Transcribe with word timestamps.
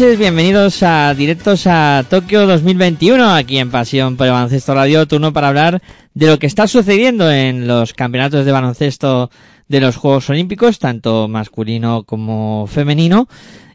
Bienvenidos 0.00 0.82
a 0.82 1.12
Directos 1.12 1.66
a 1.66 2.06
Tokio 2.08 2.46
2021, 2.46 3.34
aquí 3.34 3.58
en 3.58 3.70
Pasión 3.70 4.16
por 4.16 4.26
el 4.26 4.32
Baloncesto 4.32 4.74
Radio, 4.74 5.06
turno 5.06 5.34
para 5.34 5.48
hablar 5.48 5.82
de 6.14 6.26
lo 6.26 6.38
que 6.38 6.46
está 6.46 6.66
sucediendo 6.66 7.30
en 7.30 7.68
los 7.68 7.92
campeonatos 7.92 8.46
de 8.46 8.52
baloncesto 8.52 9.30
de 9.68 9.80
los 9.80 9.96
Juegos 9.96 10.30
Olímpicos, 10.30 10.78
tanto 10.78 11.28
masculino 11.28 12.04
como 12.04 12.66
femenino. 12.66 13.28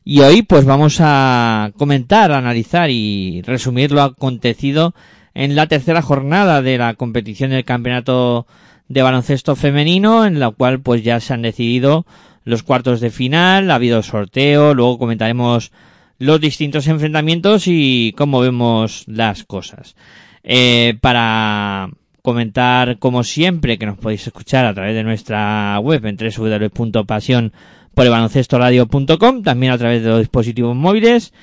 Y 0.03 0.22
hoy 0.22 0.41
pues 0.41 0.66
vamos 0.66 0.97
a 1.00 1.72
comentar, 1.78 2.31
analizar 2.31 2.90
y 2.90 3.44
resumir 3.44 3.92
lo 3.92 4.02
acontecido 4.02 4.96
en 5.36 5.56
la 5.56 5.68
tercera 5.68 6.02
jornada 6.02 6.63
de 6.63 6.80
la 6.80 6.96
competición 6.96 7.52
del 7.52 7.66
campeonato 7.66 8.47
de 8.88 9.03
baloncesto 9.03 9.56
femenino, 9.56 10.25
en 10.25 10.40
la 10.40 10.50
cual 10.50 10.80
pues 10.80 11.03
ya 11.03 11.19
se 11.19 11.36
han 11.36 11.44
decidido 11.44 12.07
los 12.46 12.63
cuartos 12.63 13.00
de 13.00 13.12
final, 13.12 13.69
ha 13.69 13.75
habido 13.75 14.02
sorteo, 14.02 14.74
luego 14.74 14.97
comentaremos 14.97 15.72
los 16.17 16.39
distintos 16.39 16.87
enfrentamientos 16.87 17.63
y 17.67 18.13
cómo 18.17 18.39
vemos 18.39 19.03
las 19.07 19.43
cosas. 19.43 19.95
Eh, 20.43 20.97
para 21.01 21.89
comentar, 22.21 22.97
como 22.99 23.23
siempre, 23.23 23.77
que 23.77 23.85
nos 23.85 23.97
podéis 23.97 24.27
escuchar 24.27 24.65
a 24.65 24.73
través 24.73 24.95
de 24.95 25.03
nuestra 25.03 25.79
web 25.79 26.05
en 26.05 26.17
también 29.43 29.71
a 29.71 29.77
través 29.77 30.03
de 30.03 30.09
los 30.09 30.19
dispositivos 30.19 30.75
móviles. 30.75 31.33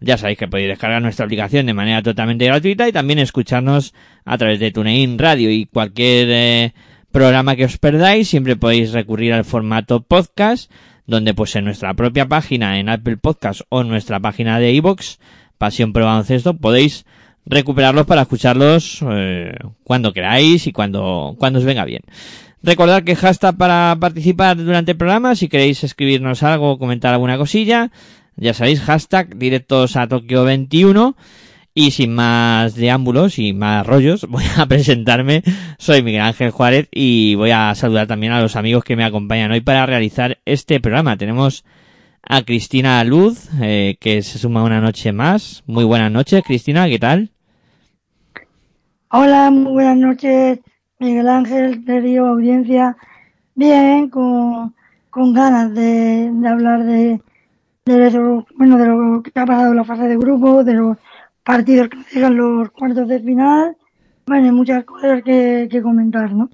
Ya 0.00 0.18
sabéis 0.18 0.38
que 0.38 0.48
podéis 0.48 0.68
descargar 0.68 1.00
nuestra 1.00 1.24
aplicación 1.24 1.66
de 1.66 1.74
manera 1.74 2.02
totalmente 2.02 2.44
gratuita 2.44 2.88
y 2.88 2.92
también 2.92 3.20
escucharnos 3.20 3.94
a 4.24 4.36
través 4.36 4.58
de 4.58 4.72
TuneIn 4.72 5.16
Radio 5.16 5.50
y 5.50 5.66
cualquier 5.66 6.28
eh, 6.30 6.74
programa 7.12 7.54
que 7.54 7.66
os 7.66 7.78
perdáis, 7.78 8.28
siempre 8.28 8.56
podéis 8.56 8.92
recurrir 8.92 9.32
al 9.32 9.44
formato 9.44 10.02
podcast, 10.02 10.72
donde 11.06 11.34
pues 11.34 11.54
en 11.56 11.64
nuestra 11.64 11.94
propia 11.94 12.26
página, 12.26 12.78
en 12.78 12.88
Apple 12.88 13.16
Podcast 13.16 13.62
o 13.68 13.80
en 13.80 13.88
nuestra 13.88 14.20
página 14.20 14.58
de 14.58 14.72
iVoox, 14.72 15.18
Pasión 15.58 15.92
Pro 15.92 16.06
Baloncesto, 16.06 16.54
podéis 16.54 17.04
recuperarlos 17.46 18.06
para 18.06 18.22
escucharlos 18.22 19.04
eh, 19.10 19.54
cuando 19.84 20.12
queráis 20.12 20.66
y 20.66 20.72
cuando, 20.72 21.34
cuando 21.38 21.58
os 21.58 21.64
venga 21.64 21.84
bien. 21.84 22.02
Recordad 22.62 23.02
que 23.02 23.16
hashtag 23.16 23.56
para 23.56 23.96
participar 23.98 24.56
durante 24.56 24.92
el 24.92 24.96
programa, 24.96 25.34
si 25.34 25.48
queréis 25.48 25.82
escribirnos 25.82 26.42
algo 26.42 26.72
o 26.72 26.78
comentar 26.78 27.12
alguna 27.12 27.36
cosilla, 27.36 27.90
ya 28.36 28.54
sabéis, 28.54 28.80
hashtag 28.80 29.36
directos 29.36 29.96
a 29.96 30.06
Tokio 30.06 30.44
21 30.44 31.16
y 31.74 31.92
sin 31.92 32.14
más 32.14 32.74
deámbulos 32.74 33.38
y 33.38 33.52
más 33.52 33.86
rollos, 33.86 34.26
voy 34.28 34.44
a 34.56 34.66
presentarme. 34.66 35.42
Soy 35.78 36.02
Miguel 36.02 36.22
Ángel 36.22 36.50
Juárez 36.50 36.88
y 36.90 37.34
voy 37.34 37.50
a 37.50 37.74
saludar 37.74 38.06
también 38.06 38.32
a 38.32 38.40
los 38.40 38.56
amigos 38.56 38.84
que 38.84 38.96
me 38.96 39.04
acompañan 39.04 39.52
hoy 39.52 39.60
para 39.60 39.86
realizar 39.86 40.38
este 40.44 40.80
programa. 40.80 41.16
Tenemos 41.16 41.64
a 42.22 42.42
Cristina 42.42 43.02
Luz, 43.04 43.48
eh, 43.60 43.96
que 44.00 44.22
se 44.22 44.38
suma 44.38 44.62
una 44.62 44.80
noche 44.80 45.12
más. 45.12 45.62
Muy 45.66 45.84
buenas 45.84 46.12
noches, 46.12 46.42
Cristina, 46.44 46.88
¿qué 46.88 46.98
tal? 46.98 47.30
Hola, 49.10 49.50
muy 49.50 49.72
buenas 49.72 49.96
noches, 49.96 50.60
Miguel 50.98 51.28
Ángel, 51.28 51.84
querido 51.84 52.28
audiencia. 52.28 52.96
Bien, 53.54 54.08
con, 54.08 54.74
con 55.10 55.34
ganas 55.34 55.74
de, 55.74 56.32
hablar 56.48 56.84
de, 56.84 57.20
de 57.84 58.42
bueno, 58.56 58.78
de 58.78 58.86
lo 58.86 59.22
que 59.22 59.38
ha 59.38 59.44
pasado 59.44 59.72
en 59.72 59.76
la 59.76 59.84
fase 59.84 60.08
de 60.08 60.16
grupo, 60.16 60.64
de 60.64 60.72
los 60.72 60.96
partidos 61.44 61.88
que 61.88 61.98
llegan 62.14 62.36
los 62.36 62.70
cuartos 62.70 63.08
de 63.08 63.20
final. 63.20 63.76
Bueno, 64.26 64.46
hay 64.46 64.52
muchas 64.52 64.84
cosas 64.84 65.22
que, 65.22 65.68
que 65.70 65.82
comentar, 65.82 66.32
¿no? 66.32 66.50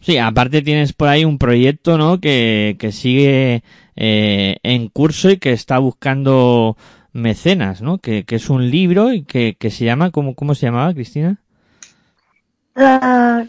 Sí, 0.00 0.18
aparte 0.18 0.62
tienes 0.62 0.92
por 0.92 1.08
ahí 1.08 1.24
un 1.24 1.38
proyecto, 1.38 1.96
¿no? 1.96 2.20
Que, 2.20 2.76
que 2.78 2.90
sigue 2.90 3.62
eh, 3.94 4.56
en 4.62 4.88
curso 4.88 5.30
y 5.30 5.36
que 5.36 5.52
está 5.52 5.78
buscando 5.78 6.76
mecenas, 7.12 7.82
¿no? 7.82 7.98
Que, 7.98 8.24
que 8.24 8.36
es 8.36 8.50
un 8.50 8.70
libro 8.70 9.12
y 9.12 9.22
que, 9.22 9.56
que 9.58 9.70
se 9.70 9.84
llama, 9.84 10.10
¿cómo, 10.10 10.34
¿cómo 10.34 10.54
se 10.54 10.66
llamaba, 10.66 10.92
Cristina? 10.92 11.38
La, 12.74 13.46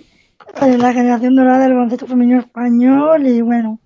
eh, 0.62 0.78
la 0.78 0.94
generación 0.94 1.36
dorada 1.36 1.60
del 1.60 1.74
baloncesto 1.74 2.06
femenino 2.06 2.40
español 2.40 3.26
y 3.26 3.42
bueno, 3.42 3.80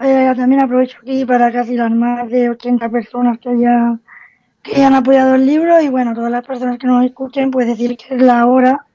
eh, 0.00 0.32
también 0.36 0.62
aprovecho 0.62 0.98
aquí 1.02 1.24
para 1.24 1.52
casi 1.52 1.76
las 1.76 1.92
más 1.92 2.28
de 2.30 2.50
80 2.50 2.88
personas 2.88 3.38
que 3.38 3.50
ya 3.60 3.98
que 4.62 4.84
han 4.84 4.94
apoyado 4.94 5.34
el 5.34 5.46
libro 5.46 5.80
y 5.80 5.88
bueno, 5.88 6.14
todas 6.14 6.30
las 6.30 6.46
personas 6.46 6.78
que 6.78 6.86
nos 6.86 7.04
escuchen, 7.04 7.50
pues 7.50 7.66
decir 7.66 7.96
que 7.96 8.14
es 8.14 8.22
la 8.22 8.46
hora 8.46 8.86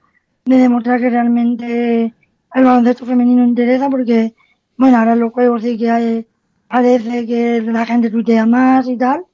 de 0.45 0.57
demostrar 0.57 0.99
que 0.99 1.09
realmente 1.09 2.13
el 2.53 2.63
baloncesto 2.63 3.05
femenino 3.05 3.43
interesa 3.43 3.89
porque, 3.89 4.33
bueno, 4.77 4.97
ahora 4.97 5.13
en 5.13 5.19
los 5.19 5.33
juegos 5.33 5.63
sí 5.63 5.77
que 5.77 5.89
hay, 5.89 6.27
parece 6.67 7.25
que 7.25 7.61
la 7.61 7.85
gente 7.85 8.09
tuitea 8.09 8.45
más 8.45 8.87
y 8.87 8.97
tal, 8.97 9.25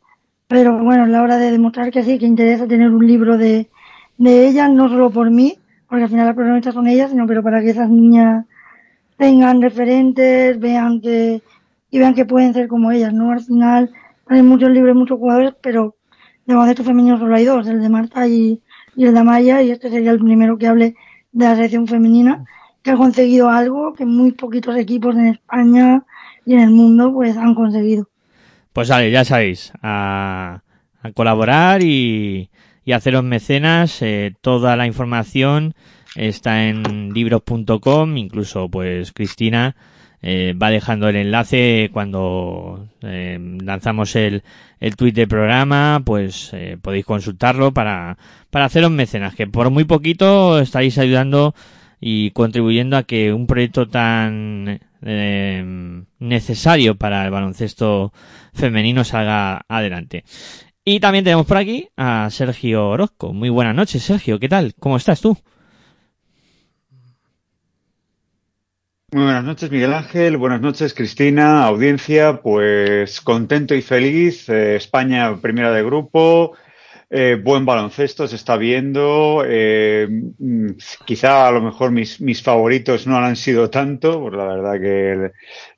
pero 0.48 0.82
bueno, 0.84 1.06
es 1.06 1.10
la 1.10 1.22
hora 1.22 1.38
de 1.38 1.52
demostrar 1.52 1.92
que 1.92 2.04
sí, 2.04 2.18
que 2.18 2.26
interesa 2.26 2.68
tener 2.68 2.90
un 2.90 3.06
libro 3.06 3.38
de, 3.38 3.70
de 4.18 4.48
ellas, 4.48 4.70
no 4.72 4.90
solo 4.90 5.10
por 5.10 5.30
mí, 5.30 5.58
porque 5.88 6.04
al 6.04 6.10
final 6.10 6.28
las 6.28 6.36
protagonistas 6.36 6.74
son 6.74 6.88
ellas, 6.88 7.12
sino 7.12 7.28
pero 7.28 7.44
para 7.44 7.62
que 7.62 7.72
esas 7.72 7.90
niñas 7.90 8.46
tengan 9.18 9.62
referentes, 9.62 10.60
vean 10.60 11.02
que, 11.02 11.42
y 11.92 12.00
vean 12.00 12.16
que 12.16 12.26
pueden 12.26 12.54
ser 12.54 12.68
como 12.68 12.92
ellas, 12.92 13.14
¿no? 13.14 13.32
Al 13.32 13.42
final 13.42 13.92
hay 14.28 14.42
muchos 14.42 14.70
libros, 14.72 14.96
muchos 14.96 15.20
jugadores, 15.20 15.54
pero 15.62 15.96
de 16.46 16.54
baloncesto 16.54 16.84
femenino 16.84 17.18
solo 17.18 17.36
hay 17.36 17.46
dos, 17.46 17.68
el 17.68 17.82
de 17.82 17.90
Marta 17.90 18.28
y, 18.28 18.62
el 18.98 19.14
de 19.14 19.20
Amaya, 19.20 19.62
y 19.62 19.72
este 19.72 19.90
sería 19.90 20.12
el 20.12 20.20
primero 20.20 20.58
que 20.58 20.68
hable 20.68 20.96
de 21.32 21.46
la 21.46 21.56
selección 21.56 21.88
femenina. 21.88 22.44
que 22.82 22.92
ha 22.92 22.96
conseguido 22.96 23.50
algo 23.50 23.94
que 23.94 24.06
muy 24.06 24.32
poquitos 24.32 24.76
equipos 24.76 25.16
en 25.16 25.28
España 25.28 26.04
y 26.46 26.54
en 26.54 26.62
el 26.62 26.70
mundo 26.72 27.14
pues 27.14 27.38
han 27.38 27.54
conseguido. 27.54 28.10
Pues 28.74 28.90
vale, 28.90 29.12
ya 29.12 29.24
sabéis, 29.24 29.72
a, 29.84 30.64
a 31.02 31.12
colaborar 31.12 31.84
y, 31.84 32.50
y 32.84 32.92
haceros 32.94 33.24
mecenas. 33.24 34.02
Eh, 34.02 34.34
toda 34.42 34.76
la 34.76 34.88
información 34.88 35.74
está 36.16 36.66
en 36.66 37.14
libros.com, 37.14 38.18
incluso 38.18 38.70
pues 38.70 39.12
Cristina 39.12 39.76
eh, 40.22 40.54
va 40.54 40.70
dejando 40.70 41.10
el 41.10 41.16
enlace 41.16 41.90
cuando 41.92 42.88
eh, 43.02 43.40
lanzamos 43.64 44.16
el, 44.16 44.44
el 44.80 44.96
tweet 44.96 45.14
del 45.14 45.28
programa, 45.28 46.02
pues 46.06 46.52
eh, 46.54 46.78
podéis 46.82 47.06
consultarlo 47.06 47.74
para, 47.74 48.18
para 48.50 48.66
haceros 48.66 48.92
mecenas, 48.92 49.36
que 49.36 49.48
por 49.48 49.70
muy 49.70 49.86
poquito 49.86 50.60
estáis 50.60 50.98
ayudando 50.98 51.56
y 52.00 52.32
contribuyendo 52.32 52.98
a 52.98 53.04
que 53.04 53.32
un 53.32 53.48
proyecto 53.48 53.88
tan 53.88 54.80
eh, 55.04 56.04
necesario 56.20 56.96
para 56.96 57.24
el 57.24 57.32
baloncesto 57.32 58.12
femenino 58.54 59.04
salga 59.04 59.66
adelante. 59.68 60.24
Y 60.84 61.00
también 61.00 61.24
tenemos 61.24 61.46
por 61.46 61.58
aquí 61.58 61.90
a 61.96 62.28
Sergio 62.32 62.90
Orozco. 62.90 63.34
Muy 63.34 63.50
buenas 63.50 63.76
noches, 63.76 64.02
Sergio. 64.02 64.40
¿Qué 64.40 64.50
tal? 64.50 64.74
¿Cómo 64.80 64.98
estás 64.98 65.22
tú? 65.22 65.38
Muy 69.14 69.24
buenas 69.24 69.44
noches, 69.44 69.70
Miguel 69.70 69.94
Ángel. 69.94 70.38
Buenas 70.38 70.62
noches, 70.62 70.94
Cristina, 70.94 71.66
audiencia. 71.66 72.42
Pues 72.42 73.20
contento 73.20 73.76
y 73.76 73.82
feliz. 73.82 74.48
Eh, 74.48 74.78
España 74.78 75.36
primera 75.42 75.74
de 75.74 75.84
grupo. 75.84 76.54
Eh, 77.10 77.38
buen 77.44 77.66
baloncesto 77.66 78.26
se 78.26 78.38
está 78.38 78.56
viendo. 78.56 79.44
Eh, 79.46 80.08
mm, 80.10 80.70
quizá 81.06 81.46
a 81.46 81.52
lo 81.52 81.62
mejor 81.62 81.92
mis, 81.92 82.22
mis 82.22 82.42
favoritos 82.42 83.06
no 83.06 83.18
han 83.18 83.36
sido 83.36 83.70
tanto, 83.70 84.22
pues 84.22 84.34
la 84.34 84.46
verdad 84.46 84.80
que 84.80 85.32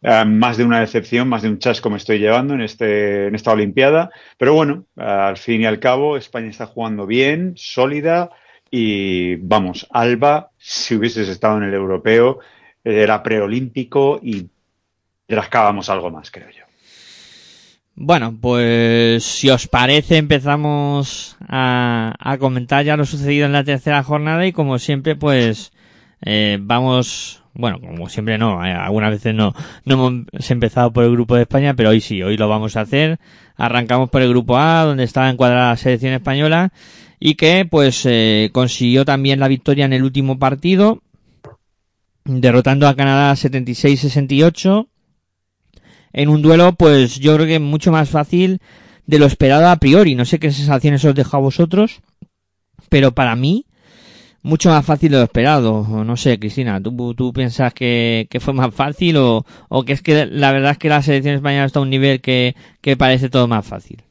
eh, 0.03 0.25
más 0.25 0.57
de 0.57 0.63
una 0.63 0.81
decepción, 0.81 1.27
más 1.27 1.41
de 1.41 1.49
un 1.49 1.57
chasco 1.57 1.89
me 1.89 1.97
estoy 1.97 2.19
llevando 2.19 2.53
en, 2.53 2.61
este, 2.61 3.25
en 3.27 3.33
esta 3.33 3.51
Olimpiada. 3.51 4.11
Pero 4.37 4.53
bueno, 4.53 4.85
al 4.95 5.37
fin 5.37 5.61
y 5.61 5.65
al 5.65 5.79
cabo, 5.79 6.17
España 6.17 6.49
está 6.49 6.67
jugando 6.67 7.07
bien, 7.07 7.53
sólida. 7.55 8.29
Y 8.69 9.37
vamos, 9.37 9.87
Alba, 9.89 10.51
si 10.59 10.95
hubieses 10.95 11.29
estado 11.29 11.57
en 11.57 11.63
el 11.63 11.73
europeo, 11.73 12.39
era 12.83 13.23
preolímpico 13.23 14.19
y 14.21 14.47
rascábamos 15.27 15.89
algo 15.89 16.11
más, 16.11 16.31
creo 16.31 16.49
yo. 16.49 16.63
Bueno, 17.95 18.35
pues 18.41 19.23
si 19.23 19.49
os 19.49 19.67
parece 19.67 20.17
empezamos 20.17 21.37
a, 21.47 22.13
a 22.19 22.37
comentar 22.39 22.83
ya 22.83 22.97
lo 22.97 23.05
sucedido 23.05 23.45
en 23.45 23.53
la 23.53 23.63
tercera 23.63 24.01
jornada 24.03 24.47
y 24.47 24.51
como 24.51 24.79
siempre 24.79 25.15
pues 25.15 25.71
eh, 26.25 26.57
vamos, 26.59 27.43
bueno, 27.53 27.79
como 27.79 28.09
siempre 28.09 28.37
no, 28.37 28.65
eh, 28.65 28.71
algunas 28.71 29.11
veces 29.11 29.35
no, 29.35 29.53
no 29.85 29.93
hemos 29.93 30.51
empezado 30.51 30.91
por 30.91 31.03
el 31.03 31.11
grupo 31.11 31.35
de 31.35 31.43
España, 31.43 31.73
pero 31.75 31.89
hoy 31.89 32.01
sí, 32.01 32.23
hoy 32.23 32.37
lo 32.37 32.47
vamos 32.47 32.77
a 32.77 32.81
hacer. 32.81 33.19
Arrancamos 33.55 34.09
por 34.09 34.21
el 34.21 34.29
grupo 34.29 34.57
A, 34.57 34.83
donde 34.85 35.03
estaba 35.03 35.29
encuadrada 35.29 35.69
la 35.69 35.77
selección 35.77 36.13
española 36.13 36.71
y 37.19 37.35
que 37.35 37.67
pues 37.69 38.05
eh, 38.05 38.49
consiguió 38.53 39.05
también 39.05 39.39
la 39.39 39.47
victoria 39.47 39.85
en 39.85 39.93
el 39.93 40.03
último 40.03 40.39
partido 40.39 41.01
derrotando 42.25 42.87
a 42.87 42.95
Canadá 42.95 43.33
76-68 43.33 44.87
en 46.13 46.29
un 46.29 46.41
duelo, 46.41 46.73
pues 46.73 47.19
yo 47.19 47.35
creo 47.35 47.47
que 47.47 47.59
mucho 47.59 47.91
más 47.91 48.09
fácil 48.09 48.61
de 49.05 49.19
lo 49.19 49.25
esperado 49.25 49.67
a 49.67 49.75
priori. 49.77 50.15
No 50.15 50.25
sé 50.25 50.39
qué 50.39 50.51
sensaciones 50.51 51.03
os 51.05 51.15
dejo 51.15 51.37
a 51.37 51.41
vosotros, 51.41 52.01
pero 52.89 53.11
para 53.11 53.35
mí, 53.35 53.65
mucho 54.43 54.69
más 54.69 54.85
fácil 54.85 55.11
de 55.11 55.17
lo 55.17 55.23
esperado. 55.23 56.03
No 56.03 56.15
sé, 56.15 56.39
Cristina, 56.39 56.81
¿tú, 56.81 57.13
tú 57.15 57.33
piensas 57.33 57.73
que, 57.73 58.27
fue 58.39 58.53
más 58.53 58.73
fácil 58.73 59.17
o, 59.17 59.45
o, 59.69 59.83
que 59.83 59.93
es 59.93 60.01
que 60.01 60.25
la 60.27 60.51
verdad 60.51 60.71
es 60.71 60.77
que 60.77 60.89
la 60.89 61.01
selección 61.01 61.35
española 61.35 61.65
está 61.65 61.79
a 61.79 61.83
un 61.83 61.89
nivel 61.89 62.21
que, 62.21 62.55
que 62.81 62.95
parece 62.95 63.29
todo 63.29 63.47
más 63.47 63.65
fácil? 63.65 64.03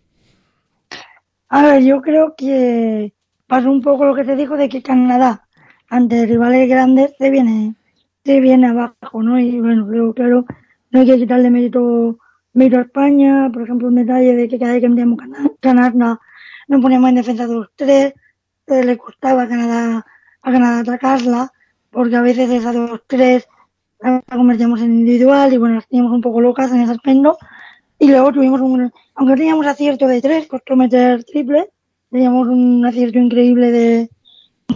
A 1.48 1.62
ver, 1.62 1.84
yo 1.84 2.00
creo 2.00 2.34
que 2.36 3.12
pasó 3.46 3.70
un 3.70 3.82
poco 3.82 4.06
lo 4.06 4.14
que 4.14 4.24
te 4.24 4.36
dijo 4.36 4.56
de 4.56 4.68
que 4.68 4.82
Canadá, 4.82 5.46
ante 5.88 6.26
rivales 6.26 6.68
grandes, 6.68 7.12
se 7.18 7.30
viene 7.30 7.74
se 8.24 8.40
viene 8.40 8.68
abajo, 8.68 9.22
¿no? 9.22 9.38
Y 9.38 9.60
bueno, 9.60 9.86
luego, 9.86 10.14
claro, 10.14 10.44
no 10.90 11.00
hay 11.00 11.06
que 11.06 11.18
quitarle 11.18 11.50
mérito, 11.50 12.18
mérito 12.52 12.78
a 12.78 12.82
España, 12.82 13.50
por 13.52 13.62
ejemplo, 13.62 13.88
un 13.88 13.96
detalle 13.96 14.36
de 14.36 14.48
que 14.48 14.58
cada 14.58 14.72
vez 14.72 14.80
que 14.80 14.88
metíamos 14.88 15.18
ganar, 15.60 15.94
no, 15.94 16.20
no 16.68 16.80
poníamos 16.80 17.10
en 17.10 17.16
defensa 17.16 17.46
2-3, 17.46 18.14
eh, 18.68 18.84
le 18.84 18.96
costaba 18.96 19.42
a 19.42 19.48
Canadá, 19.48 20.06
a 20.42 20.52
Canadá 20.52 20.80
atacarla, 20.80 21.52
porque 21.90 22.16
a 22.16 22.22
veces 22.22 22.50
esa 22.50 22.72
2-3 22.72 23.46
la 24.00 24.22
convertíamos 24.30 24.80
en 24.80 24.92
individual 24.92 25.52
y 25.52 25.58
bueno, 25.58 25.76
las 25.76 25.88
teníamos 25.88 26.12
un 26.12 26.20
poco 26.20 26.40
locas 26.40 26.72
en 26.72 26.80
ese 26.80 26.92
aspecto. 26.92 27.38
Y 27.98 28.08
luego 28.08 28.32
tuvimos 28.32 28.60
un, 28.60 28.92
aunque 29.14 29.36
teníamos 29.36 29.66
acierto 29.66 30.08
de 30.08 30.20
3, 30.20 30.48
costó 30.48 30.74
meter 30.74 31.22
triple, 31.24 31.70
teníamos 32.10 32.48
un 32.48 32.84
acierto 32.84 33.18
increíble 33.18 33.70
de, 33.70 34.10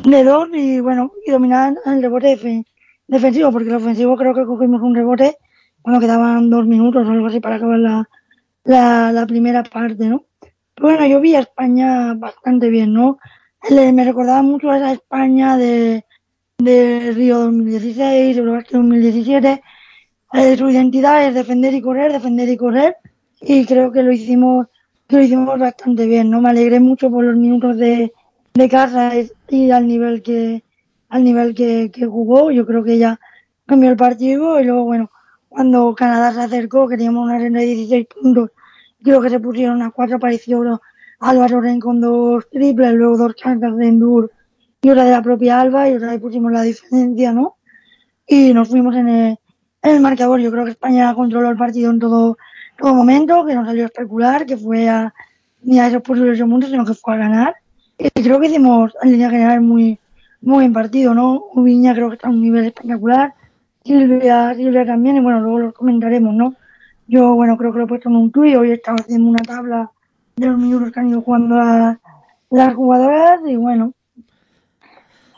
de 0.04 0.24
2 0.24 0.48
y 0.52 0.80
bueno, 0.80 1.12
y 1.26 1.30
dominaban 1.32 1.76
el 1.86 2.02
rebote 2.02 2.36
defensivo, 3.08 3.52
porque 3.52 3.68
el 3.68 3.76
ofensivo 3.76 4.16
creo 4.16 4.34
que 4.34 4.44
cogimos 4.44 4.82
un 4.82 4.94
rebote 4.94 5.36
cuando 5.82 6.00
quedaban 6.00 6.50
dos 6.50 6.66
minutos 6.66 7.06
o 7.06 7.10
algo 7.10 7.26
así 7.26 7.40
para 7.40 7.56
acabar 7.56 7.78
la, 7.78 8.08
la, 8.64 9.12
la 9.12 9.26
primera 9.26 9.62
parte, 9.62 10.08
¿no? 10.08 10.24
Pero 10.74 10.88
bueno, 10.88 11.06
yo 11.06 11.20
vi 11.20 11.34
a 11.34 11.40
España 11.40 12.14
bastante 12.14 12.68
bien, 12.68 12.92
¿no? 12.92 13.18
Le, 13.70 13.92
me 13.92 14.04
recordaba 14.04 14.42
mucho 14.42 14.70
a 14.70 14.76
esa 14.76 14.92
España 14.92 15.56
de, 15.56 16.04
de 16.58 17.12
Río 17.14 17.38
2016, 17.38 18.36
Eurobasket 18.36 18.72
2017. 18.72 19.62
Eh, 20.32 20.56
su 20.56 20.68
identidad 20.68 21.26
es 21.26 21.34
defender 21.34 21.72
y 21.72 21.80
correr, 21.80 22.12
defender 22.12 22.48
y 22.48 22.56
correr. 22.56 22.96
Y 23.40 23.64
creo 23.64 23.90
que 23.90 24.02
lo 24.02 24.12
hicimos, 24.12 24.66
que 25.08 25.16
lo 25.16 25.22
hicimos 25.22 25.58
bastante 25.58 26.06
bien, 26.06 26.30
¿no? 26.30 26.40
Me 26.40 26.50
alegré 26.50 26.80
mucho 26.80 27.10
por 27.10 27.24
los 27.24 27.36
minutos 27.36 27.76
de, 27.76 28.12
de 28.54 28.68
casa 28.68 29.12
y 29.48 29.70
al 29.70 29.86
nivel 29.86 30.22
que, 30.22 30.62
al 31.08 31.24
nivel 31.24 31.54
que, 31.54 31.90
que 31.92 32.06
jugó. 32.06 32.50
Yo 32.50 32.66
creo 32.66 32.84
que 32.84 32.98
ya 32.98 33.18
cambió 33.66 33.90
el 33.90 33.96
partido 33.96 34.60
y 34.60 34.64
luego, 34.64 34.84
bueno, 34.84 35.10
cuando 35.48 35.94
Canadá 35.94 36.32
se 36.32 36.40
acercó, 36.40 36.88
que 36.88 36.96
teníamos 36.96 37.24
una 37.24 37.38
renta 37.38 37.60
de 37.60 37.66
16 37.66 38.06
puntos, 38.08 38.50
creo 39.02 39.20
que 39.20 39.30
se 39.30 39.40
pusieron 39.40 39.82
a 39.82 39.90
cuatro, 39.90 40.16
apareció 40.16 40.80
Álvaro 41.20 41.60
Ren 41.60 41.80
con 41.80 42.00
dos 42.00 42.48
triples, 42.50 42.92
luego 42.92 43.16
dos 43.16 43.34
cartas 43.42 43.76
de 43.76 43.88
Endur 43.88 44.30
y 44.82 44.90
otra 44.90 45.04
de 45.04 45.12
la 45.12 45.22
propia 45.22 45.60
Alba 45.60 45.88
y 45.88 45.94
otra 45.94 46.10
vez 46.10 46.20
pusimos 46.20 46.52
la 46.52 46.62
diferencia, 46.62 47.32
¿no? 47.32 47.56
Y 48.26 48.52
nos 48.52 48.68
fuimos 48.68 48.94
en 48.96 49.08
el, 49.08 49.38
en 49.82 49.94
el 49.94 50.00
marcador. 50.00 50.40
Yo 50.40 50.50
creo 50.50 50.64
que 50.64 50.72
España 50.72 51.14
controló 51.14 51.48
el 51.50 51.56
partido 51.56 51.90
en 51.90 52.00
todo, 52.00 52.36
todo 52.78 52.94
momento, 52.94 53.46
que 53.46 53.54
no 53.54 53.64
salió 53.64 53.84
a 53.84 53.86
especular, 53.86 54.46
que 54.46 54.56
fue 54.56 54.88
a, 54.88 55.14
ni 55.62 55.78
a 55.78 55.88
esos 55.88 56.02
posibles 56.02 56.40
puntos, 56.40 56.70
sino 56.70 56.84
que 56.84 56.94
fue 56.94 57.14
a 57.14 57.18
ganar. 57.18 57.54
Y 57.98 58.22
creo 58.22 58.38
que 58.40 58.48
hicimos 58.48 58.92
en 59.02 59.12
línea 59.12 59.30
general 59.30 59.60
muy, 59.62 59.98
muy 60.40 60.56
buen 60.56 60.72
partido, 60.72 61.14
¿no? 61.14 61.44
Ubiña 61.54 61.94
creo 61.94 62.08
que 62.08 62.14
está 62.16 62.28
a 62.28 62.30
un 62.30 62.42
nivel 62.42 62.64
espectacular. 62.66 63.34
Silvia, 63.84 64.54
Silvia 64.54 64.84
también, 64.84 65.16
y 65.16 65.20
bueno, 65.20 65.40
luego 65.40 65.58
lo 65.58 65.72
comentaremos, 65.72 66.34
¿no? 66.34 66.54
Yo, 67.06 67.34
bueno, 67.34 67.56
creo 67.56 67.72
que 67.72 67.78
lo 67.78 67.84
he 67.84 67.88
puesto 67.88 68.08
en 68.08 68.16
un 68.16 68.32
tuit, 68.32 68.56
hoy 68.56 68.72
estaba 68.72 68.98
haciendo 68.98 69.28
una 69.28 69.42
tabla 69.42 69.90
de 70.36 70.46
los 70.46 70.58
minutos 70.58 70.90
que 70.90 71.00
han 71.00 71.08
ido 71.08 71.22
jugando 71.22 71.56
las, 71.56 71.98
las 72.50 72.74
jugadoras, 72.74 73.40
y 73.46 73.56
bueno, 73.56 73.92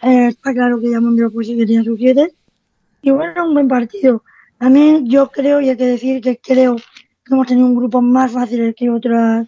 eh, 0.02 0.28
está 0.28 0.52
claro 0.54 0.80
que 0.80 0.90
ya 0.90 1.00
Mondero 1.00 1.30
pues 1.30 1.46
sí 1.46 1.56
que 1.56 1.66
tiene 1.66 1.84
sus 1.84 1.98
siete. 1.98 2.32
Y 3.02 3.10
bueno, 3.10 3.46
un 3.46 3.54
buen 3.54 3.68
partido. 3.68 4.22
También 4.58 5.06
yo 5.06 5.30
creo, 5.30 5.60
y 5.60 5.68
hay 5.68 5.76
que 5.76 5.86
decir 5.86 6.20
que 6.20 6.38
creo 6.38 6.76
que 6.76 7.34
hemos 7.34 7.46
tenido 7.46 7.66
un 7.66 7.76
grupo 7.76 8.00
más 8.00 8.32
fácil 8.32 8.74
que 8.74 8.90
otras, 8.90 9.46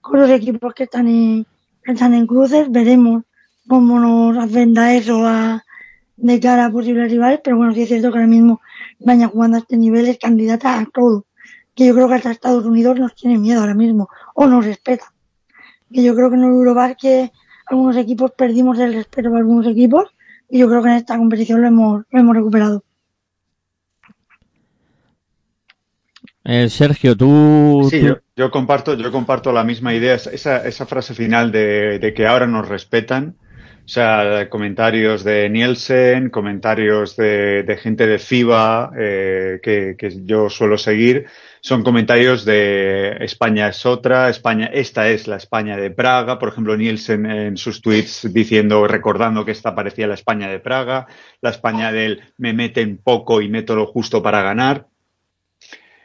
con 0.00 0.20
los 0.20 0.30
equipos 0.30 0.72
que 0.74 0.84
están 0.84 1.06
en, 1.06 1.46
que 1.82 1.92
están 1.92 2.14
en 2.14 2.26
cruces, 2.26 2.70
veremos 2.70 3.24
cómo 3.68 4.00
nos 4.00 4.36
afecta 4.38 4.94
eso 4.94 5.26
a, 5.26 5.62
de 6.16 6.40
cara 6.40 6.66
a 6.66 6.70
posibles 6.70 7.10
rivales, 7.10 7.40
pero 7.44 7.56
bueno, 7.56 7.74
sí 7.74 7.82
es 7.82 7.88
cierto 7.88 8.10
que 8.10 8.18
ahora 8.18 8.26
mismo 8.26 8.60
España 8.98 9.28
jugando 9.28 9.58
a 9.58 9.60
este 9.60 9.76
nivel 9.76 10.06
es 10.08 10.18
candidata 10.18 10.80
a 10.80 10.86
todo. 10.86 11.26
Que 11.74 11.86
yo 11.86 11.94
creo 11.94 12.08
que 12.08 12.14
hasta 12.14 12.32
Estados 12.32 12.64
Unidos 12.64 12.98
nos 12.98 13.14
tiene 13.14 13.38
miedo 13.38 13.60
ahora 13.60 13.74
mismo, 13.74 14.08
o 14.34 14.46
nos 14.46 14.64
respeta. 14.64 15.12
Que 15.92 16.02
yo 16.02 16.14
creo 16.16 16.28
que 16.28 16.36
en 16.36 16.42
el 16.42 16.50
Eurobasket 16.50 17.30
algunos 17.66 17.96
equipos 17.96 18.32
perdimos 18.32 18.78
el 18.80 18.94
respeto 18.94 19.32
a 19.32 19.38
algunos 19.38 19.66
equipos, 19.66 20.06
y 20.48 20.58
yo 20.58 20.68
creo 20.68 20.82
que 20.82 20.88
en 20.88 20.94
esta 20.96 21.16
competición 21.16 21.60
lo 21.60 21.68
hemos, 21.68 22.04
lo 22.10 22.20
hemos 22.20 22.34
recuperado. 22.34 22.82
Eh, 26.44 26.68
Sergio, 26.70 27.14
tú. 27.14 27.86
Sí, 27.90 28.00
tú... 28.00 28.06
Yo, 28.06 28.16
yo, 28.34 28.50
comparto, 28.50 28.94
yo 28.94 29.12
comparto 29.12 29.52
la 29.52 29.64
misma 29.64 29.94
idea. 29.94 30.14
Esa, 30.14 30.66
esa 30.66 30.86
frase 30.86 31.14
final 31.14 31.52
de, 31.52 31.98
de 31.98 32.14
que 32.14 32.26
ahora 32.26 32.46
nos 32.46 32.66
respetan 32.66 33.36
O 33.88 33.90
sea, 33.90 34.50
comentarios 34.50 35.24
de 35.24 35.48
Nielsen, 35.48 36.28
comentarios 36.28 37.16
de, 37.16 37.62
de 37.62 37.76
gente 37.78 38.06
de 38.06 38.18
FIBA 38.18 38.92
eh, 38.98 39.60
que, 39.62 39.96
que, 39.96 40.26
yo 40.26 40.50
suelo 40.50 40.76
seguir, 40.76 41.24
son 41.62 41.82
comentarios 41.82 42.44
de 42.44 43.16
España 43.20 43.66
es 43.68 43.86
otra, 43.86 44.28
España, 44.28 44.66
esta 44.66 45.08
es 45.08 45.26
la 45.26 45.36
España 45.36 45.78
de 45.78 45.90
Praga, 45.90 46.38
por 46.38 46.50
ejemplo, 46.50 46.76
Nielsen 46.76 47.24
en 47.24 47.56
sus 47.56 47.80
tweets 47.80 48.30
diciendo, 48.30 48.86
recordando 48.86 49.46
que 49.46 49.52
esta 49.52 49.74
parecía 49.74 50.06
la 50.06 50.12
España 50.12 50.50
de 50.50 50.60
Praga, 50.60 51.06
la 51.40 51.48
España 51.48 51.90
del 51.90 52.20
me 52.36 52.52
meten 52.52 52.98
poco 52.98 53.40
y 53.40 53.48
meto 53.48 53.74
lo 53.74 53.86
justo 53.86 54.22
para 54.22 54.42
ganar, 54.42 54.88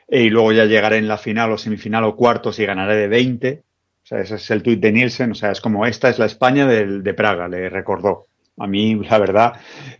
y 0.07 0.29
luego 0.29 0.53
ya 0.53 0.63
llegaré 0.63 0.99
en 0.99 1.09
la 1.09 1.17
final 1.17 1.51
o 1.51 1.57
semifinal 1.57 2.05
o 2.05 2.15
cuartos 2.15 2.59
y 2.59 2.65
ganaré 2.65 2.95
de 2.95 3.07
20. 3.09 3.63
O 4.03 4.05
sea, 4.05 4.19
ese 4.19 4.35
es 4.35 4.51
el 4.51 4.63
tuit 4.63 4.79
de 4.79 4.91
Nielsen. 4.91 5.31
O 5.31 5.35
sea, 5.35 5.51
es 5.51 5.61
como 5.61 5.85
esta 5.85 6.09
es 6.09 6.19
la 6.19 6.25
España 6.25 6.67
de, 6.67 6.99
de 7.01 7.13
Praga, 7.13 7.47
le 7.47 7.69
recordó. 7.69 8.27
A 8.57 8.67
mí, 8.67 8.95
la 8.95 9.17
verdad, 9.17 9.53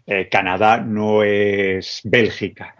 eh, 0.05 0.29
Canadá 0.29 0.79
no 0.79 1.23
es 1.23 2.01
Bélgica, 2.03 2.75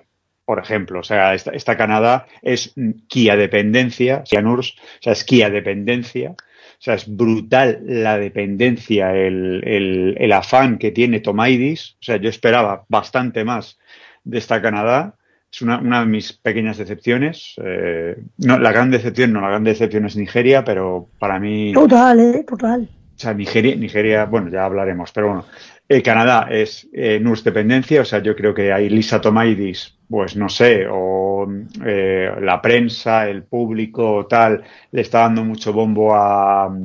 por 0.45 0.59
ejemplo. 0.59 0.99
O 0.99 1.03
sea, 1.03 1.33
esta, 1.33 1.51
esta 1.51 1.77
Canadá 1.77 2.27
es 2.41 2.73
Kia 3.07 3.35
dependencia, 3.35 4.23
Cianurs, 4.25 4.75
o 4.77 5.01
sea, 5.01 5.13
es 5.13 5.23
Kia 5.23 5.49
dependencia. 5.49 6.31
O 6.31 6.83
sea, 6.83 6.95
es 6.95 7.07
brutal 7.07 7.79
la 7.85 8.17
dependencia, 8.17 9.15
el, 9.15 9.63
el, 9.65 10.15
el 10.19 10.31
afán 10.33 10.77
que 10.77 10.91
tiene 10.91 11.21
Tomaidis. 11.21 11.95
O 12.01 12.03
sea, 12.03 12.17
yo 12.17 12.29
esperaba 12.29 12.83
bastante 12.89 13.45
más 13.45 13.79
de 14.25 14.37
esta 14.37 14.61
Canadá 14.61 15.15
es 15.53 15.61
una, 15.61 15.77
una, 15.77 15.99
de 15.99 16.07
mis 16.07 16.33
pequeñas 16.33 16.77
decepciones. 16.77 17.53
Eh, 17.63 18.17
no, 18.39 18.57
la 18.57 18.71
gran 18.71 18.89
decepción, 18.89 19.33
no, 19.33 19.41
la 19.41 19.49
gran 19.49 19.63
decepción 19.63 20.05
es 20.05 20.15
Nigeria, 20.15 20.63
pero 20.63 21.09
para 21.19 21.39
mí. 21.39 21.71
Total, 21.73 22.19
eh, 22.19 22.43
total. 22.43 22.89
O 23.15 23.19
sea, 23.19 23.35
Nigeria, 23.35 23.75
Nigeria, 23.75 24.25
bueno, 24.25 24.49
ya 24.49 24.65
hablaremos, 24.65 25.11
pero 25.11 25.27
bueno. 25.27 25.45
Eh, 25.87 26.01
Canadá 26.01 26.47
es 26.49 26.89
eh, 26.91 27.19
NUS 27.19 27.43
dependencia, 27.43 28.01
o 28.01 28.05
sea, 28.05 28.19
yo 28.19 28.35
creo 28.35 28.53
que 28.53 28.73
hay 28.73 28.89
Lisa 28.89 29.21
Tomaidis, 29.21 29.99
pues 30.09 30.35
no 30.35 30.49
sé, 30.49 30.87
o 30.89 31.45
la 31.45 32.61
prensa, 32.61 33.29
el 33.29 33.43
público, 33.43 34.25
tal, 34.25 34.63
le 34.91 35.01
está 35.01 35.19
dando 35.19 35.43
mucho 35.43 35.71
bombo 35.71 36.15
a, 36.15 36.75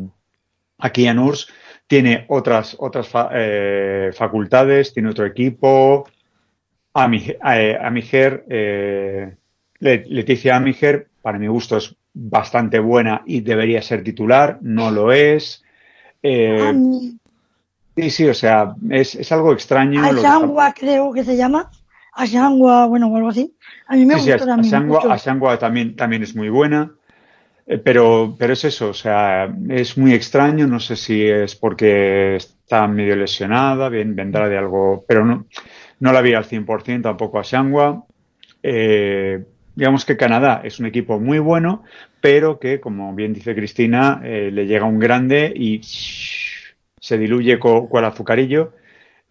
aquí 0.78 1.06
a 1.06 1.14
NURS. 1.14 1.48
Tiene 1.86 2.26
otras, 2.28 2.76
otras 2.78 3.08
fa, 3.08 3.30
facultades, 4.12 4.92
tiene 4.92 5.08
otro 5.08 5.24
equipo, 5.24 6.04
Amiger, 6.94 8.44
eh, 8.48 9.36
Leticia 9.80 10.56
Amiger, 10.56 11.08
para 11.22 11.38
mi 11.38 11.46
gusto 11.46 11.76
es 11.76 11.94
bastante 12.12 12.78
buena 12.78 13.22
y 13.26 13.40
debería 13.40 13.82
ser 13.82 14.02
titular, 14.02 14.58
no 14.62 14.90
lo 14.90 15.12
es. 15.12 15.62
Eh, 16.22 16.72
sí, 17.96 18.10
sí, 18.10 18.28
o 18.28 18.34
sea, 18.34 18.74
es, 18.90 19.14
es 19.14 19.30
algo 19.30 19.52
extraño. 19.52 20.02
Ashangua 20.04 20.72
que... 20.72 20.80
creo 20.80 21.12
que 21.12 21.24
se 21.24 21.36
llama. 21.36 21.70
Ashangua, 22.14 22.86
bueno, 22.86 23.08
o 23.08 23.16
algo 23.16 23.28
así. 23.28 23.54
A 23.86 23.94
mí 23.94 24.04
me 24.04 24.14
sí, 24.14 24.20
gusta 24.22 24.38
sí, 24.38 24.46
también. 24.46 24.74
Ashangua, 24.74 25.00
mucho. 25.00 25.12
Ashangua 25.12 25.58
también, 25.58 25.94
también 25.94 26.22
es 26.22 26.34
muy 26.34 26.48
buena. 26.48 26.92
Eh, 27.68 27.76
pero, 27.78 28.34
pero 28.38 28.54
es 28.54 28.64
eso, 28.64 28.88
o 28.88 28.94
sea, 28.94 29.54
es 29.68 29.98
muy 29.98 30.14
extraño, 30.14 30.66
no 30.66 30.80
sé 30.80 30.96
si 30.96 31.28
es 31.28 31.54
porque 31.54 32.36
está 32.36 32.88
medio 32.88 33.14
lesionada, 33.14 33.90
bien, 33.90 34.16
vendrá 34.16 34.48
de 34.48 34.56
algo, 34.56 35.04
pero 35.06 35.22
no, 35.22 35.44
no 36.00 36.12
la 36.12 36.20
vi 36.20 36.34
al 36.34 36.44
100% 36.44 37.02
tampoco 37.02 37.38
a 37.38 37.42
Shangwa. 37.42 38.04
Eh, 38.62 39.44
digamos 39.74 40.04
que 40.04 40.16
Canadá 40.16 40.60
es 40.64 40.80
un 40.80 40.86
equipo 40.86 41.20
muy 41.20 41.38
bueno, 41.38 41.84
pero 42.20 42.58
que, 42.58 42.80
como 42.80 43.14
bien 43.14 43.32
dice 43.32 43.54
Cristina, 43.54 44.20
eh, 44.24 44.50
le 44.52 44.66
llega 44.66 44.84
un 44.84 44.98
grande 44.98 45.52
y 45.54 45.80
se 45.82 47.18
diluye 47.18 47.58
con, 47.58 47.88
el 47.92 48.04
azucarillo. 48.04 48.72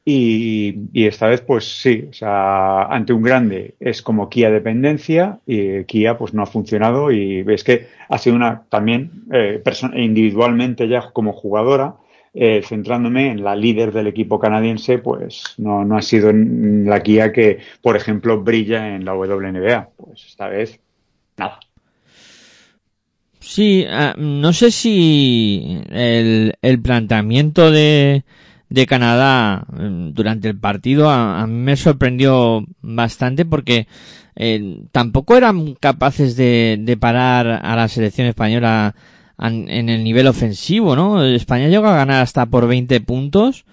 Y, 0.05 0.88
y, 0.93 1.05
esta 1.05 1.27
vez, 1.27 1.41
pues 1.41 1.65
sí, 1.81 2.07
o 2.09 2.13
sea, 2.13 2.83
ante 2.83 3.12
un 3.12 3.21
grande 3.21 3.75
es 3.77 4.01
como 4.01 4.29
Kia 4.29 4.50
dependencia 4.50 5.39
y 5.45 5.83
Kia 5.83 6.17
pues 6.17 6.33
no 6.33 6.43
ha 6.43 6.45
funcionado 6.45 7.12
y 7.12 7.43
ves 7.43 7.65
que 7.65 7.88
ha 8.07 8.17
sido 8.17 8.38
una 8.38 8.63
también 8.69 9.25
eh, 9.33 9.62
individualmente 9.95 10.88
ya 10.88 11.12
como 11.12 11.33
jugadora, 11.33 11.95
eh, 12.39 12.62
centrándome 12.63 13.32
en 13.32 13.44
la 13.44 13.56
líder 13.56 13.91
del 13.91 14.06
equipo 14.06 14.38
canadiense, 14.38 15.00
pues 15.00 15.56
no, 15.58 15.84
no 15.84 15.98
ha 15.98 16.03
sido 16.03 16.32
la 16.32 17.01
Kia 17.01 17.32
que, 17.32 17.58
por 17.82 17.96
ejemplo, 17.96 18.44
brilla 18.44 18.96
en 18.96 19.06
la 19.06 19.15
WNBA. 19.15 19.89
Pues 19.98 20.24
esta 20.27 20.48
vez, 20.48 20.79
nada. 21.36 21.60
Sí, 23.39 23.88
uh, 23.88 24.22
no 24.22 24.53
sé 24.53 24.70
si 24.70 25.82
el, 25.89 26.53
el 26.62 26.79
planteamiento 26.79 27.72
de, 27.72 28.24
de 28.70 28.86
Canadá 28.86 29.65
durante 29.70 30.50
el 30.50 30.60
partido 30.60 31.10
a, 31.10 31.41
a, 31.41 31.48
mí 31.48 31.56
me 31.56 31.75
sorprendió 31.75 32.63
bastante 32.82 33.46
porque 33.46 33.88
eh, 34.36 34.82
tampoco 34.91 35.36
eran 35.36 35.74
capaces 35.74 36.36
de, 36.36 36.77
de 36.79 36.98
parar 36.98 37.48
a 37.48 37.75
la 37.75 37.88
selección 37.88 38.27
española 38.27 38.94
en 39.39 39.89
el 39.89 40.03
nivel 40.03 40.27
ofensivo, 40.27 40.96
¿no? 40.96 41.24
España 41.24 41.67
llegó 41.67 41.88
a 41.88 41.96
ganar 41.96 42.22
hasta 42.22 42.46
por 42.46 42.67
20 42.67 43.01
puntos. 43.01 43.65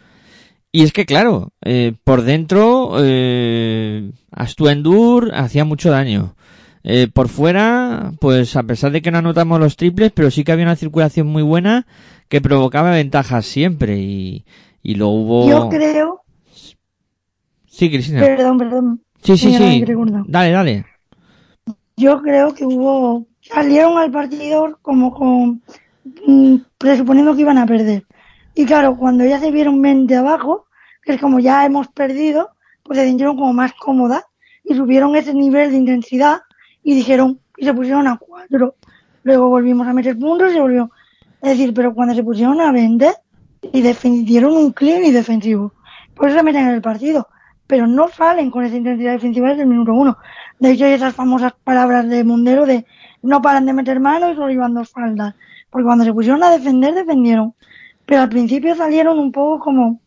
Y 0.72 0.82
es 0.82 0.92
que, 0.92 1.06
claro, 1.06 1.52
eh, 1.64 1.92
por 2.02 2.22
dentro, 2.22 2.96
eh, 2.98 4.10
Astuendur 4.32 5.30
hacía 5.32 5.64
mucho 5.64 5.90
daño. 5.90 6.34
Eh, 6.82 7.06
por 7.06 7.28
fuera, 7.28 8.12
pues 8.20 8.56
a 8.56 8.64
pesar 8.64 8.90
de 8.90 9.00
que 9.00 9.12
no 9.12 9.18
anotamos 9.18 9.60
los 9.60 9.76
triples, 9.76 10.10
pero 10.12 10.32
sí 10.32 10.42
que 10.42 10.50
había 10.50 10.64
una 10.64 10.74
circulación 10.74 11.28
muy 11.28 11.44
buena 11.44 11.86
que 12.28 12.40
provocaba 12.40 12.90
ventajas 12.90 13.46
siempre. 13.46 13.98
Y, 13.98 14.44
y 14.82 14.96
lo 14.96 15.10
hubo. 15.10 15.48
Yo 15.48 15.68
creo. 15.68 16.22
Sí, 17.66 17.88
Cristina. 17.88 18.20
Perdón, 18.20 18.58
perdón. 18.58 19.02
Sí, 19.22 19.38
sí, 19.38 19.56
sí. 19.56 19.84
Dale, 20.26 20.50
dale. 20.50 20.86
Yo 21.96 22.20
creo 22.20 22.52
que 22.52 22.64
hubo 22.64 23.28
salieron 23.48 23.98
al 23.98 24.10
partido 24.10 24.78
como 24.82 25.12
con 25.14 25.62
mmm, 26.26 26.56
presuponiendo 26.78 27.34
que 27.34 27.42
iban 27.42 27.58
a 27.58 27.66
perder. 27.66 28.04
Y 28.54 28.64
claro, 28.64 28.96
cuando 28.96 29.24
ya 29.24 29.38
se 29.38 29.50
vieron 29.50 29.80
mente 29.80 30.16
abajo, 30.16 30.66
que 31.02 31.14
es 31.14 31.20
como 31.20 31.40
ya 31.40 31.64
hemos 31.64 31.88
perdido, 31.88 32.50
pues 32.82 32.98
se 32.98 33.06
sintieron 33.06 33.36
como 33.36 33.52
más 33.52 33.72
cómodas 33.74 34.24
y 34.62 34.74
subieron 34.74 35.16
ese 35.16 35.34
nivel 35.34 35.70
de 35.70 35.76
intensidad 35.76 36.40
y 36.82 36.94
dijeron, 36.94 37.40
y 37.56 37.64
se 37.64 37.74
pusieron 37.74 38.06
a 38.06 38.16
cuatro. 38.16 38.76
Luego 39.22 39.48
volvimos 39.48 39.86
a 39.86 39.92
meter 39.92 40.18
puntos 40.18 40.50
y 40.50 40.54
se 40.54 40.60
volvió. 40.60 40.90
Es 41.42 41.50
decir, 41.50 41.74
pero 41.74 41.94
cuando 41.94 42.14
se 42.14 42.22
pusieron 42.22 42.60
a 42.60 42.72
vender 42.72 43.14
y 43.72 43.82
defendieron 43.82 44.56
un 44.56 44.72
clean 44.72 45.04
y 45.04 45.10
defensivo, 45.10 45.72
pues 46.14 46.32
se 46.32 46.42
meten 46.42 46.68
en 46.68 46.74
el 46.74 46.82
partido. 46.82 47.28
Pero 47.66 47.86
no 47.86 48.08
salen 48.08 48.50
con 48.50 48.64
esa 48.64 48.76
intensidad 48.76 49.12
defensiva 49.12 49.48
desde 49.48 49.62
el 49.62 49.68
minuto 49.68 49.94
uno. 49.94 50.18
De 50.58 50.72
hecho, 50.72 50.84
hay 50.84 50.92
esas 50.92 51.14
famosas 51.14 51.54
palabras 51.64 52.08
de 52.08 52.22
Mundero 52.24 52.66
de 52.66 52.86
no 53.24 53.40
paran 53.42 53.66
de 53.66 53.72
meter 53.72 54.00
manos 54.00 54.32
y 54.32 54.34
solo 54.34 54.50
iban 54.50 54.74
dos 54.74 54.90
faldas. 54.90 55.34
Porque 55.70 55.86
cuando 55.86 56.04
se 56.04 56.12
pusieron 56.12 56.42
a 56.42 56.50
defender, 56.50 56.94
defendieron. 56.94 57.54
Pero 58.06 58.22
al 58.22 58.28
principio 58.28 58.74
salieron 58.74 59.18
un 59.18 59.32
poco 59.32 59.58
como, 59.64 60.00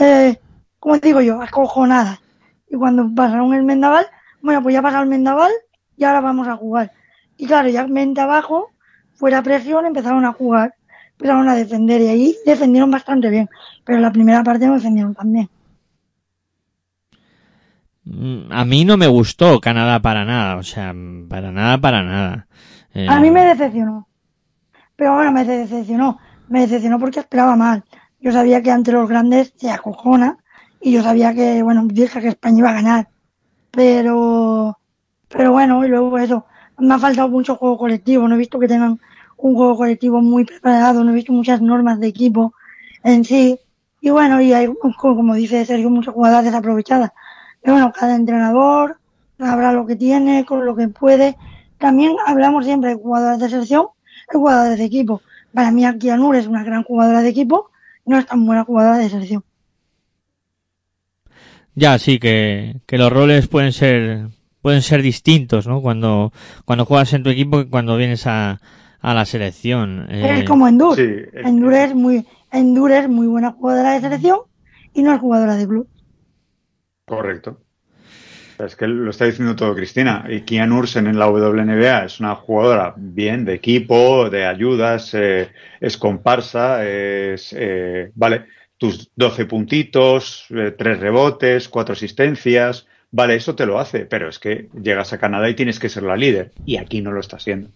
eh, 0.00 0.38
como 0.78 0.98
digo 0.98 1.20
yo, 1.20 1.40
acojonadas. 1.40 2.20
Y 2.68 2.76
cuando 2.76 3.12
pasaron 3.14 3.54
el 3.54 3.62
Mendaval, 3.62 4.06
bueno, 4.42 4.62
pues 4.62 4.74
ya 4.74 4.82
pasó 4.82 5.00
el 5.00 5.08
Mendaval 5.08 5.50
y 5.96 6.04
ahora 6.04 6.20
vamos 6.20 6.46
a 6.46 6.56
jugar. 6.56 6.92
Y 7.38 7.46
claro, 7.46 7.68
ya 7.68 7.86
mente 7.86 8.20
abajo, 8.20 8.70
fuera 9.14 9.42
presión, 9.42 9.86
empezaron 9.86 10.24
a 10.24 10.32
jugar. 10.32 10.74
Empezaron 11.12 11.48
a 11.48 11.54
defender 11.54 12.02
y 12.02 12.08
ahí 12.08 12.36
defendieron 12.44 12.90
bastante 12.90 13.30
bien. 13.30 13.48
Pero 13.84 13.98
la 14.00 14.12
primera 14.12 14.42
parte 14.42 14.66
no 14.66 14.74
defendieron 14.74 15.14
tan 15.14 15.32
bien. 15.32 15.48
A 18.50 18.64
mí 18.64 18.84
no 18.84 18.96
me 18.96 19.08
gustó 19.08 19.60
Canadá 19.60 20.00
para 20.00 20.24
nada, 20.24 20.56
o 20.56 20.62
sea, 20.62 20.94
para 21.28 21.50
nada, 21.50 21.78
para 21.78 22.02
nada. 22.04 22.46
Eh... 22.94 23.06
A 23.08 23.18
mí 23.18 23.30
me 23.30 23.44
decepcionó. 23.44 24.06
Pero 24.94 25.14
bueno, 25.14 25.32
me 25.32 25.44
decepcionó. 25.44 26.18
Me 26.48 26.60
decepcionó 26.60 27.00
porque 27.00 27.20
esperaba 27.20 27.56
mal. 27.56 27.84
Yo 28.20 28.32
sabía 28.32 28.62
que 28.62 28.70
ante 28.70 28.92
los 28.92 29.08
grandes 29.08 29.52
se 29.56 29.70
acojona 29.70 30.38
y 30.80 30.92
yo 30.92 31.02
sabía 31.02 31.34
que, 31.34 31.62
bueno, 31.62 31.84
dije 31.86 32.20
que 32.20 32.28
España 32.28 32.58
iba 32.60 32.70
a 32.70 32.74
ganar. 32.74 33.08
Pero, 33.72 34.78
pero 35.28 35.52
bueno, 35.52 35.84
y 35.84 35.88
luego 35.88 36.16
eso. 36.18 36.46
Me 36.78 36.94
ha 36.94 36.98
faltado 36.98 37.28
mucho 37.28 37.56
juego 37.56 37.76
colectivo. 37.76 38.28
No 38.28 38.36
he 38.36 38.38
visto 38.38 38.58
que 38.60 38.68
tengan 38.68 39.00
un 39.36 39.54
juego 39.54 39.76
colectivo 39.76 40.22
muy 40.22 40.44
preparado. 40.44 41.02
No 41.02 41.10
he 41.10 41.14
visto 41.14 41.32
muchas 41.32 41.60
normas 41.60 41.98
de 41.98 42.06
equipo 42.06 42.54
en 43.02 43.24
sí. 43.24 43.58
Y 44.00 44.10
bueno, 44.10 44.40
y 44.40 44.52
hay, 44.52 44.68
como 45.00 45.34
dice 45.34 45.64
Sergio, 45.66 45.90
muchas 45.90 46.14
jugadas 46.14 46.44
desaprovechadas. 46.44 47.10
Pero 47.66 47.78
bueno, 47.78 47.92
cada 47.92 48.14
entrenador 48.14 48.98
sabrá 49.36 49.72
lo 49.72 49.86
que 49.86 49.96
tiene, 49.96 50.44
con 50.44 50.64
lo 50.64 50.76
que 50.76 50.86
puede. 50.86 51.36
También 51.78 52.14
hablamos 52.24 52.64
siempre 52.64 52.90
de 52.90 52.94
jugadores 52.94 53.40
de 53.40 53.48
selección 53.48 53.86
y 54.32 54.36
jugadores 54.36 54.78
de 54.78 54.84
equipo. 54.84 55.20
Para 55.52 55.72
mí, 55.72 55.84
Akianur 55.84 56.36
es 56.36 56.46
una 56.46 56.62
gran 56.62 56.84
jugadora 56.84 57.22
de 57.22 57.28
equipo, 57.30 57.70
no 58.04 58.18
es 58.18 58.26
tan 58.26 58.46
buena 58.46 58.62
jugadora 58.62 58.98
de 58.98 59.08
selección. 59.08 59.42
Ya, 61.74 61.98
sí, 61.98 62.20
que, 62.20 62.76
que 62.86 62.98
los 62.98 63.12
roles 63.12 63.48
pueden 63.48 63.72
ser, 63.72 64.28
pueden 64.62 64.80
ser 64.82 65.02
distintos, 65.02 65.66
¿no? 65.66 65.82
Cuando, 65.82 66.32
cuando 66.64 66.84
juegas 66.86 67.14
en 67.14 67.24
tu 67.24 67.30
equipo 67.30 67.58
que 67.58 67.68
cuando 67.68 67.96
vienes 67.96 68.28
a, 68.28 68.60
a 69.00 69.12
la 69.12 69.24
selección. 69.24 70.06
Es 70.08 70.42
Eh, 70.42 70.44
como 70.44 70.68
Endur. 70.68 70.94
sí, 70.94 71.02
Endur 71.34 71.74
es 71.74 71.94
muy, 71.96 72.24
Endur 72.52 72.92
es 72.92 73.08
muy 73.08 73.26
buena 73.26 73.50
jugadora 73.50 73.94
de 73.94 74.02
selección 74.02 74.38
y 74.94 75.02
no 75.02 75.12
es 75.12 75.20
jugadora 75.20 75.56
de 75.56 75.66
club. 75.66 75.88
Correcto. 77.06 77.60
Es 78.58 78.74
que 78.74 78.86
lo 78.86 79.10
está 79.10 79.26
diciendo 79.26 79.54
todo 79.54 79.74
Cristina. 79.74 80.24
Y 80.28 80.40
Kian 80.42 80.72
Ursen 80.72 81.06
en 81.06 81.18
la 81.18 81.28
WNBA 81.28 82.04
es 82.04 82.20
una 82.20 82.34
jugadora 82.34 82.94
bien 82.96 83.44
de 83.44 83.54
equipo, 83.54 84.30
de 84.30 84.46
ayudas, 84.46 85.12
eh, 85.14 85.50
es 85.80 85.96
comparsa, 85.98 86.86
es, 86.86 87.54
eh, 87.56 88.10
vale, 88.14 88.46
tus 88.78 89.10
12 89.14 89.44
puntitos, 89.46 90.46
eh, 90.50 90.74
tres 90.76 90.98
rebotes, 91.00 91.68
cuatro 91.68 91.92
asistencias, 91.92 92.86
vale, 93.10 93.34
eso 93.34 93.54
te 93.54 93.66
lo 93.66 93.78
hace, 93.78 94.06
pero 94.06 94.28
es 94.28 94.38
que 94.38 94.68
llegas 94.82 95.12
a 95.12 95.18
Canadá 95.18 95.48
y 95.50 95.54
tienes 95.54 95.78
que 95.78 95.88
ser 95.90 96.02
la 96.02 96.16
líder. 96.16 96.52
Y 96.64 96.78
aquí 96.78 97.02
no 97.02 97.12
lo 97.12 97.20
está 97.20 97.38
siendo. 97.38 97.68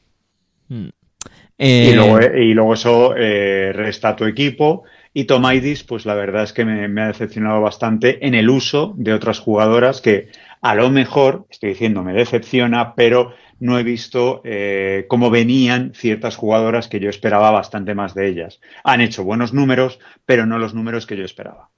eh, 1.58 1.90
Y 1.90 1.94
luego, 1.94 2.20
y 2.20 2.54
luego 2.54 2.75
eso 2.75 3.14
eh, 3.16 3.72
resta 3.75 4.10
a 4.10 4.16
tu 4.16 4.25
equipo. 4.25 4.84
Y 5.12 5.25
Tomaidis, 5.25 5.83
pues 5.83 6.07
la 6.07 6.14
verdad 6.14 6.45
es 6.45 6.52
que 6.52 6.64
me, 6.64 7.02
ha 7.02 7.09
decepcionado 7.09 7.61
bastante 7.61 8.25
en 8.26 8.35
el 8.35 8.49
uso 8.49 8.95
de 8.97 9.12
otras 9.12 9.40
jugadoras 9.40 10.00
que 10.00 10.29
a 10.62 10.75
lo 10.75 10.90
mejor, 10.90 11.47
estoy 11.50 11.71
diciendo, 11.71 12.05
me 12.05 12.12
decepciona, 12.12 12.95
pero 12.95 13.35
no 13.59 13.79
he 13.79 13.83
visto 13.83 14.40
eh, 14.45 15.07
cómo 15.09 15.31
venían 15.31 15.93
ciertas 15.95 16.37
jugadoras 16.37 16.87
que 16.87 17.00
yo 17.00 17.11
esperaba 17.11 17.50
bastante 17.50 17.95
más 17.95 18.14
de 18.14 18.29
ellas. 18.29 18.61
Han 18.85 19.00
hecho 19.00 19.25
buenos 19.25 19.52
números, 19.52 19.99
pero 20.26 20.47
no 20.47 20.59
los 20.59 20.75
números 20.75 21.07
que 21.07 21.17
yo 21.17 21.25
esperaba. 21.25 21.71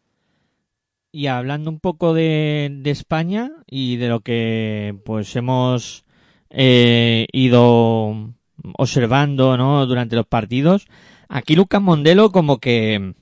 Y 1.11 1.27
hablando 1.27 1.71
un 1.71 1.79
poco 1.79 2.15
de, 2.15 2.71
de 2.81 2.91
España 2.91 3.53
y 3.67 3.97
de 3.97 4.09
lo 4.09 4.21
que 4.21 4.95
pues 5.05 5.35
hemos 5.37 6.05
eh, 6.51 7.27
ido 7.33 8.35
observando 8.77 9.57
¿no? 9.57 9.87
durante 9.87 10.17
los 10.17 10.27
partidos, 10.27 10.87
aquí 11.29 11.55
Lucas 11.57 11.83
Mondelo 11.83 12.31
como 12.31 12.59
que 12.59 13.15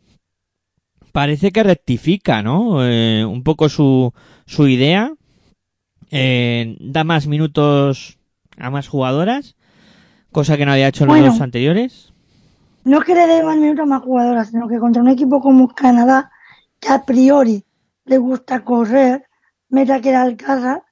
parece 1.13 1.53
que 1.53 1.63
rectifica 1.63 2.43
¿no? 2.43 2.85
Eh, 2.85 3.25
un 3.25 3.43
poco 3.43 3.69
su, 3.69 4.13
su 4.47 4.69
idea, 4.69 5.13
eh, 6.11 6.77
da 6.81 7.05
más 7.05 7.27
minutos 7.27 8.19
a 8.59 8.71
más 8.71 8.89
jugadoras, 8.89 9.57
cosa 10.33 10.57
que 10.57 10.67
no 10.67 10.73
había 10.73 10.89
hecho 10.89 11.05
en 11.05 11.09
Bueno. 11.09 11.27
los 11.27 11.41
anteriores. 11.41 12.13
No 12.85 12.99
es 13.01 13.05
que 13.05 13.15
le 13.15 13.27
dé 13.27 13.43
más 13.43 13.57
minutos 13.57 13.83
a 13.83 13.87
más 13.87 14.03
jugadoras, 14.03 14.51
sino 14.51 14.69
que 14.69 14.79
contra 14.79 15.03
un 15.03 15.09
equipo 15.09 15.41
como 15.41 15.69
Canadá, 15.69 16.31
que 16.79 16.89
a 16.89 17.05
priori 17.05 17.65
le 18.07 18.19
gusta 18.19 18.65
correr, 18.65 19.27
mete 19.69 19.93
a 19.93 20.01
que 20.01 20.09
era 20.09 20.23
Alcázar 20.23 20.83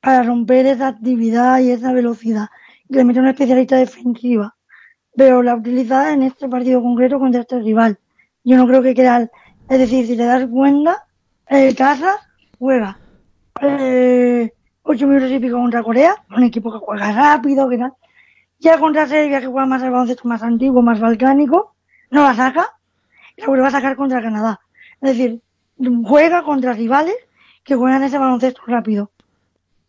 para 0.00 0.22
romper 0.22 0.66
esa 0.66 0.88
actividad 0.88 1.60
y 1.60 1.70
esa 1.70 1.92
velocidad. 1.92 2.48
Y 2.88 2.94
le 2.96 3.04
mete 3.04 3.20
una 3.20 3.30
especialista 3.30 3.76
defensiva. 3.76 4.56
Pero 5.16 5.42
la 5.42 5.54
utiliza 5.54 6.12
en 6.12 6.22
este 6.24 6.48
partido 6.48 6.82
concreto 6.82 7.18
contra 7.18 7.42
este 7.42 7.60
rival. 7.60 7.98
Yo 8.42 8.56
no 8.56 8.66
creo 8.66 8.82
que 8.82 8.94
Keral, 8.94 9.30
es 9.68 9.78
decir, 9.78 10.06
si 10.06 10.16
te 10.16 10.24
das 10.24 10.46
cuenta, 10.46 11.06
el 11.46 11.74
Casa 11.74 12.18
juega 12.58 12.98
eh, 13.60 14.52
ocho 14.82 15.06
minutos 15.06 15.30
y 15.30 15.38
pico 15.38 15.56
contra 15.56 15.82
Corea, 15.82 16.14
un 16.36 16.42
equipo 16.44 16.72
que 16.72 16.78
juega 16.78 17.12
rápido, 17.12 17.68
que 17.68 17.78
tal. 17.78 17.92
Ya 18.58 18.78
contra 18.78 19.06
Serbia, 19.06 19.40
que 19.40 19.46
juega 19.46 19.66
más 19.66 19.82
al 19.82 19.90
baloncesto 19.90 20.28
más 20.28 20.42
antiguo, 20.42 20.82
más 20.82 21.00
balcánico, 21.00 21.74
no 22.10 22.22
la 22.22 22.34
saca 22.34 22.70
y 23.36 23.40
la 23.40 23.48
vuelve 23.48 23.66
a 23.66 23.70
sacar 23.70 23.96
contra 23.96 24.22
Canadá. 24.22 24.60
Es 25.00 25.16
decir, 25.16 25.40
juega 26.04 26.42
contra 26.42 26.72
rivales 26.72 27.16
que 27.62 27.74
juegan 27.74 28.02
ese 28.02 28.18
baloncesto 28.18 28.62
rápido. 28.66 29.10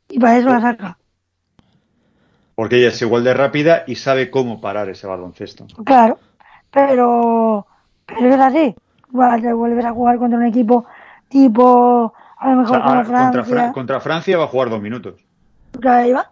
Y 0.10 0.20
para 0.20 0.38
eso 0.38 0.50
la 0.50 0.62
saca. 0.62 0.98
Porque 2.56 2.78
ella 2.78 2.90
es 2.90 3.02
igual 3.02 3.24
de 3.24 3.34
rápida 3.34 3.84
y 3.86 3.96
sabe 3.96 4.32
cómo 4.32 4.62
parar 4.62 4.90
ese 4.90 5.08
baloncesto. 5.08 5.68
Claro, 5.84 6.20
pero, 6.72 7.68
pero 8.06 8.34
es 8.34 8.40
así. 8.40 8.76
Te 9.42 9.54
vuelves 9.54 9.86
a 9.86 9.92
jugar 9.92 10.18
contra 10.18 10.38
un 10.40 10.46
equipo 10.46 10.86
tipo, 11.30 12.14
a 12.38 12.48
lo 12.52 12.54
O 12.54 12.62
mejor 12.62 12.76
sea, 12.76 12.84
como 12.86 12.96
ahora, 12.96 13.04
contra, 13.04 13.30
Francia. 13.32 13.44
Fra- 13.56 13.72
contra 13.74 14.00
Francia 14.00 14.38
va 14.38 14.44
a 14.44 14.48
jugar 14.48 14.70
dos 14.70 14.82
minutos. 14.82 15.16
ahí 15.84 16.12
va. 16.12 16.30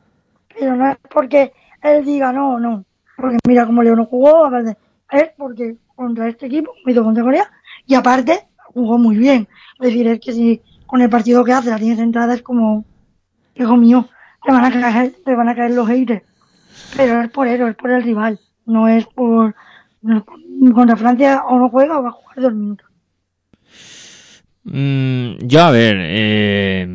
Pero 0.58 0.76
no 0.76 0.90
es 0.90 0.98
porque 1.12 1.54
él 1.82 2.06
diga 2.06 2.32
no, 2.32 2.60
no. 2.60 2.86
Porque 3.18 3.38
mira 3.48 3.66
cómo 3.66 3.84
León 3.84 3.98
no 3.98 4.06
jugó, 4.06 4.46
aparte. 4.46 4.78
Es 5.12 5.30
porque 5.38 5.76
contra 5.96 6.28
este 6.28 6.48
equipo, 6.48 6.72
hizo 6.86 7.04
contra 7.04 7.24
Corea, 7.24 7.50
y 7.86 7.96
aparte 7.96 8.48
jugó 8.74 8.98
muy 8.98 9.18
bien. 9.18 9.48
Es 9.80 9.88
decir, 9.88 10.08
es 10.08 10.20
que 10.20 10.32
si 10.34 10.62
con 10.88 11.02
el 11.02 11.10
partido 11.10 11.44
que 11.44 11.54
hace 11.54 11.70
la 11.70 11.78
tienes 11.78 12.00
entrada 12.00 12.34
es 12.34 12.42
como, 12.42 12.86
hijo 13.56 13.76
mío, 13.78 14.08
te 14.44 14.52
van 14.52 14.66
a 14.66 14.72
caer, 14.72 15.14
te 15.24 15.36
van 15.36 15.50
a 15.50 15.56
caer 15.56 15.72
los 15.72 15.88
haters. 15.88 16.24
Pero 16.98 17.22
es 17.22 17.30
por 17.32 17.48
eso, 17.48 17.68
es 17.68 17.76
por 17.76 17.92
el 17.92 18.04
rival. 18.04 18.40
No 18.66 18.88
es 18.88 19.06
por- 19.06 19.56
contra 20.74 20.96
Francia 20.96 21.44
o 21.48 21.58
no 21.58 21.70
juega 21.70 22.00
o 22.00 22.04
va 22.04 22.10
a 22.10 22.12
jugar 22.12 22.42
dos 22.42 22.54
minutos. 22.54 22.88
Mm, 24.66 25.40
yo, 25.46 25.62
a 25.62 25.72
ver, 25.72 25.98
eh, 26.00 26.88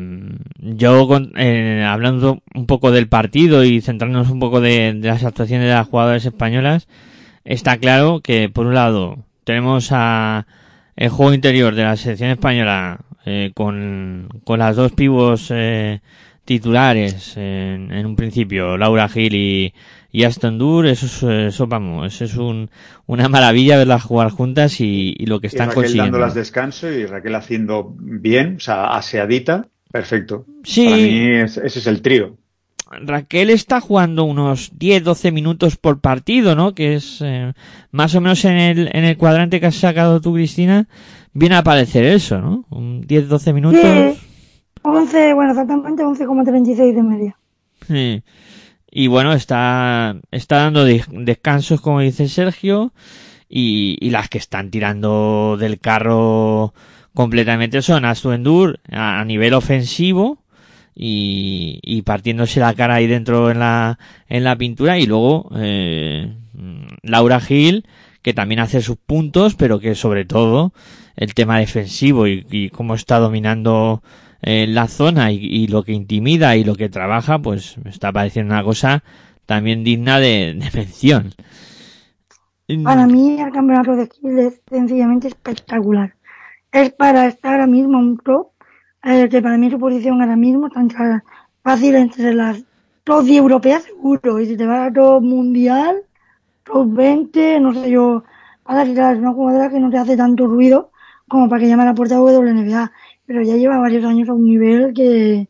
yo 0.59 1.07
con- 1.07 1.31
eh, 1.37 1.85
hablando 1.87 2.39
un 2.55 2.65
poco 2.65 2.91
del 2.91 3.07
partido 3.07 3.63
y 3.63 3.81
centrándonos 3.81 4.31
un 4.31 4.39
poco 4.39 4.59
de, 4.59 4.93
las 5.01 5.23
actuaciones 5.23 5.67
de 5.67 5.73
las 5.73 5.87
jugadoras 5.87 6.25
españolas, 6.25 6.87
está 7.45 7.77
claro 7.77 8.21
que 8.21 8.49
por 8.49 8.65
un 8.65 8.73
lado 8.73 9.19
tenemos 9.43 9.89
a 9.91 10.47
el 10.95 11.09
juego 11.09 11.33
interior 11.33 11.75
de 11.75 11.83
la 11.83 11.95
selección 11.95 12.31
española 12.31 12.99
eh, 13.25 13.51
con, 13.53 14.29
con 14.43 14.59
las 14.59 14.75
dos 14.75 14.91
pivos 14.93 15.49
eh, 15.51 16.01
titulares 16.49 17.37
en, 17.37 17.91
en 17.91 18.05
un 18.05 18.15
principio, 18.15 18.75
Laura 18.75 19.07
Gil 19.07 19.35
y, 19.35 19.73
y 20.11 20.23
Aston 20.23 20.57
Dur, 20.57 20.87
eso 20.87 21.05
es, 21.05 21.23
eso 21.53 21.67
vamos, 21.67 22.13
eso 22.13 22.25
es 22.25 22.35
un, 22.35 22.69
una 23.05 23.29
maravilla 23.29 23.77
verlas 23.77 24.01
jugar 24.03 24.31
juntas 24.31 24.81
y, 24.81 25.13
y 25.17 25.25
lo 25.27 25.39
que 25.39 25.45
Y 25.47 25.49
están 25.49 25.67
Raquel 25.67 25.83
consiguiendo. 25.83 26.11
dándolas 26.13 26.33
descanso 26.33 26.91
y 26.91 27.05
Raquel 27.05 27.35
haciendo 27.35 27.93
bien, 27.97 28.55
o 28.57 28.59
sea, 28.59 28.87
aseadita, 28.95 29.67
perfecto. 29.91 30.45
Sí. 30.63 30.85
Para 30.85 30.97
mí 30.97 31.27
es- 31.35 31.57
ese 31.57 31.79
es 31.79 31.87
el 31.87 32.01
trío. 32.01 32.35
Raquel 33.05 33.51
está 33.51 33.79
jugando 33.81 34.23
unos 34.23 34.73
10-12 34.75 35.31
minutos 35.31 35.77
por 35.77 36.01
partido, 36.01 36.55
¿no? 36.55 36.73
Que 36.73 36.95
es 36.95 37.19
eh, 37.23 37.53
más 37.91 38.15
o 38.15 38.21
menos 38.21 38.43
en 38.45 38.57
el, 38.57 38.89
en 38.93 39.05
el 39.05 39.15
cuadrante 39.15 39.59
que 39.59 39.67
has 39.67 39.75
sacado 39.75 40.19
tú, 40.21 40.33
Cristina, 40.33 40.87
viene 41.31 41.53
a 41.53 41.59
aparecer 41.59 42.03
eso, 42.03 42.41
¿no? 42.41 42.65
Un 42.71 43.05
10-12 43.05 43.53
minutos. 43.53 44.17
Sí. 44.83 44.89
11, 44.89 45.33
bueno, 45.33 45.51
exactamente 45.51 46.03
11,36 46.03 46.93
de 46.95 47.03
media. 47.03 47.37
Y 48.91 49.07
bueno, 49.07 49.33
está, 49.33 50.15
está 50.31 50.57
dando 50.63 50.83
de- 50.85 51.03
descansos, 51.11 51.81
como 51.81 51.99
dice 51.99 52.27
Sergio, 52.27 52.91
y, 53.47 53.97
y 54.01 54.09
las 54.09 54.29
que 54.29 54.37
están 54.37 54.71
tirando 54.71 55.57
del 55.59 55.79
carro 55.79 56.73
completamente 57.13 57.81
son 57.81 58.05
Astuendur 58.05 58.79
a, 58.91 59.19
a 59.19 59.25
nivel 59.25 59.53
ofensivo 59.53 60.43
y, 60.95 61.79
y 61.83 62.01
partiéndose 62.03 62.59
la 62.59 62.73
cara 62.73 62.95
ahí 62.95 63.07
dentro 63.07 63.49
en 63.51 63.59
la, 63.59 63.97
en 64.27 64.43
la 64.43 64.55
pintura 64.55 64.99
y 64.99 65.05
luego 65.05 65.49
eh, 65.55 66.33
Laura 67.03 67.39
Gil 67.39 67.85
que 68.21 68.33
también 68.33 68.59
hace 68.59 68.81
sus 68.81 68.97
puntos 68.97 69.55
pero 69.55 69.79
que 69.79 69.95
sobre 69.95 70.25
todo 70.25 70.73
el 71.15 71.33
tema 71.33 71.57
defensivo 71.59 72.27
y, 72.27 72.45
y 72.51 72.69
cómo 72.69 72.93
está 72.95 73.17
dominando 73.19 74.03
eh, 74.41 74.67
la 74.67 74.87
zona 74.87 75.31
y, 75.31 75.67
lo 75.67 75.83
que 75.83 75.91
intimida 75.91 76.55
y 76.55 76.63
lo 76.63 76.75
que 76.75 76.89
trabaja 76.89 77.39
pues 77.39 77.75
está 77.85 78.11
pareciendo 78.11 78.53
una 78.53 78.63
cosa 78.63 79.03
también 79.45 79.83
digna 79.83 80.19
de, 80.19 80.57
mención 80.73 81.33
Para 82.83 83.05
mí 83.05 83.39
el 83.39 83.51
campeonato 83.51 83.95
de 83.95 84.07
Kiel 84.07 84.39
es 84.39 84.61
sencillamente 84.69 85.27
espectacular. 85.27 86.13
Es 86.71 86.91
para 86.91 87.25
estar 87.25 87.53
ahora 87.53 87.67
mismo 87.67 87.97
en 87.97 88.05
un 88.05 88.17
top, 88.17 88.49
que 89.01 89.41
para 89.41 89.57
mí 89.57 89.69
su 89.71 89.79
posición 89.79 90.21
ahora 90.21 90.35
mismo 90.35 90.69
entre- 90.75 91.21
fácil 91.63 91.95
entre 91.95 92.33
las 92.33 92.63
top 93.03 93.23
10 93.23 93.41
europeas 93.41 93.83
seguro. 93.83 94.39
Y 94.39 94.45
si 94.45 94.55
te 94.55 94.65
vas 94.65 94.89
a 94.89 94.93
top 94.93 95.21
mundial, 95.21 96.03
top 96.63 96.93
20, 96.93 97.59
no 97.59 97.73
sé 97.73 97.89
yo, 97.89 98.23
pasa 98.63 98.85
que 98.85 98.91
es 98.91 99.17
una 99.17 99.33
jugadora 99.33 99.69
que 99.69 99.79
no 99.79 99.89
te 99.89 99.97
hace 99.97 100.15
tanto 100.15 100.47
ruido 100.47 100.91
como 101.27 101.47
para 101.47 101.61
que 101.61 101.69
llame 101.69 101.83
a 101.83 101.85
la 101.87 101.93
puerta 101.93 102.15
de 102.15 102.21
WNBA. 102.21 102.91
Pero 103.29 103.43
ya 103.43 103.57
lleva 103.57 103.77
varios 103.77 104.03
años 104.05 104.27
a 104.27 104.33
un 104.33 104.43
nivel 104.43 104.91
que, 104.91 105.47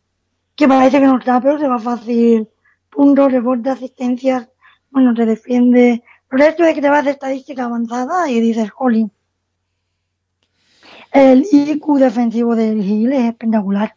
que 0.54 0.68
parece 0.68 1.00
que 1.00 1.06
no 1.06 1.18
está, 1.18 1.40
pero 1.40 1.58
se 1.58 1.66
va 1.66 1.80
fácil. 1.80 2.46
Puntos, 2.90 3.32
rebotes, 3.32 3.72
asistencias, 3.72 4.50
bueno, 4.92 5.14
te 5.14 5.26
defiende. 5.26 6.04
Pero 6.30 6.44
esto 6.44 6.64
de 6.64 6.74
que 6.74 6.82
te 6.82 6.90
vas 6.90 7.06
de 7.06 7.12
estadística 7.12 7.64
avanzada 7.64 8.30
y 8.30 8.42
dices, 8.42 8.70
jolín. 8.70 9.14
El 11.14 11.46
IQ 11.50 12.00
defensivo 12.00 12.54
del 12.54 12.84
Gil 12.84 13.14
es 13.14 13.30
espectacular. 13.30 13.94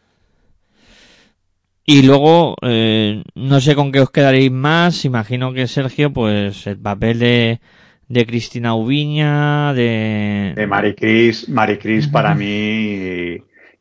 Y 1.85 2.03
luego, 2.03 2.55
eh, 2.61 3.21
no 3.35 3.59
sé 3.59 3.75
con 3.75 3.91
qué 3.91 3.99
os 3.99 4.11
quedaréis 4.11 4.49
más. 4.49 5.03
Imagino 5.03 5.51
que 5.51 5.67
Sergio, 5.67 6.13
pues 6.13 6.67
el 6.67 6.77
papel 6.77 7.19
de, 7.19 7.59
de 8.07 8.25
Cristina 8.25 8.75
Ubiña, 8.75 9.73
de... 9.73 10.53
De 10.55 10.67
Maricris, 10.67 11.49
Maricris 11.49 12.07
para 12.07 12.35
mí 12.35 12.45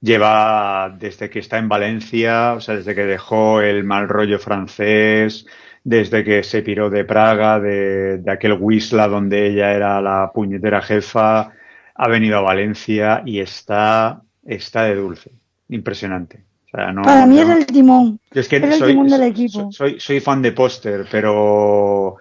lleva 0.03 0.95
desde 0.99 1.31
que 1.31 1.39
está 1.39 1.59
en 1.59 1.69
Valencia, 1.69 2.53
o 2.55 2.61
sea, 2.61 2.75
desde 2.77 2.95
que 2.95 3.07
dejó 3.07 3.61
el 3.63 3.85
mal 3.85 4.09
rollo 4.09 4.39
francés, 4.39 5.47
desde 5.85 6.25
que 6.25 6.43
se 6.43 6.63
piró 6.63 6.91
de 6.91 7.05
Praga, 7.05 7.59
de, 7.61 8.19
de 8.19 8.31
aquel 8.31 8.59
Wisla 8.61 9.09
donde 9.09 9.47
ella 9.47 9.73
era 9.73 10.01
la 10.03 10.31
puñetera 10.35 10.83
jefa, 10.83 11.53
ha 11.95 12.09
venido 12.09 12.39
a 12.39 12.43
Valencia 12.43 13.23
y 13.25 13.41
está, 13.41 14.23
está 14.45 14.85
de 14.85 14.97
dulce. 14.97 15.31
Impresionante. 15.69 16.45
O 16.67 16.77
sea, 16.77 16.93
no- 16.93 17.03
Para 17.03 17.25
mí 17.27 17.39
es 17.41 17.49
el 17.49 17.67
timón. 17.67 18.19
Es 18.33 18.49
que 18.49 18.57
es 18.57 18.63
el 18.65 18.73
soy, 18.75 18.93
timón 18.93 19.09
del 19.09 19.23
equipo. 19.23 19.71
soy, 19.73 20.01
soy 20.01 20.21
fan 20.21 20.43
de 20.43 20.53
póster, 20.53 21.07
pero 21.11 22.17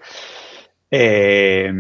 eh, 0.90 1.72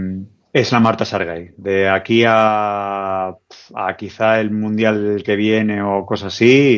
es 0.53 0.71
la 0.71 0.79
Marta 0.79 1.05
Sargay. 1.05 1.51
De 1.57 1.87
aquí 1.89 2.23
a, 2.27 3.29
a 3.29 3.97
quizá 3.97 4.39
el 4.39 4.51
mundial 4.51 5.21
que 5.25 5.35
viene 5.35 5.81
o 5.81 6.05
cosas 6.05 6.33
así, 6.33 6.77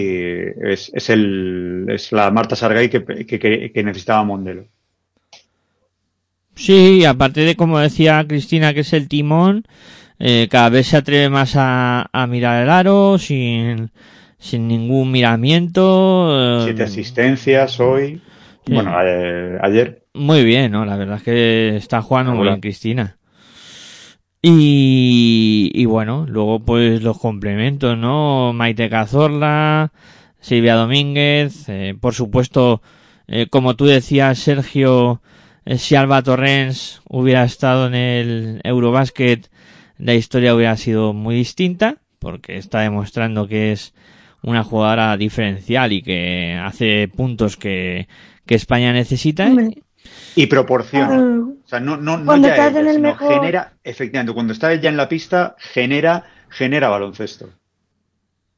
es, 0.61 0.91
es, 0.93 1.09
el, 1.09 1.85
es 1.89 2.11
la 2.11 2.29
Marta 2.31 2.55
Sargay 2.55 2.89
que, 2.89 3.03
que, 3.73 3.83
necesitaba 3.83 4.23
Mondelo. 4.23 4.65
Sí, 6.55 7.03
aparte 7.05 7.41
de 7.41 7.55
como 7.55 7.79
decía 7.79 8.23
Cristina 8.27 8.73
que 8.73 8.81
es 8.81 8.93
el 8.93 9.07
timón, 9.07 9.63
eh, 10.19 10.47
cada 10.51 10.69
vez 10.69 10.87
se 10.87 10.97
atreve 10.97 11.29
más 11.29 11.55
a, 11.55 12.07
a 12.13 12.27
mirar 12.27 12.63
el 12.63 12.69
aro 12.69 13.17
sin, 13.17 13.89
sin 14.37 14.67
ningún 14.67 15.11
miramiento. 15.11 16.59
eh, 16.59 16.61
Siete 16.65 16.83
asistencias 16.83 17.79
hoy. 17.79 18.21
Sí. 18.67 18.73
Bueno, 18.73 18.93
eh, 19.03 19.57
ayer. 19.61 20.03
Muy 20.13 20.43
bien, 20.45 20.71
¿no? 20.71 20.85
La 20.85 20.95
verdad 20.95 21.17
es 21.17 21.23
que 21.23 21.75
está 21.75 22.01
jugando 22.03 22.33
muy 22.33 22.47
bien 22.47 22.61
Cristina. 22.61 23.17
Y, 24.45 25.71
y 25.73 25.85
bueno, 25.85 26.25
luego 26.27 26.59
pues 26.59 27.01
los 27.01 27.17
complementos, 27.17 27.97
¿no? 27.97 28.51
Maite 28.51 28.89
Cazorla, 28.89 29.93
Silvia 30.41 30.75
Domínguez, 30.75 31.69
eh, 31.69 31.95
por 31.97 32.13
supuesto, 32.13 32.81
eh, 33.27 33.47
como 33.49 33.77
tú 33.77 33.85
decías, 33.85 34.37
Sergio, 34.37 35.21
eh, 35.63 35.77
si 35.77 35.95
Alba 35.95 36.21
Torrens 36.23 37.01
hubiera 37.07 37.45
estado 37.45 37.87
en 37.87 37.95
el 37.95 38.61
Eurobasket, 38.65 39.49
la 39.97 40.13
historia 40.13 40.53
hubiera 40.53 40.75
sido 40.75 41.13
muy 41.13 41.35
distinta, 41.35 41.99
porque 42.19 42.57
está 42.57 42.81
demostrando 42.81 43.47
que 43.47 43.71
es 43.71 43.93
una 44.41 44.65
jugadora 44.65 45.15
diferencial 45.15 45.93
y 45.93 46.01
que 46.01 46.59
hace 46.61 47.07
puntos 47.07 47.55
que, 47.55 48.09
que 48.45 48.55
España 48.55 48.91
necesita. 48.91 49.47
Hombre. 49.47 49.83
Y 50.35 50.47
proporciona. 50.47 51.15
Ah, 51.15 51.43
O 51.63 51.67
sea, 51.67 51.79
no, 51.79 51.97
no, 51.97 52.17
no 52.17 52.35
ya 52.37 52.67
ella, 52.67 52.79
el 52.79 52.95
sino 52.95 52.99
mejor- 53.09 53.33
genera, 53.33 53.73
efectivamente, 53.83 54.33
cuando 54.33 54.53
está 54.53 54.71
ella 54.73 54.89
en 54.89 54.97
la 54.97 55.07
pista, 55.09 55.55
genera, 55.57 56.23
genera 56.49 56.89
baloncesto. 56.89 57.49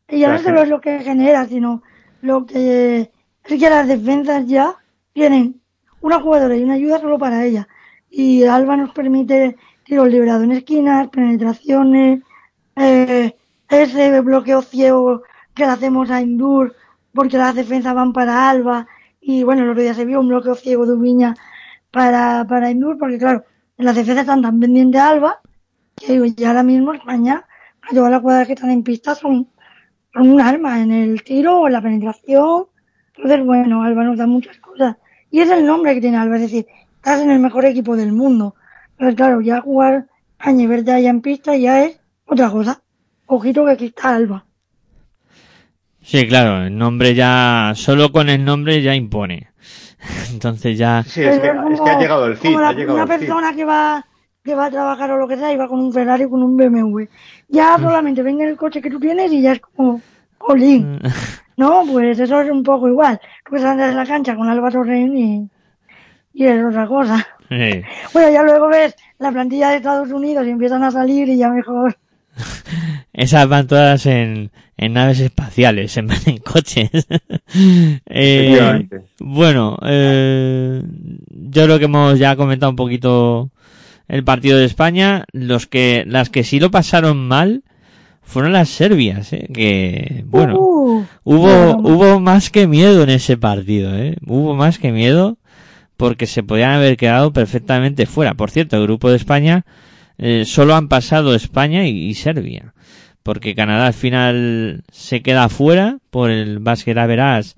Y 0.07 0.19
ya 0.19 0.31
no 0.33 0.39
solo 0.39 0.61
es 0.63 0.69
lo 0.69 0.81
que 0.81 0.99
genera, 0.99 1.45
sino 1.45 1.81
lo 2.21 2.45
que 2.45 3.11
es 3.43 3.59
que 3.59 3.69
las 3.69 3.87
defensas 3.87 4.45
ya 4.47 4.75
tienen 5.13 5.61
una 6.01 6.19
jugadora 6.19 6.55
y 6.55 6.63
una 6.63 6.75
ayuda 6.75 6.99
solo 6.99 7.17
para 7.17 7.43
ella. 7.45 7.67
Y 8.09 8.43
Alba 8.43 8.77
nos 8.77 8.91
permite 8.91 9.55
tiros 9.83 10.07
liberados 10.09 10.43
en 10.43 10.51
esquinas, 10.51 11.09
penetraciones, 11.09 12.21
eh, 12.75 13.35
ese 13.69 14.21
bloqueo 14.21 14.61
ciego 14.61 15.23
que 15.53 15.65
le 15.65 15.71
hacemos 15.71 16.09
a 16.11 16.21
Indur 16.21 16.75
porque 17.13 17.37
las 17.37 17.55
defensas 17.55 17.95
van 17.95 18.13
para 18.13 18.49
Alba. 18.49 18.87
Y 19.21 19.43
bueno, 19.43 19.63
el 19.63 19.69
otro 19.71 19.81
día 19.81 19.93
se 19.93 20.05
vio 20.05 20.19
un 20.19 20.27
bloqueo 20.27 20.55
ciego 20.55 20.85
de 20.85 20.93
Ubiña 20.93 21.35
para, 21.95 22.45
para 22.45 22.69
Indur 22.69 22.97
porque 22.97 23.17
claro, 23.17 23.45
en 23.77 23.85
las 23.85 23.95
defensas 23.95 24.23
están 24.23 24.41
tan 24.41 24.59
pendientes 24.59 24.99
Alba 24.99 25.39
que 25.95 26.11
digo, 26.11 26.25
ya 26.25 26.49
ahora 26.49 26.61
mismo 26.61 26.93
España, 26.93 27.45
a 27.81 27.93
todas 27.93 28.11
las 28.11 28.19
jugadoras 28.19 28.47
que 28.47 28.53
están 28.53 28.69
en 28.69 28.83
pista 28.83 29.15
son 29.15 29.47
son 30.13 30.29
un 30.29 30.41
arma 30.41 30.81
en 30.81 30.91
el 30.91 31.23
tiro 31.23 31.61
o 31.61 31.67
en 31.67 31.73
la 31.73 31.81
penetración. 31.81 32.65
Entonces, 33.15 33.45
bueno, 33.45 33.81
Alba 33.81 34.03
nos 34.03 34.17
da 34.17 34.27
muchas 34.27 34.57
cosas. 34.57 34.97
Y 35.31 35.39
es 35.39 35.49
el 35.49 35.65
nombre 35.65 35.93
que 35.93 36.01
tiene 36.01 36.17
Alba, 36.17 36.35
es 36.35 36.41
decir, 36.41 36.65
estás 36.97 37.21
en 37.21 37.31
el 37.31 37.39
mejor 37.39 37.63
equipo 37.63 37.95
del 37.95 38.11
mundo. 38.11 38.55
Pero 38.97 39.15
claro, 39.15 39.41
ya 39.41 39.61
jugar 39.61 40.07
a 40.37 40.51
nivel 40.51 40.83
de 40.83 40.93
allá 40.93 41.09
en 41.09 41.21
pista 41.21 41.55
ya 41.55 41.85
es 41.85 41.99
otra 42.25 42.49
cosa. 42.49 42.81
Ojito 43.25 43.65
que 43.65 43.71
aquí 43.71 43.85
está 43.85 44.15
Alba. 44.15 44.45
Sí, 46.01 46.27
claro, 46.27 46.65
el 46.65 46.77
nombre 46.77 47.15
ya, 47.15 47.71
solo 47.75 48.11
con 48.11 48.27
el 48.27 48.43
nombre 48.43 48.81
ya 48.81 48.93
impone. 48.95 49.47
Entonces 50.31 50.77
ya, 50.77 51.03
Sí, 51.03 51.21
es 51.23 51.39
que, 51.39 51.47
es 51.47 51.81
que 51.81 51.89
ha 51.89 51.99
llegado 51.99 52.25
el 52.25 52.37
CID, 52.37 52.47
como 52.49 52.59
la- 52.61 52.69
ha 52.69 52.73
llegado 52.73 52.97
una 52.97 53.05
persona 53.07 53.53
que 53.55 53.65
va 53.65 54.05
que 54.43 54.53
va 54.53 54.65
a 54.65 54.69
trabajar 54.71 55.09
o 55.11 55.17
lo 55.17 55.27
que 55.27 55.37
sea 55.37 55.51
y 55.51 55.57
va 55.57 55.67
con 55.67 55.79
un 55.79 55.91
Ferrari 55.91 56.25
o 56.25 56.29
con 56.29 56.43
un 56.43 56.55
BMW. 56.55 57.05
Ya 57.49 57.77
solamente 57.79 58.21
venga 58.21 58.43
en 58.43 58.49
el 58.51 58.57
coche 58.57 58.79
que 58.79 58.91
tú 58.91 58.99
tienes 58.99 59.31
y 59.31 59.41
ya 59.41 59.53
es 59.53 59.59
como 59.59 60.01
Olin. 60.39 60.99
No, 61.57 61.83
pues 61.89 62.19
eso 62.19 62.41
es 62.41 62.51
un 62.51 62.61
poco 62.63 62.87
igual. 62.89 63.17
Tú 63.45 63.51
puedes 63.51 63.65
andar 63.65 63.89
en 63.89 63.95
la 63.95 64.05
cancha 64.05 64.35
con 64.35 64.49
Alba 64.49 64.69
Torren 64.69 65.17
y, 65.17 65.49
y 66.33 66.45
es 66.45 66.63
otra 66.65 66.85
cosa. 66.85 67.25
Bueno, 68.11 68.29
ya 68.31 68.43
luego 68.43 68.67
ves 68.67 68.93
la 69.19 69.31
plantilla 69.31 69.69
de 69.69 69.77
Estados 69.77 70.11
Unidos 70.11 70.45
y 70.45 70.49
empiezan 70.49 70.83
a 70.83 70.91
salir 70.91 71.29
y 71.29 71.37
ya 71.37 71.49
mejor. 71.49 71.95
Esas 73.15 73.47
van 73.47 73.67
todas 73.67 74.05
en, 74.05 74.51
en 74.77 74.93
naves 74.93 75.19
espaciales, 75.21 75.95
en 75.97 76.09
en 76.25 76.37
coches. 76.37 76.89
Eh, 78.07 78.47
Efectivamente. 78.47 79.01
bueno, 79.19 79.77
eh, 79.83 80.81
yo 81.29 81.63
creo 81.63 81.79
que 81.79 81.85
hemos 81.85 82.19
ya 82.19 82.35
comentado 82.35 82.71
un 82.71 82.75
poquito 82.75 83.51
el 84.07 84.23
partido 84.23 84.57
de 84.57 84.65
España. 84.65 85.25
Los 85.31 85.67
que, 85.67 86.03
las 86.07 86.29
que 86.29 86.43
sí 86.43 86.59
lo 86.59 86.71
pasaron 86.71 87.27
mal 87.27 87.63
fueron 88.21 88.51
las 88.51 88.69
serbias, 88.69 89.31
eh, 89.31 89.47
que, 89.53 90.23
bueno. 90.27 90.59
Uh, 90.59 91.05
Hubo, 91.23 91.77
hubo 91.77 92.19
más 92.19 92.49
que 92.49 92.67
miedo 92.67 93.03
en 93.03 93.09
ese 93.09 93.37
partido, 93.37 93.95
¿eh? 93.97 94.17
Hubo 94.25 94.55
más 94.55 94.77
que 94.77 94.91
miedo 94.91 95.37
porque 95.97 96.27
se 96.27 96.43
podían 96.43 96.71
haber 96.71 96.97
quedado 96.97 97.33
perfectamente 97.33 98.05
fuera. 98.05 98.33
Por 98.35 98.51
cierto, 98.51 98.77
el 98.77 98.83
grupo 98.83 99.09
de 99.09 99.17
España 99.17 99.65
eh, 100.17 100.43
solo 100.45 100.75
han 100.75 100.87
pasado 100.87 101.33
España 101.35 101.87
y, 101.87 102.07
y 102.09 102.13
Serbia. 102.13 102.74
Porque 103.25 103.55
Canadá 103.55 103.87
al 103.87 103.93
final 103.95 104.83
se 104.91 105.23
queda 105.23 105.49
fuera 105.49 105.97
por 106.11 106.29
el 106.29 106.59
básquet 106.59 106.95
Averas. 106.95 107.55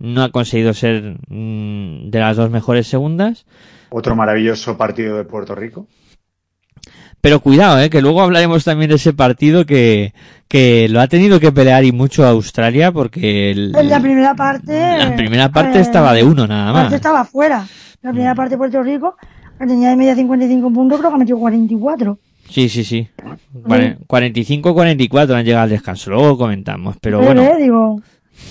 No 0.00 0.24
ha 0.24 0.30
conseguido 0.32 0.74
ser 0.74 1.18
mm, 1.28 2.10
de 2.10 2.18
las 2.18 2.36
dos 2.36 2.50
mejores 2.50 2.88
segundas. 2.88 3.46
Otro 3.90 4.16
maravilloso 4.16 4.76
partido 4.76 5.16
de 5.16 5.22
Puerto 5.22 5.54
Rico. 5.54 5.86
Pero 7.20 7.38
cuidado, 7.38 7.80
eh, 7.80 7.90
que 7.90 8.02
luego 8.02 8.22
hablaremos 8.22 8.64
también 8.64 8.90
de 8.90 8.96
ese 8.96 9.12
partido 9.12 9.64
que, 9.64 10.12
que 10.48 10.88
lo 10.90 11.00
ha 11.00 11.06
tenido 11.06 11.38
que 11.38 11.52
pelear 11.52 11.84
y 11.84 11.92
mucho 11.92 12.26
Australia 12.26 12.90
porque 12.90 13.52
el- 13.52 13.72
en 13.76 13.88
la 13.88 14.00
primera 14.00 14.34
parte. 14.34 14.98
la 14.98 15.14
primera 15.14 15.48
parte 15.52 15.78
eh, 15.78 15.82
estaba 15.82 16.12
de 16.12 16.24
uno 16.24 16.46
nada 16.48 16.72
más. 16.72 16.82
parte 16.82 16.96
estaba 16.96 17.24
fuera. 17.24 17.64
La 18.02 18.10
primera 18.10 18.34
parte 18.34 18.54
de 18.54 18.58
Puerto 18.58 18.82
Rico, 18.82 19.16
que 19.60 19.64
tenía 19.66 19.90
de 19.90 19.96
media 19.96 20.16
55 20.16 20.72
puntos, 20.72 20.98
creo 20.98 21.12
que 21.12 21.18
metió 21.18 21.38
44. 21.38 22.18
Sí, 22.54 22.68
sí, 22.68 22.84
sí. 22.84 23.08
Cuare- 23.64 23.98
45-44 24.06 25.34
han 25.34 25.44
llegado 25.44 25.64
al 25.64 25.70
descanso. 25.70 26.10
Luego 26.10 26.38
comentamos. 26.38 26.96
Pero 27.00 27.20
bueno, 27.20 27.42
eh, 27.42 27.56
digo, 27.60 28.00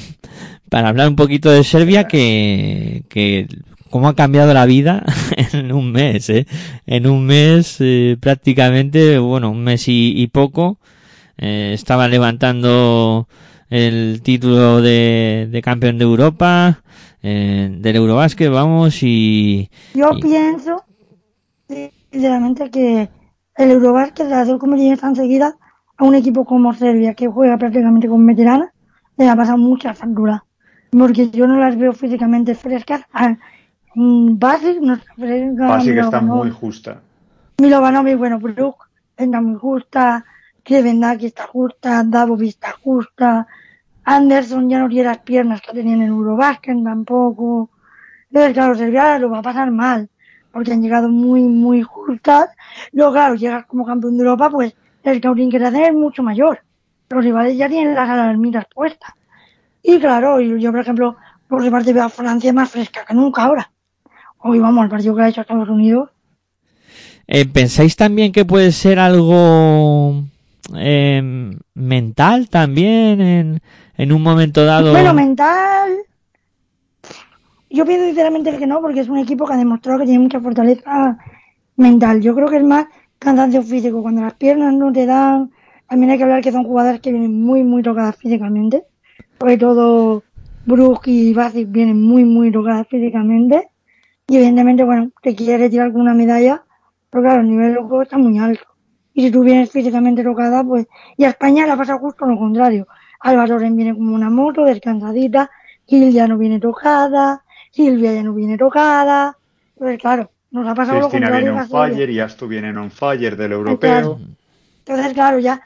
para 0.69 0.89
hablar 0.89 1.07
un 1.07 1.15
poquito 1.15 1.49
de 1.49 1.63
Serbia, 1.63 2.05
que, 2.05 3.03
que 3.07 3.47
cómo 3.89 4.09
ha 4.09 4.15
cambiado 4.15 4.53
la 4.53 4.65
vida 4.65 5.05
en 5.53 5.71
un 5.71 5.93
mes, 5.93 6.29
¿eh? 6.29 6.45
En 6.85 7.07
un 7.07 7.25
mes 7.25 7.77
eh, 7.79 8.17
prácticamente, 8.19 9.17
bueno, 9.19 9.51
un 9.51 9.63
mes 9.63 9.87
y, 9.87 10.11
y 10.17 10.27
poco, 10.27 10.79
eh, 11.37 11.71
estaba 11.73 12.09
levantando 12.09 13.29
el 13.69 14.19
título 14.21 14.81
de, 14.81 15.47
de 15.49 15.61
campeón 15.61 15.97
de 15.97 16.03
Europa, 16.03 16.83
eh, 17.21 17.69
del 17.71 17.95
Eurobásquet, 17.95 18.51
vamos, 18.51 19.01
y... 19.01 19.69
yo 19.93 20.11
y- 20.17 20.21
pienso, 20.21 20.83
sinceramente, 22.11 22.69
que 22.69 23.09
el 23.55 23.71
Eurobasket, 23.71 24.29
las 24.29 24.47
dos 24.47 24.59
competiciones 24.59 24.99
tan 24.99 25.15
seguidas, 25.15 25.55
a 25.97 26.03
un 26.03 26.15
equipo 26.15 26.45
como 26.45 26.73
Serbia, 26.73 27.13
que 27.13 27.27
juega 27.27 27.57
prácticamente 27.57 28.07
con 28.07 28.25
veteranas, 28.25 28.69
le 29.17 29.29
ha 29.29 29.35
pasado 29.35 29.57
mucha 29.57 29.93
factura. 29.93 30.43
Porque 30.91 31.29
yo 31.29 31.47
no 31.47 31.57
las 31.57 31.77
veo 31.77 31.93
físicamente 31.93 32.55
frescas. 32.55 33.01
Ah, 33.13 33.35
Basic 33.95 34.79
no 34.81 34.93
está 34.93 35.13
fresca. 35.13 35.79
Que 35.83 35.99
está 35.99 36.21
muy 36.21 36.49
justa. 36.51 37.01
Milovanovic, 37.59 38.17
bueno, 38.17 38.39
Brook 38.39 38.87
está 39.15 39.41
muy 39.41 39.55
justa, 39.55 40.25
Krevendaki 40.63 41.27
está 41.27 41.45
justa, 41.47 42.03
Davovic 42.03 42.49
está 42.49 42.71
justa, 42.83 43.47
Anderson 44.03 44.69
ya 44.69 44.79
no 44.79 44.89
tiene 44.89 45.09
las 45.09 45.19
piernas 45.19 45.61
que 45.61 45.73
tenía 45.73 45.93
en 45.93 46.01
Eurobasket 46.03 46.83
tampoco. 46.83 47.69
Entonces, 48.29 48.53
claro, 48.53 48.75
Serbia 48.75 49.19
lo 49.19 49.29
va 49.29 49.39
a 49.39 49.43
pasar 49.43 49.71
mal, 49.71 50.09
porque 50.53 50.71
han 50.71 50.81
llegado 50.81 51.09
muy, 51.09 51.41
muy 51.41 51.81
justas. 51.81 52.49
Luego, 52.93 53.11
claro, 53.11 53.35
llegas 53.35 53.65
como 53.65 53.85
campeón 53.85 54.15
de 54.17 54.23
Europa, 54.23 54.49
pues 54.49 54.73
el 55.03 55.17
scouting 55.17 55.49
que 55.49 55.59
te 55.59 55.65
hacen 55.65 55.83
es 55.83 55.93
mucho 55.93 56.23
mayor. 56.23 56.59
Los 57.09 57.23
rivales 57.23 57.57
ya 57.57 57.67
tienen 57.67 57.95
las 57.95 58.09
alarmitas 58.09 58.65
puestas. 58.73 59.11
Y 59.81 59.99
claro, 59.99 60.39
yo, 60.39 60.71
por 60.71 60.79
ejemplo, 60.79 61.17
por 61.47 61.61
mi 61.61 61.69
parte 61.69 61.91
veo 61.91 62.03
a 62.03 62.09
Francia 62.09 62.53
más 62.53 62.69
fresca 62.69 63.03
que 63.05 63.13
nunca 63.13 63.43
ahora. 63.43 63.69
Hoy 64.37 64.59
vamos, 64.59 64.83
el 64.83 64.89
partido 64.89 65.15
que 65.15 65.23
ha 65.23 65.29
hecho 65.29 65.41
Estados 65.41 65.69
Unidos, 65.69 66.09
Eh, 67.27 67.45
¿Pensáis 67.45 67.95
también 67.95 68.31
que 68.31 68.45
puede 68.45 68.71
ser 68.71 68.99
algo 68.99 70.23
eh, 70.75 71.51
mental 71.73 72.49
también 72.49 73.21
en, 73.21 73.61
en 73.97 74.11
un 74.11 74.21
momento 74.21 74.65
dado? 74.65 74.91
Bueno, 74.91 75.13
mental. 75.13 75.89
Yo 77.73 77.87
pienso 77.87 78.05
sinceramente 78.05 78.55
que 78.55 78.67
no, 78.67 78.81
porque 78.81 78.99
es 78.99 79.09
un 79.09 79.17
equipo 79.17 79.47
que 79.47 79.53
ha 79.53 79.57
demostrado 79.57 79.97
que 79.97 80.05
tiene 80.05 80.19
mucha 80.19 80.39
fortaleza 80.39 81.17
mental. 81.75 82.21
Yo 82.21 82.35
creo 82.35 82.47
que 82.47 82.57
es 82.57 82.63
más 82.63 82.85
cansancio 83.17 83.63
físico. 83.63 84.03
Cuando 84.03 84.21
las 84.21 84.35
piernas 84.35 84.75
no 84.75 84.93
te 84.93 85.07
dan, 85.07 85.49
también 85.89 86.11
hay 86.11 86.19
que 86.19 86.23
hablar 86.23 86.43
que 86.43 86.51
son 86.51 86.65
jugadoras 86.65 87.01
que 87.01 87.11
vienen 87.11 87.41
muy, 87.41 87.63
muy 87.63 87.81
tocadas 87.81 88.15
físicamente. 88.15 88.83
Sobre 89.39 89.57
todo 89.57 90.21
Brooke 90.67 91.07
y 91.07 91.33
Basic 91.33 91.67
vienen 91.71 91.99
muy, 91.99 92.23
muy 92.25 92.51
tocadas 92.51 92.87
físicamente. 92.87 93.69
Y 94.27 94.35
evidentemente, 94.35 94.83
bueno, 94.83 95.09
te 95.23 95.33
quieres 95.33 95.61
retirar 95.61 95.87
alguna 95.87 96.13
medalla, 96.13 96.63
pero 97.09 97.23
claro, 97.23 97.41
el 97.41 97.49
nivel 97.49 97.73
del 97.73 97.83
juego 97.85 98.03
está 98.03 98.19
muy 98.19 98.37
alto. 98.37 98.65
Y 99.15 99.23
si 99.23 99.31
tú 99.31 99.41
vienes 99.41 99.71
físicamente 99.71 100.23
tocada, 100.23 100.63
pues, 100.63 100.85
y 101.17 101.23
a 101.23 101.29
España 101.29 101.65
le 101.65 101.75
pasa 101.75 101.97
justo 101.97 102.27
lo 102.27 102.37
contrario. 102.37 102.85
Torres 103.23 103.75
viene 103.75 103.95
como 103.95 104.13
una 104.13 104.29
moto, 104.29 104.63
descansadita, 104.63 105.49
Gil 105.87 106.11
ya 106.11 106.27
no 106.27 106.37
viene 106.37 106.59
tocada, 106.59 107.43
Silvia 107.73 108.13
ya 108.13 108.23
no 108.23 108.33
viene 108.33 108.57
tocada. 108.57 109.35
Entonces, 109.73 109.99
claro, 109.99 110.31
nos 110.51 110.67
ha 110.67 110.75
pasado 110.75 110.99
Cristina 110.99 111.27
lo 111.27 111.33
contrario. 111.33 111.53
viene 111.53 111.61
on 111.61 111.69
fire 111.95 112.09
y 112.09 112.19
Astu 112.19 112.47
viene 112.47 112.77
on 112.77 112.91
fire 112.91 113.35
del 113.35 113.51
europeo. 113.51 114.19
Entonces, 114.85 115.13
claro, 115.13 115.39
ya 115.39 115.61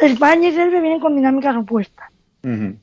España 0.00 0.48
y 0.48 0.52
Serbia 0.52 0.80
vienen 0.80 1.00
con 1.00 1.16
dinámicas 1.16 1.56
opuestas. 1.56 2.08
Ujú. 2.44 2.76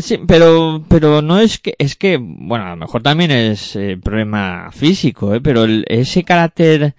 Sí, 0.00 0.18
pero, 0.28 0.82
pero 0.88 1.22
no 1.22 1.38
es 1.40 1.58
que, 1.58 1.74
es 1.78 1.96
que, 1.96 2.16
bueno, 2.20 2.66
a 2.66 2.70
lo 2.70 2.76
mejor 2.76 3.02
también 3.02 3.30
es 3.32 3.74
eh, 3.76 3.98
problema 4.02 4.70
físico, 4.72 5.34
¿eh? 5.34 5.40
pero 5.40 5.64
el- 5.64 5.84
ese 5.88 6.22
carácter 6.22 6.94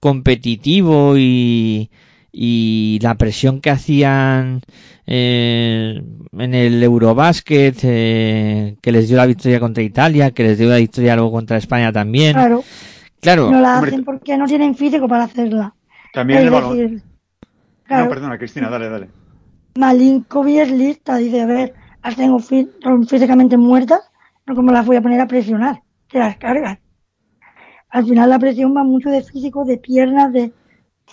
competitivo 0.00 1.14
y, 1.16 1.90
y 2.32 2.98
la 3.02 3.16
presión 3.16 3.60
que 3.60 3.70
hacían 3.70 4.62
eh, 5.06 6.02
en 6.32 6.54
el 6.54 6.82
Eurobásquet, 6.82 7.78
eh, 7.82 8.76
que 8.80 8.92
les 8.92 9.08
dio 9.08 9.16
la 9.18 9.26
victoria 9.26 9.60
contra 9.60 9.82
Italia, 9.82 10.30
que 10.30 10.42
les 10.42 10.58
dio 10.58 10.68
la 10.68 10.76
victoria 10.76 11.14
luego 11.16 11.32
contra 11.32 11.56
España 11.58 11.92
también. 11.92 12.32
Claro, 12.34 12.64
Claro, 13.20 13.50
no 13.52 13.60
la 13.60 13.76
Hombre, 13.76 13.90
hacen 13.90 14.04
porque 14.04 14.36
no 14.36 14.46
tienen 14.46 14.74
físico 14.74 15.06
para 15.06 15.24
hacerla. 15.24 15.74
También 16.12 16.40
es 16.40 16.46
el 16.46 16.50
decir, 16.52 17.02
claro, 17.84 18.04
No, 18.04 18.10
perdona, 18.10 18.38
Cristina, 18.38 18.68
dale, 18.68 18.88
dale. 18.88 19.08
Malinkovic 19.76 20.56
es 20.58 20.70
lista, 20.72 21.16
dice, 21.16 21.40
a 21.42 21.46
ver, 21.46 21.74
las 22.02 22.16
tengo 22.16 22.38
fí- 22.38 22.68
son 22.82 23.06
físicamente 23.06 23.56
muertas, 23.56 24.00
no 24.46 24.54
como 24.54 24.72
las 24.72 24.84
voy 24.86 24.96
a 24.96 25.02
poner 25.02 25.20
a 25.20 25.26
presionar, 25.28 25.82
que 26.08 26.18
las 26.18 26.36
cargan. 26.36 26.78
Al 27.90 28.04
final 28.06 28.30
la 28.30 28.38
presión 28.38 28.74
va 28.76 28.82
mucho 28.84 29.10
de 29.10 29.22
físico, 29.22 29.64
de 29.64 29.78
piernas, 29.78 30.32
de 30.32 30.52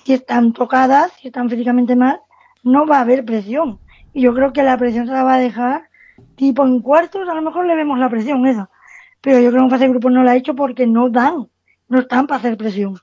si 0.03 0.13
están 0.13 0.53
tocadas, 0.53 1.11
si 1.21 1.27
están 1.27 1.49
físicamente 1.49 1.95
mal, 1.95 2.21
no 2.63 2.85
va 2.85 2.97
a 2.97 3.01
haber 3.01 3.25
presión. 3.25 3.79
Y 4.13 4.21
yo 4.21 4.33
creo 4.33 4.53
que 4.53 4.63
la 4.63 4.77
presión 4.77 5.05
se 5.05 5.13
la 5.13 5.23
va 5.23 5.35
a 5.35 5.39
dejar, 5.39 5.89
tipo 6.35 6.65
en 6.65 6.81
cuartos, 6.81 7.27
a 7.29 7.33
lo 7.33 7.41
mejor 7.41 7.65
le 7.65 7.75
vemos 7.75 7.99
la 7.99 8.09
presión 8.09 8.45
esa. 8.45 8.69
Pero 9.21 9.39
yo 9.39 9.49
creo 9.49 9.61
que 9.61 9.65
en 9.65 9.69
fase 9.69 9.83
de 9.83 9.89
grupo 9.89 10.09
no 10.09 10.23
la 10.23 10.31
ha 10.31 10.35
hecho 10.35 10.55
porque 10.55 10.87
no 10.87 11.09
dan, 11.09 11.47
no 11.87 11.99
están 11.99 12.27
para 12.27 12.39
hacer 12.39 12.57
presión. 12.57 12.97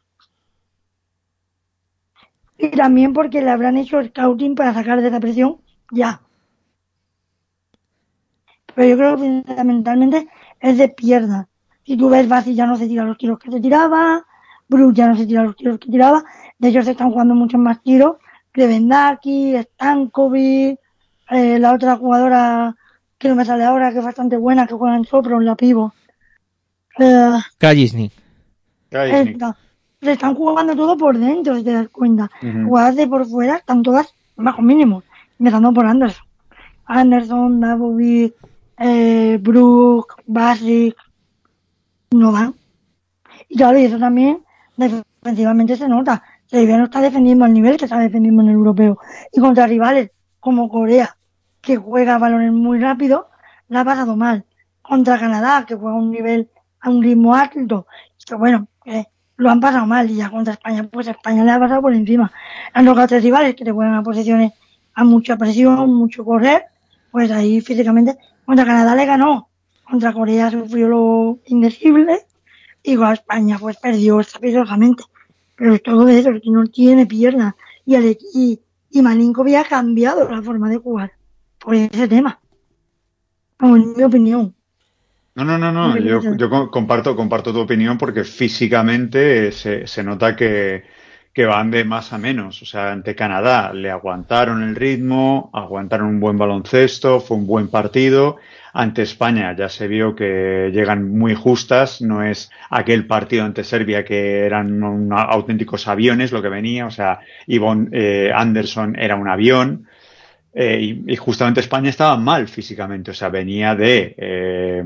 Y 2.59 2.71
también 2.71 3.13
porque 3.13 3.43
le 3.43 3.51
habrán 3.51 3.77
hecho 3.77 4.03
scouting 4.03 4.55
para 4.55 4.73
sacar 4.73 5.01
de 5.03 5.09
esa 5.09 5.21
presión 5.21 5.61
ya. 5.93 6.23
Pero 8.75 8.89
yo 8.89 8.97
creo 8.97 9.17
que 9.17 9.23
fundamentalmente 9.23 10.29
es 10.61 10.79
de 10.79 10.89
pierna. 10.89 11.49
Si 11.85 11.97
tú 11.97 12.09
ves, 12.09 12.29
Basi 12.29 12.55
ya 12.55 12.67
no 12.67 12.77
se 12.77 12.89
tira 12.89 13.05
los 13.05 13.17
tiros 13.17 13.39
que 13.39 13.51
se 13.51 13.61
tiraba, 13.61 14.27
Bruce 14.69 14.97
ya 14.97 15.07
no 15.09 15.17
se 15.17 15.27
tira 15.27 15.45
los 15.45 15.57
tiros 15.57 15.79
que 15.79 15.91
tiraba. 15.91 16.25
De 16.59 16.69
hecho, 16.69 16.83
se 16.83 16.93
están 16.93 17.11
jugando 17.11 17.35
muchos 17.35 17.61
más 17.61 17.83
tiros. 17.83 18.17
Krevendaki, 18.53 19.57
Stankovic, 19.57 20.79
eh, 21.31 21.59
la 21.59 21.75
otra 21.75 21.97
jugadora 21.97 22.75
que 23.19 23.29
no 23.29 23.35
me 23.35 23.45
sale 23.45 23.65
ahora, 23.65 23.93
que 23.93 23.99
es 23.99 24.05
bastante 24.05 24.37
buena, 24.37 24.67
que 24.67 24.75
juega 24.75 24.97
en 24.97 25.05
Sopron, 25.05 25.45
la 25.45 25.55
pivo. 25.55 25.93
Eh, 26.99 27.39
Kallisnik. 27.59 28.13
Se 30.01 30.13
están 30.13 30.35
jugando 30.35 30.77
todo 30.77 30.97
por 30.97 31.19
dentro, 31.19 31.57
si 31.57 31.65
te 31.65 31.73
das 31.73 31.89
cuenta. 31.89 32.31
Jugadas 32.41 32.97
de 32.97 33.07
por 33.07 33.27
fuera 33.27 33.57
están 33.57 33.83
todas 33.83 34.15
bajo 34.37 34.63
mínimo, 34.63 35.03
empezando 35.39 35.73
por 35.73 35.87
Anderson. 35.87 36.25
Anderson, 36.85 37.61
Davovic, 37.61 38.35
eh, 38.79 39.39
Brook, 39.41 40.23
Basic, 40.27 40.95
no 42.13 42.33
dan. 42.33 42.55
Y 43.49 43.57
claro, 43.57 43.79
y 43.79 43.85
eso 43.85 43.99
también 43.99 44.43
defensivamente 44.77 45.77
se 45.77 45.89
nota. 45.89 46.23
Serbia 46.57 46.79
no 46.79 46.85
está 46.85 47.03
defendiendo 47.03 47.45
al 47.45 47.53
nivel 47.53 47.77
que 47.77 47.85
está 47.85 47.99
defendiendo 47.99 48.41
en 48.41 48.49
el 48.49 48.55
europeo. 48.55 48.99
Y 49.31 49.41
contra 49.41 49.67
rivales 49.67 50.11
como 50.41 50.71
Corea, 50.71 51.15
que 51.61 51.77
juega 51.77 52.17
balones 52.17 52.51
muy 52.51 52.81
rápido, 52.81 53.29
la 53.69 53.81
ha 53.81 53.85
pasado 53.85 54.17
mal. 54.17 54.47
Contra 54.81 55.19
Canadá, 55.19 55.67
que 55.67 55.75
juega 55.75 55.99
a 55.99 56.01
un 56.01 56.11
nivel, 56.11 56.49
a 56.81 56.89
un 56.89 57.03
ritmo 57.03 57.35
alto, 57.35 57.87
que 58.25 58.35
bueno, 58.37 58.69
lo 59.37 59.51
han 59.51 59.61
pasado 59.61 59.85
mal. 59.85 60.11
Y 60.11 60.17
ya 60.17 60.31
contra 60.31 60.55
España, 60.55 60.89
pues 60.91 61.09
España 61.09 61.45
le 61.45 61.51
ha 61.51 61.59
pasado 61.59 61.83
por 61.83 61.93
encima. 61.93 62.33
Han 62.73 62.87
tocado 62.87 63.07
tres 63.07 63.23
rivales 63.23 63.55
que 63.55 63.65
te 63.65 63.73
juegan 63.73 63.95
a 63.95 64.03
posiciones 64.03 64.53
a 64.95 65.05
mucha 65.05 65.37
presión, 65.37 65.93
mucho 65.93 66.25
correr, 66.25 66.65
pues 67.11 67.31
ahí 67.31 67.61
físicamente, 67.61 68.17
contra 68.47 68.65
Canadá 68.65 68.95
le 68.95 69.05
ganó. 69.05 69.51
Contra 69.85 70.15
Corea 70.15 70.51
sufrió 70.51 70.89
lo 70.89 71.39
indecible. 71.45 72.21
Y 72.83 72.97
España, 73.13 73.59
pues 73.61 73.77
perdió 73.77 74.21
estrepitosamente. 74.21 75.03
Pero 75.57 75.75
es 75.75 75.83
todo 75.83 76.09
eso, 76.09 76.31
que 76.33 76.51
no 76.51 76.65
tiene 76.67 77.07
piernas. 77.07 77.55
Y, 77.85 77.95
el, 77.95 78.19
y, 78.35 78.61
y 78.91 79.55
ha 79.57 79.65
cambiado 79.65 80.29
la 80.31 80.43
forma 80.43 80.69
de 80.69 80.79
jugar 80.79 81.13
por 81.59 81.75
ese 81.75 82.09
tema. 82.09 82.39
Como 83.59 83.77
en 83.77 83.95
mi 83.97 84.03
opinión. 84.03 84.55
No, 85.35 85.45
no, 85.45 85.59
no, 85.59 85.71
no. 85.71 85.99
Yo, 85.99 86.21
yo 86.37 86.49
co- 86.51 86.71
comparto, 86.71 87.15
comparto 87.15 87.53
tu 87.53 87.61
opinión 87.61 87.99
porque 87.99 88.25
físicamente 88.25 89.53
se, 89.53 89.87
se 89.87 90.03
nota 90.03 90.35
que, 90.35 90.85
que 91.33 91.45
van 91.45 91.71
de 91.71 91.85
más 91.85 92.13
a 92.13 92.19
menos. 92.19 92.63
O 92.63 92.65
sea, 92.67 92.93
ante 92.93 93.15
Canadá 93.15 93.73
le 93.75 93.91
aguantaron 93.91 94.63
el 94.63 94.75
ritmo, 94.75 95.51
aguantaron 95.53 96.09
un 96.09 96.21
buen 96.21 96.39
baloncesto, 96.39 97.21
fue 97.21 97.37
un 97.37 97.47
buen 97.47 97.69
partido. 97.69 98.37
Ante 98.79 99.01
España. 99.01 99.57
Ya 99.57 99.71
se 99.71 99.89
vio 99.89 100.15
que 100.15 100.71
llegan 100.71 101.09
muy 101.09 101.35
justas, 101.35 102.03
no 102.03 102.23
es 102.23 102.51
aquel 102.69 103.07
partido 103.07 103.47
ante 103.47 103.65
Serbia 103.65 104.05
que 104.05 104.41
eran 104.41 105.09
auténticos 105.11 105.89
aviones 105.89 106.31
lo 106.31 106.43
que 106.43 106.51
venía, 106.51 106.85
o 106.85 106.91
sea, 106.91 107.21
Yvonne 107.47 107.89
eh, 107.93 108.31
Anderson 108.35 108.95
era 108.99 109.17
un 109.17 109.29
avión, 109.29 109.89
eh, 110.53 111.05
y, 111.07 111.17
justamente 111.17 111.61
España 111.61 111.89
estaba 111.89 112.19
mal 112.19 112.49
físicamente, 112.49 113.13
o 113.13 113.15
sea, 113.15 113.31
venía 113.31 113.75
de, 113.75 114.15
eh, 114.19 114.85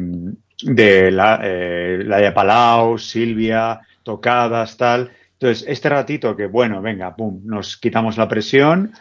de 0.62 1.10
la, 1.10 1.38
la 1.42 2.18
de 2.18 2.30
Palau, 2.30 2.96
Silvia, 2.96 3.80
tocadas, 4.04 4.76
tal. 4.76 5.10
Entonces, 5.32 5.64
este 5.66 5.88
ratito 5.88 6.36
que, 6.36 6.46
bueno, 6.46 6.80
venga, 6.80 7.16
pum, 7.16 7.40
nos 7.44 7.76
quitamos 7.76 8.16
la 8.16 8.28
presión, 8.28 8.92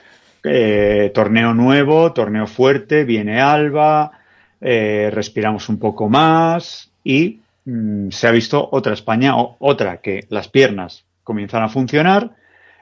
torneo 0.41 1.54
nuevo, 1.54 2.12
torneo 2.12 2.47
fuerte, 2.47 3.04
viene 3.04 3.39
Alba, 3.39 4.18
eh, 4.62 5.10
respiramos 5.13 5.69
un 5.69 5.80
poco 5.80 6.10
más 6.10 6.91
y 7.04 7.39
mm, 7.65 8.10
se 8.10 8.28
ha 8.28 8.32
visto 8.32 8.69
otra 8.72 8.93
España, 8.93 9.38
o, 9.38 9.56
otra 9.60 9.98
que 9.98 10.26
las 10.30 10.48
piernas 10.50 11.06
comienzan 11.24 11.63
a 11.63 11.69
funcionar 11.69 12.32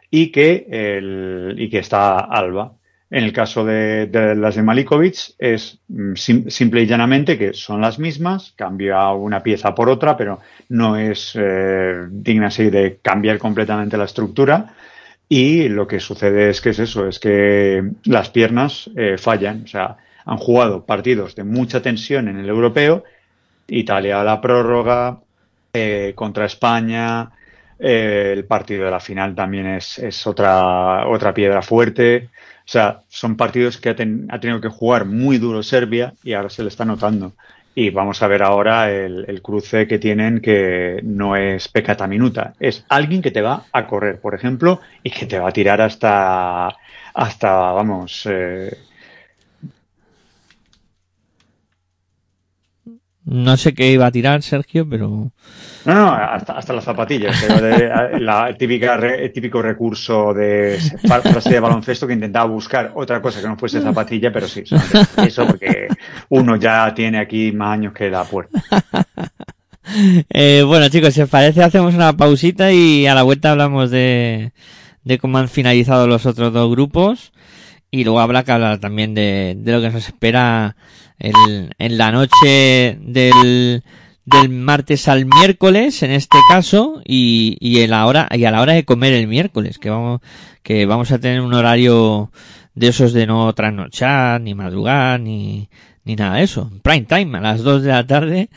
y 0.09 0.31
que, 0.31 0.67
el, 0.69 1.55
y 1.57 1.69
que 1.69 1.79
está 1.79 2.19
Alba. 2.19 2.73
En 3.09 3.23
el 3.23 3.31
caso 3.31 3.63
de, 3.63 4.07
de 4.07 4.35
las 4.35 4.55
de 4.55 4.63
Malikovic 4.63 5.15
es 5.37 5.79
mm, 5.87 6.13
sim- 6.15 6.49
simple 6.49 6.81
y 6.81 6.85
llanamente 6.87 7.37
que 7.37 7.53
son 7.53 7.79
las 7.81 7.99
mismas, 7.99 8.53
cambia 8.57 9.09
una 9.11 9.41
pieza 9.43 9.73
por 9.73 9.89
otra, 9.89 10.17
pero 10.17 10.39
no 10.69 10.97
es 10.97 11.31
eh, 11.39 12.05
digna 12.09 12.47
así 12.47 12.69
de 12.69 12.99
cambiar 13.01 13.37
completamente 13.37 13.97
la 13.97 14.05
estructura. 14.05 14.73
Y 15.29 15.67
lo 15.69 15.87
que 15.87 15.99
sucede 15.99 16.49
es 16.49 16.61
que 16.61 16.69
es 16.69 16.79
eso, 16.79 17.07
es 17.07 17.19
que 17.19 17.83
las 18.05 18.29
piernas 18.29 18.89
eh, 18.95 19.17
fallan. 19.17 19.63
O 19.65 19.67
sea, 19.67 19.97
han 20.27 20.37
jugado 20.37 20.85
partidos 20.85 21.35
de 21.35 21.43
mucha 21.45 21.81
tensión 21.81 22.27
en 22.27 22.37
el 22.39 22.49
europeo, 22.49 23.03
Italia 23.67 24.21
a 24.21 24.23
la 24.23 24.41
prórroga, 24.41 25.19
eh, 25.73 26.13
contra 26.15 26.45
España, 26.45 27.31
eh, 27.79 28.31
el 28.35 28.45
partido 28.45 28.85
de 28.85 28.91
la 28.91 28.99
final 28.99 29.35
también 29.35 29.67
es, 29.67 29.99
es 29.99 30.25
otra, 30.27 31.07
otra 31.07 31.33
piedra 31.33 31.61
fuerte. 31.61 32.29
O 32.65 32.69
sea, 32.69 33.01
son 33.07 33.37
partidos 33.37 33.77
que 33.77 33.89
ha, 33.89 33.95
ten- 33.95 34.27
ha 34.31 34.39
tenido 34.39 34.61
que 34.61 34.69
jugar 34.69 35.05
muy 35.05 35.37
duro 35.37 35.63
Serbia 35.63 36.13
y 36.23 36.33
ahora 36.33 36.49
se 36.49 36.63
le 36.63 36.69
está 36.69 36.85
notando. 36.85 37.35
Y 37.75 37.91
vamos 37.91 38.23
a 38.23 38.27
ver 38.27 38.41
ahora 38.41 38.91
el, 38.91 39.25
el 39.27 39.41
cruce 39.43 39.87
que 39.87 39.99
tienen 39.99 40.41
que 40.41 40.99
no 41.03 41.35
es 41.35 41.67
pecata 41.67 42.07
minuta. 42.07 42.55
Es 42.59 42.85
alguien 42.89 43.21
que 43.21 43.29
te 43.31 43.41
va 43.41 43.67
a 43.71 43.85
correr, 43.87 44.19
por 44.19 44.33
ejemplo, 44.33 44.81
y 45.03 45.11
que 45.11 45.27
te 45.27 45.37
va 45.39 45.49
a 45.49 45.51
tirar 45.53 45.81
hasta, 45.81 46.75
hasta 47.13 47.51
vamos, 47.73 48.23
eh, 48.29 48.86
No 53.29 53.57
sé 53.57 53.73
qué 53.73 53.91
iba 53.91 54.05
a 54.05 54.11
tirar 54.11 54.41
Sergio, 54.41 54.87
pero... 54.89 55.33
No, 55.83 55.93
no, 55.93 56.13
hasta, 56.13 56.53
hasta 56.53 56.71
las 56.71 56.85
zapatillas. 56.85 57.61
De, 57.61 58.19
la 58.21 58.55
típica, 58.57 58.95
el 58.95 59.33
típico 59.33 59.61
recurso 59.61 60.33
de 60.33 60.79
frase 61.05 61.49
de 61.49 61.59
baloncesto 61.59 62.07
que 62.07 62.13
intentaba 62.13 62.45
buscar 62.45 62.93
otra 62.95 63.21
cosa 63.21 63.41
que 63.41 63.47
no 63.47 63.57
fuese 63.57 63.81
zapatilla, 63.81 64.31
pero 64.31 64.47
sí, 64.47 64.63
eso 65.17 65.45
porque 65.45 65.89
uno 66.29 66.55
ya 66.55 66.93
tiene 66.93 67.19
aquí 67.19 67.51
más 67.51 67.73
años 67.73 67.93
que 67.93 68.09
la 68.09 68.23
puerta. 68.23 68.63
eh, 70.29 70.63
bueno 70.65 70.87
chicos, 70.87 71.13
si 71.13 71.21
os 71.21 71.29
parece 71.29 71.61
hacemos 71.61 71.95
una 71.95 72.15
pausita 72.15 72.71
y 72.71 73.07
a 73.07 73.15
la 73.15 73.23
vuelta 73.23 73.51
hablamos 73.51 73.91
de, 73.91 74.53
de 75.03 75.17
cómo 75.17 75.37
han 75.37 75.49
finalizado 75.49 76.07
los 76.07 76.25
otros 76.25 76.53
dos 76.53 76.71
grupos 76.71 77.33
y 77.91 78.03
luego 78.03 78.19
habrá 78.19 78.43
que 78.43 78.77
también 78.79 79.13
de, 79.13 79.55
de 79.57 79.71
lo 79.71 79.81
que 79.81 79.89
nos 79.89 80.07
espera 80.07 80.75
el, 81.19 81.73
en 81.77 81.97
la 81.97 82.11
noche 82.11 82.97
del, 83.01 83.83
del 84.25 84.49
martes 84.49 85.07
al 85.07 85.25
miércoles 85.25 86.03
en 86.03 86.11
este 86.11 86.37
caso 86.49 87.01
y, 87.05 87.57
y 87.59 87.81
en 87.81 87.93
hora 87.93 88.27
y 88.31 88.43
a 88.45 88.51
la 88.51 88.61
hora 88.61 88.73
de 88.73 88.85
comer 88.85 89.13
el 89.13 89.27
miércoles 89.27 89.79
que 89.79 89.89
vamos 89.89 90.21
que 90.63 90.85
vamos 90.85 91.11
a 91.11 91.19
tener 91.19 91.41
un 91.41 91.53
horario 91.53 92.31
de 92.75 92.89
esos 92.89 93.13
de 93.13 93.25
no 93.25 93.51
trasnochar 93.53 94.41
ni 94.41 94.53
madrugar 94.53 95.19
ni 95.19 95.69
ni 96.03 96.15
nada 96.15 96.37
de 96.37 96.43
eso. 96.43 96.71
Prime 96.83 97.01
time 97.01 97.37
a 97.37 97.41
las 97.41 97.63
2 97.63 97.83
de 97.83 97.89
la 97.89 98.07
tarde 98.07 98.49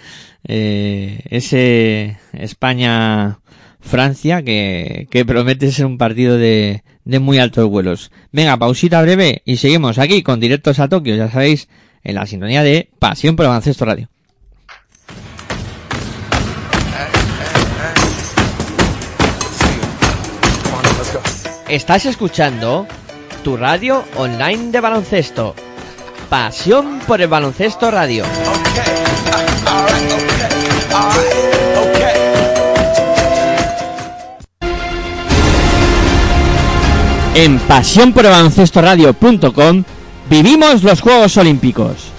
eh, 0.45 1.21
ese 1.31 2.17
España 2.33 3.41
Francia 3.81 4.43
que, 4.43 5.09
que 5.11 5.25
promete 5.25 5.73
ser 5.73 5.87
un 5.87 5.99
partido 5.99 6.37
de, 6.37 6.85
de 7.11 7.19
muy 7.19 7.39
altos 7.39 7.69
vuelos. 7.69 8.11
Venga, 8.33 8.57
pausita 8.57 9.03
breve 9.03 9.43
y 9.45 9.57
seguimos 9.57 9.99
aquí 9.99 10.23
con 10.23 10.41
directos 10.41 10.79
a 10.79 10.89
Tokio, 10.89 11.17
ya 11.17 11.31
sabéis, 11.31 11.69
en 12.05 12.15
la 12.15 12.27
sintonía 12.27 12.63
de 12.63 12.89
Pasión 12.99 13.37
por 13.37 13.47
Baloncesto 13.47 13.85
Radio. 13.85 14.09
Estás 21.69 22.07
escuchando 22.07 22.87
tu 23.45 23.57
radio 23.57 24.05
online 24.17 24.73
de 24.73 24.81
baloncesto. 24.81 25.55
Pasión 26.29 27.01
por 27.07 27.21
el 27.21 27.29
Baloncesto 27.29 27.91
Radio. 27.91 28.25
El 31.45 31.50
baloncesto 38.29 38.81
radio.com 38.83 39.85
vivimos 40.29 40.83
los 40.83 41.01
Juegos 41.01 41.37
Olímpicos. 41.37 42.11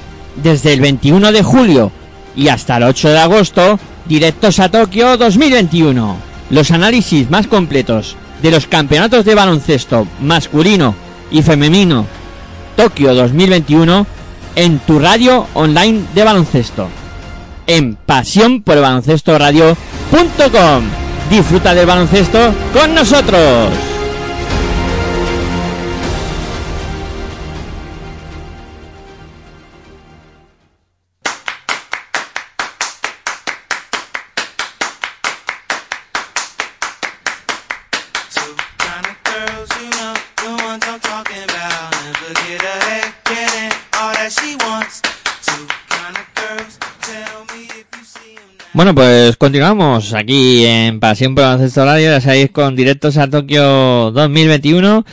Desde 0.41 0.73
el 0.73 0.81
21 0.81 1.31
de 1.31 1.43
julio 1.43 1.91
y 2.35 2.47
hasta 2.47 2.77
el 2.77 2.83
8 2.83 3.09
de 3.09 3.19
agosto, 3.19 3.79
directos 4.05 4.59
a 4.59 4.69
Tokio 4.69 5.17
2021. 5.17 6.15
Los 6.49 6.71
análisis 6.71 7.29
más 7.29 7.47
completos 7.47 8.15
de 8.41 8.51
los 8.51 8.67
campeonatos 8.67 9.25
de 9.25 9.35
baloncesto 9.35 10.07
masculino 10.21 10.95
y 11.29 11.41
femenino 11.41 12.05
Tokio 12.75 13.13
2021 13.13 14.05
en 14.55 14.79
tu 14.79 14.99
radio 14.99 15.47
online 15.53 16.01
de 16.13 16.23
baloncesto. 16.23 16.87
En 17.67 17.95
pasión 17.95 18.63
por 18.63 18.75
el 18.75 18.81
baloncesto 18.81 19.37
radio.com. 19.37 20.83
Disfruta 21.29 21.73
del 21.73 21.85
baloncesto 21.85 22.53
con 22.73 22.95
nosotros. 22.95 24.00
Bueno, 48.73 48.95
pues 48.95 49.35
continuamos 49.35 50.13
aquí 50.13 50.65
en 50.65 51.01
Pasión 51.01 51.35
por 51.35 51.43
Baloncesto 51.43 51.83
Radio, 51.83 52.09
ya 52.11 52.21
sabéis, 52.21 52.51
con 52.51 52.73
directos 52.73 53.17
a 53.17 53.29
Tokio 53.29 54.11
2021. 54.11 55.05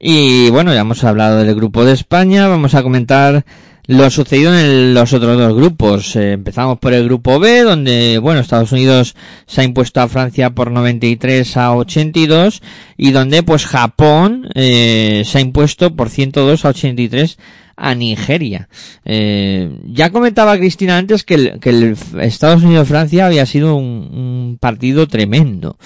Y 0.00 0.48
bueno, 0.48 0.72
ya 0.72 0.80
hemos 0.80 1.04
hablado 1.04 1.44
del 1.44 1.54
grupo 1.54 1.84
de 1.84 1.92
España, 1.92 2.48
vamos 2.48 2.74
a 2.74 2.82
comentar 2.82 3.44
lo 3.86 4.08
sucedido 4.08 4.58
en 4.58 4.94
los 4.94 5.12
otros 5.12 5.36
dos 5.36 5.54
grupos. 5.54 6.16
Eh, 6.16 6.32
empezamos 6.32 6.78
por 6.78 6.94
el 6.94 7.04
grupo 7.04 7.38
B, 7.38 7.60
donde, 7.60 8.16
bueno, 8.16 8.40
Estados 8.40 8.72
Unidos 8.72 9.14
se 9.46 9.60
ha 9.60 9.64
impuesto 9.64 10.00
a 10.00 10.08
Francia 10.08 10.48
por 10.48 10.70
93 10.70 11.54
a 11.58 11.74
82 11.76 12.62
y 12.96 13.10
donde, 13.10 13.42
pues, 13.42 13.66
Japón 13.66 14.48
eh, 14.54 15.22
se 15.26 15.36
ha 15.36 15.40
impuesto 15.42 15.94
por 15.94 16.08
102 16.08 16.64
a 16.64 16.70
83 16.70 17.36
a 17.76 17.94
Nigeria. 17.94 18.68
Eh, 19.04 19.78
ya 19.84 20.10
comentaba 20.10 20.56
Cristina 20.56 20.98
antes 20.98 21.24
que 21.24 21.34
el, 21.34 21.60
que 21.60 21.70
el 21.70 21.96
Estados 22.20 22.62
Unidos-Francia 22.62 23.26
había 23.26 23.46
sido 23.46 23.76
un, 23.76 24.58
partido 24.60 25.08
tremendo. 25.08 25.76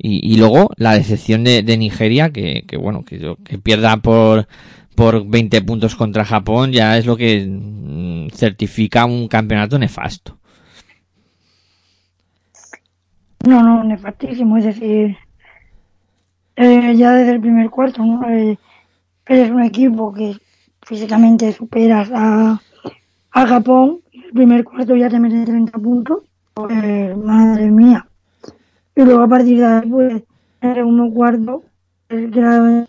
Y, 0.00 0.36
luego 0.36 0.70
la 0.76 0.94
decepción 0.94 1.42
de, 1.44 1.76
Nigeria, 1.76 2.30
que, 2.30 2.64
bueno, 2.80 3.04
que, 3.04 3.36
que 3.44 3.58
pierda 3.58 3.96
por, 3.96 4.46
por 4.94 5.26
20 5.26 5.62
puntos 5.62 5.96
contra 5.96 6.24
Japón, 6.24 6.72
ya 6.72 6.98
es 6.98 7.06
lo 7.06 7.16
que 7.16 7.46
mm, 7.46 8.30
certifica 8.30 9.04
un 9.04 9.28
campeonato 9.28 9.78
nefasto. 9.78 10.38
No, 13.46 13.62
no, 13.62 13.84
nefastísimo, 13.84 14.56
es 14.58 14.64
decir, 14.64 15.16
eh, 16.56 16.96
ya 16.96 17.12
desde 17.12 17.32
el 17.32 17.40
primer 17.40 17.70
cuarto, 17.70 18.04
¿no? 18.04 18.28
Eh, 18.28 18.58
eres 19.26 19.50
un 19.50 19.62
equipo 19.62 20.12
que 20.12 20.36
físicamente 20.88 21.52
superas 21.52 22.10
a, 22.14 22.58
a 23.32 23.46
Japón, 23.46 24.00
el 24.10 24.32
primer 24.32 24.64
cuarto 24.64 24.96
ya 24.96 25.10
te 25.10 25.20
meten 25.20 25.44
30 25.44 25.78
puntos, 25.78 26.22
pues, 26.54 27.16
madre 27.16 27.70
mía. 27.70 28.08
Y 28.96 29.02
luego 29.02 29.20
a 29.20 29.28
partir 29.28 29.58
de 29.58 29.66
ahí, 29.66 29.88
pues, 29.90 30.22
en 30.62 30.70
el 30.70 30.74
segundo 30.74 31.12
cuarto, 31.12 31.62
que 32.08 32.30
era 32.34 32.86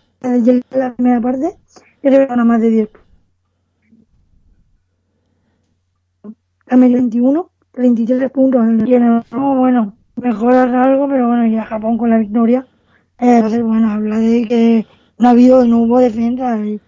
la 0.70 0.94
primera 0.94 1.20
parte, 1.20 1.58
ya 2.02 2.10
te 2.10 2.26
gana 2.26 2.44
más 2.44 2.62
de 2.62 2.70
10 2.70 2.88
También 6.66 6.92
21, 6.94 7.50
33 7.72 8.30
puntos. 8.30 8.64
No, 8.64 9.56
bueno, 9.56 9.94
mejoras 10.16 10.72
algo, 10.72 11.06
pero 11.06 11.26
bueno, 11.28 11.46
ya 11.48 11.64
Japón 11.64 11.98
con 11.98 12.08
la 12.08 12.16
victoria. 12.16 12.66
Eh, 13.18 13.36
entonces, 13.36 13.62
bueno, 13.62 13.90
habla 13.90 14.18
de 14.18 14.48
que 14.48 14.86
no 15.18 15.28
ha 15.28 15.32
habido, 15.32 15.64
no 15.66 15.80
hubo 15.80 15.98
defensa. 15.98 16.56
Y, 16.64 16.80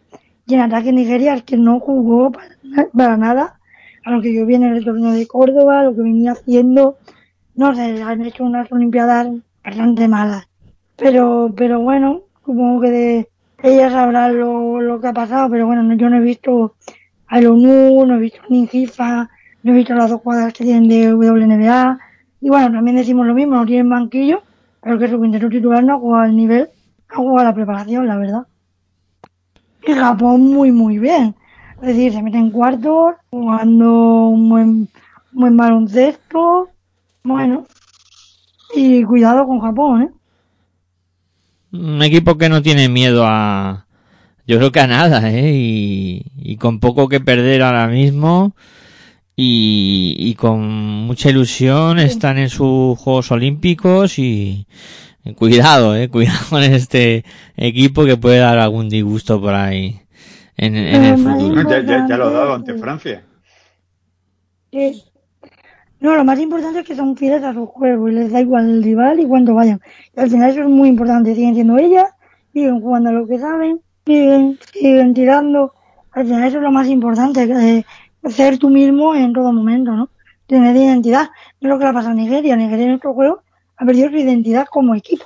y 0.52 0.54
en 0.54 0.60
ataque 0.60 0.92
Nigeria 0.92 1.32
es 1.32 1.44
que 1.44 1.56
no 1.56 1.80
jugó 1.80 2.30
para, 2.92 3.16
nada. 3.16 3.58
A 4.04 4.10
lo 4.10 4.20
que 4.20 4.34
yo 4.34 4.44
vi 4.44 4.56
en 4.56 4.64
el 4.64 4.84
torneo 4.84 5.12
de 5.12 5.26
Córdoba, 5.26 5.82
lo 5.82 5.94
que 5.94 6.02
venía 6.02 6.32
haciendo, 6.32 6.98
no 7.54 7.74
sé, 7.74 8.02
han 8.02 8.20
hecho 8.20 8.44
unas 8.44 8.70
olimpiadas 8.70 9.28
bastante 9.64 10.08
malas. 10.08 10.46
Pero, 10.96 11.54
pero 11.56 11.80
bueno, 11.80 12.24
supongo 12.44 12.82
que 12.82 12.90
de 12.90 13.28
ellas 13.62 13.92
sabrán 13.92 14.38
lo, 14.38 14.82
lo 14.82 15.00
que 15.00 15.06
ha 15.08 15.14
pasado, 15.14 15.48
pero 15.48 15.64
bueno, 15.64 15.82
no, 15.82 15.94
yo 15.94 16.10
no 16.10 16.18
he 16.18 16.20
visto 16.20 16.74
a 17.28 17.38
ONU, 17.38 18.04
no 18.04 18.16
he 18.16 18.20
visto 18.20 18.40
ni 18.50 18.66
FIFA, 18.66 19.30
no 19.62 19.72
he 19.72 19.74
visto 19.74 19.94
las 19.94 20.10
dos 20.10 20.20
jugadas 20.20 20.52
que 20.52 20.64
tienen 20.64 20.86
de 20.86 21.14
WNBA, 21.14 21.98
y 22.42 22.48
bueno, 22.50 22.72
también 22.72 22.96
decimos 22.98 23.26
lo 23.26 23.32
mismo, 23.32 23.56
no 23.56 23.64
tienen 23.64 23.88
banquillo, 23.88 24.42
pero 24.82 24.98
que 24.98 25.08
su 25.08 25.18
quinteto 25.18 25.48
titular 25.48 25.82
no 25.82 25.94
ha 25.94 25.98
jugado 25.98 26.24
al 26.24 26.36
nivel, 26.36 26.68
ha 27.08 27.16
jugado 27.16 27.48
la 27.48 27.54
preparación, 27.54 28.06
la 28.06 28.18
verdad 28.18 28.46
y 29.86 29.92
Japón 29.92 30.52
muy 30.52 30.72
muy 30.72 30.98
bien. 30.98 31.34
Es 31.80 31.88
decir, 31.88 32.12
se 32.12 32.22
mete 32.22 32.38
en 32.38 32.50
cuartos, 32.50 33.14
jugando 33.30 34.28
un 34.28 34.48
buen, 34.48 34.88
buen 35.32 35.56
baloncesto, 35.56 36.68
bueno, 37.24 37.66
y 38.74 39.02
cuidado 39.02 39.46
con 39.46 39.60
Japón, 39.60 40.02
¿eh? 40.02 40.10
Un 41.72 42.02
equipo 42.02 42.38
que 42.38 42.48
no 42.48 42.62
tiene 42.62 42.88
miedo 42.88 43.24
a, 43.26 43.86
yo 44.46 44.58
creo 44.58 44.70
que 44.70 44.80
a 44.80 44.86
nada, 44.86 45.28
¿eh? 45.30 45.52
Y, 45.54 46.24
y 46.36 46.56
con 46.56 46.78
poco 46.78 47.08
que 47.08 47.18
perder 47.18 47.62
ahora 47.62 47.88
mismo 47.88 48.54
y, 49.34 50.14
y 50.18 50.34
con 50.34 50.60
mucha 50.60 51.30
ilusión 51.30 51.98
están 51.98 52.38
en 52.38 52.48
sus 52.48 52.96
Juegos 52.98 53.32
Olímpicos 53.32 54.18
y, 54.20 54.66
Cuidado, 55.36 55.94
eh, 55.94 56.08
cuidado 56.08 56.38
con 56.50 56.62
este 56.62 57.24
equipo 57.56 58.04
que 58.04 58.16
puede 58.16 58.38
dar 58.38 58.58
algún 58.58 58.88
disgusto 58.88 59.40
por 59.40 59.54
ahí 59.54 60.00
en, 60.56 60.74
en 60.74 61.04
el 61.04 61.18
futuro. 61.18 61.62
Ya, 61.68 61.80
ya, 61.80 62.06
ya, 62.08 62.16
lo 62.16 62.26
ha 62.26 62.32
dado 62.32 62.54
ante 62.54 62.74
Francia. 62.74 63.24
No, 66.00 66.16
lo 66.16 66.24
más 66.24 66.40
importante 66.40 66.80
es 66.80 66.86
que 66.86 66.96
son 66.96 67.16
fieles 67.16 67.44
a 67.44 67.52
su 67.52 67.66
juego 67.66 68.08
y 68.08 68.12
les 68.12 68.32
da 68.32 68.40
igual 68.40 68.68
el 68.68 68.82
rival 68.82 69.20
y 69.20 69.26
cuando 69.26 69.54
vayan. 69.54 69.80
Y 70.16 70.20
al 70.20 70.28
final 70.28 70.50
eso 70.50 70.62
es 70.62 70.68
muy 70.68 70.88
importante. 70.88 71.34
Siguen 71.34 71.54
siendo 71.54 71.78
ellas, 71.78 72.10
siguen 72.52 72.80
jugando 72.80 73.10
a 73.10 73.12
lo 73.12 73.26
que 73.26 73.38
saben, 73.38 73.80
siguen, 74.04 74.58
siguen 74.72 75.14
tirando. 75.14 75.74
Al 76.10 76.24
final 76.24 76.44
eso 76.44 76.56
es 76.56 76.62
lo 76.62 76.72
más 76.72 76.88
importante, 76.88 77.44
eh, 77.44 77.84
ser 78.28 78.58
tú 78.58 78.68
mismo 78.68 79.14
en 79.14 79.32
todo 79.32 79.52
momento, 79.52 79.92
¿no? 79.92 80.10
tiene 80.46 80.72
identidad. 80.72 81.30
No 81.60 81.68
es 81.68 81.70
lo 81.70 81.78
que 81.78 81.84
le 81.84 81.90
ha 81.90 81.94
pasado 81.94 82.12
a 82.12 82.16
Nigeria. 82.16 82.56
Nigeria 82.56 82.86
en 82.86 82.94
otro 82.94 83.14
juego 83.14 83.42
ha 83.76 83.84
perdido 83.84 84.10
su 84.10 84.16
identidad 84.16 84.66
como 84.70 84.94
equipo. 84.94 85.24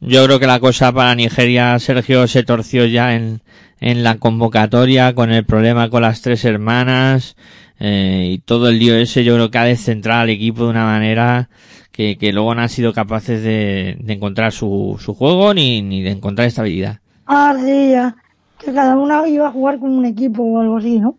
Yo 0.00 0.24
creo 0.24 0.40
que 0.40 0.46
la 0.46 0.60
cosa 0.60 0.92
para 0.92 1.14
Nigeria, 1.14 1.78
Sergio, 1.78 2.26
se 2.26 2.42
torció 2.42 2.86
ya 2.86 3.14
en, 3.14 3.42
en 3.80 4.02
la 4.02 4.16
convocatoria 4.16 5.14
con 5.14 5.30
el 5.30 5.44
problema 5.44 5.90
con 5.90 6.02
las 6.02 6.22
tres 6.22 6.44
hermanas 6.46 7.36
eh, 7.78 8.30
y 8.32 8.38
todo 8.38 8.70
el 8.70 8.78
lío 8.78 8.96
ese. 8.96 9.24
Yo 9.24 9.34
creo 9.34 9.50
que 9.50 9.58
ha 9.58 9.64
descentrado 9.64 10.22
al 10.22 10.30
equipo 10.30 10.64
de 10.64 10.70
una 10.70 10.86
manera 10.86 11.50
que, 11.92 12.16
que 12.16 12.32
luego 12.32 12.54
no 12.54 12.62
han 12.62 12.70
sido 12.70 12.94
capaces 12.94 13.42
de, 13.42 13.98
de 14.00 14.12
encontrar 14.14 14.52
su, 14.52 14.96
su 14.98 15.12
juego 15.12 15.52
ni, 15.52 15.82
ni 15.82 16.00
de 16.00 16.12
encontrar 16.12 16.48
estabilidad. 16.48 17.00
Ah, 17.26 17.54
sí, 17.62 17.90
ya. 17.90 18.16
Que 18.58 18.72
cada 18.72 18.96
una 18.96 19.28
iba 19.28 19.48
a 19.48 19.52
jugar 19.52 19.78
con 19.78 19.90
un 19.90 20.06
equipo 20.06 20.42
o 20.42 20.60
algo 20.60 20.78
así, 20.78 20.98
¿no? 20.98 21.16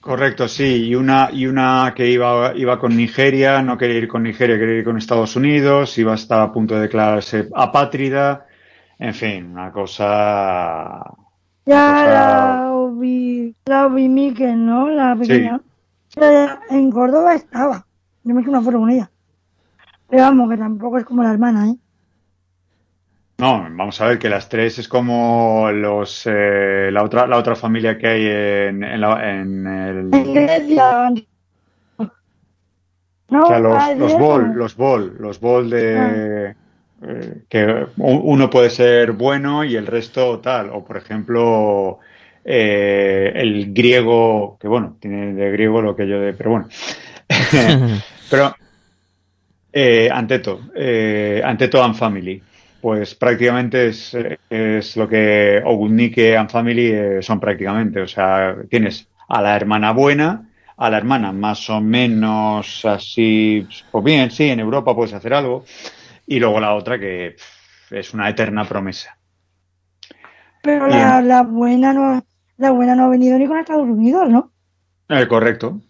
Correcto, 0.00 0.48
sí, 0.48 0.86
y 0.88 0.94
una, 0.94 1.28
y 1.30 1.46
una 1.46 1.92
que 1.94 2.08
iba, 2.10 2.54
iba 2.56 2.78
con 2.78 2.96
Nigeria, 2.96 3.60
no 3.62 3.76
quería 3.76 3.98
ir 3.98 4.08
con 4.08 4.22
Nigeria, 4.22 4.58
quería 4.58 4.78
ir 4.78 4.84
con 4.84 4.96
Estados 4.96 5.36
Unidos, 5.36 5.98
iba 5.98 6.12
a 6.12 6.14
estar 6.14 6.40
a 6.40 6.50
punto 6.50 6.74
de 6.74 6.82
declararse 6.82 7.48
apátrida, 7.54 8.46
en 8.98 9.14
fin, 9.14 9.46
una 9.52 9.70
cosa... 9.70 11.04
Ya 11.66 11.84
una 11.90 11.92
cosa- 11.92 12.60
la 12.64 12.72
Obi, 12.72 13.54
la 13.66 13.86
Obi 13.86 14.08
Mikel, 14.08 14.64
¿no? 14.64 14.88
La 14.88 15.14
pequeña. 15.14 15.60
En 16.70 16.90
Córdoba 16.90 17.34
estaba. 17.34 17.86
Yo 18.24 18.34
me 18.34 18.40
hice 18.40 18.50
una 18.50 18.62
foto 18.62 18.78
con 18.78 18.90
ella. 18.90 19.10
Pero 20.08 20.22
vamos, 20.22 20.50
que 20.50 20.56
tampoco 20.56 20.98
es 20.98 21.04
como 21.04 21.22
la 21.22 21.30
hermana, 21.32 21.68
¿eh? 21.68 21.76
No, 23.40 23.62
vamos 23.62 24.00
a 24.00 24.06
ver 24.08 24.18
que 24.18 24.28
las 24.28 24.48
tres 24.48 24.78
es 24.78 24.86
como 24.88 25.70
los 25.72 26.22
eh, 26.26 26.90
la 26.92 27.02
otra 27.02 27.26
la 27.26 27.38
otra 27.38 27.56
familia 27.56 27.96
que 27.98 28.06
hay 28.06 28.26
en, 28.26 28.84
en, 28.84 29.00
la- 29.00 29.30
en 29.40 29.66
el 29.66 30.14
En 30.14 30.34
Grecia. 30.34 31.10
No, 33.30 33.42
o 33.42 33.46
sea, 33.46 33.58
los, 33.60 33.74
ah, 33.76 33.94
los 33.94 34.18
bol, 34.18 34.52
los 34.54 34.76
bol, 34.76 35.16
los 35.18 35.40
bol 35.40 35.70
de 35.70 36.50
eh, 37.02 37.42
que 37.48 37.86
uno 37.98 38.50
puede 38.50 38.70
ser 38.70 39.12
bueno 39.12 39.64
y 39.64 39.76
el 39.76 39.86
resto 39.86 40.40
tal. 40.40 40.70
O 40.70 40.84
por 40.84 40.96
ejemplo 40.96 42.00
eh, 42.44 43.32
el 43.34 43.72
griego, 43.72 44.58
que 44.60 44.68
bueno, 44.68 44.96
tiene 45.00 45.32
de 45.32 45.50
griego 45.52 45.80
lo 45.80 45.94
que 45.96 46.08
yo 46.08 46.20
de, 46.20 46.32
pero 46.34 46.50
bueno. 46.50 46.68
pero 48.30 48.54
eh, 49.72 50.08
Anteto, 50.12 50.60
eh, 50.74 51.40
Anteto 51.44 51.82
and 51.82 51.94
Family. 51.94 52.42
Pues 52.80 53.14
prácticamente 53.14 53.88
es, 53.88 54.16
es 54.48 54.96
lo 54.96 55.08
que 55.08 55.62
Ogudnike 55.64 56.36
and 56.36 56.50
Family 56.50 56.90
eh, 56.92 57.22
son 57.22 57.38
prácticamente. 57.38 58.00
O 58.00 58.08
sea, 58.08 58.56
tienes 58.68 59.06
a 59.28 59.42
la 59.42 59.54
hermana 59.54 59.92
buena, 59.92 60.48
a 60.76 60.90
la 60.90 60.96
hermana 60.96 61.30
más 61.30 61.68
o 61.70 61.80
menos 61.80 62.84
así, 62.84 63.66
pues 63.92 64.04
bien, 64.04 64.30
sí, 64.30 64.48
en 64.48 64.60
Europa 64.60 64.94
puedes 64.94 65.12
hacer 65.12 65.34
algo, 65.34 65.64
y 66.26 66.40
luego 66.40 66.58
la 66.58 66.74
otra 66.74 66.98
que 66.98 67.36
pff, 67.36 67.92
es 67.92 68.14
una 68.14 68.28
eterna 68.28 68.64
promesa. 68.64 69.16
Pero 70.62 70.88
la, 70.88 71.20
la 71.22 71.42
buena 71.42 71.92
no, 71.92 72.24
la 72.56 72.70
buena 72.70 72.94
no 72.94 73.04
ha 73.04 73.08
venido 73.08 73.38
ni 73.38 73.46
con 73.46 73.58
Estados 73.58 73.88
Unidos, 73.88 74.28
¿no? 74.30 74.50
Eh, 75.08 75.28
correcto, 75.28 75.80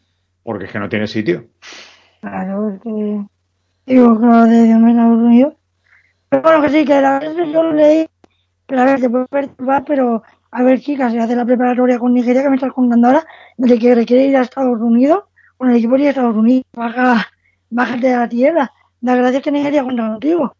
porque 0.42 0.66
es 0.66 0.72
que 0.72 0.78
no 0.78 0.88
tiene 0.88 1.06
sitio. 1.06 1.46
Claro, 2.20 2.70
es 2.70 2.80
que 2.82 3.24
digo 3.86 4.20
que 4.20 4.26
lo 4.26 4.44
de 4.44 4.64
Dios 4.64 4.78
no 4.80 4.88
es 4.88 4.94
Estados 4.94 5.18
Unidos. 5.18 5.54
Bueno, 6.30 6.62
que 6.62 6.68
sí, 6.68 6.84
que 6.84 7.00
la 7.00 7.18
verdad 7.18 7.44
yo 7.52 7.62
lo 7.62 7.72
leí, 7.72 8.06
pero 8.66 8.82
a 8.82 8.84
ver, 8.84 9.00
te 9.00 9.10
puede 9.10 9.26
perturbar, 9.26 9.84
pero 9.84 10.22
a 10.52 10.62
ver, 10.62 10.80
chicas, 10.80 11.12
se 11.12 11.18
hace 11.18 11.34
la 11.34 11.44
preparatoria 11.44 11.98
con 11.98 12.14
Nigeria 12.14 12.42
que 12.42 12.50
me 12.50 12.54
estás 12.54 12.72
contando 12.72 13.08
ahora, 13.08 13.26
de 13.56 13.78
que 13.78 13.94
requiere 13.94 14.26
ir 14.26 14.36
a 14.36 14.42
Estados 14.42 14.80
Unidos, 14.80 15.24
con 15.56 15.70
el 15.70 15.76
equipo 15.76 15.96
de 15.96 16.08
Estados 16.08 16.36
Unidos, 16.36 16.64
baja, 16.72 17.26
bájate 17.68 18.06
de 18.08 18.16
la 18.16 18.28
tierra. 18.28 18.72
Da 19.00 19.16
gracias 19.16 19.42
que 19.42 19.50
Nigeria 19.50 19.82
cuenta 19.82 20.08
contigo. 20.08 20.54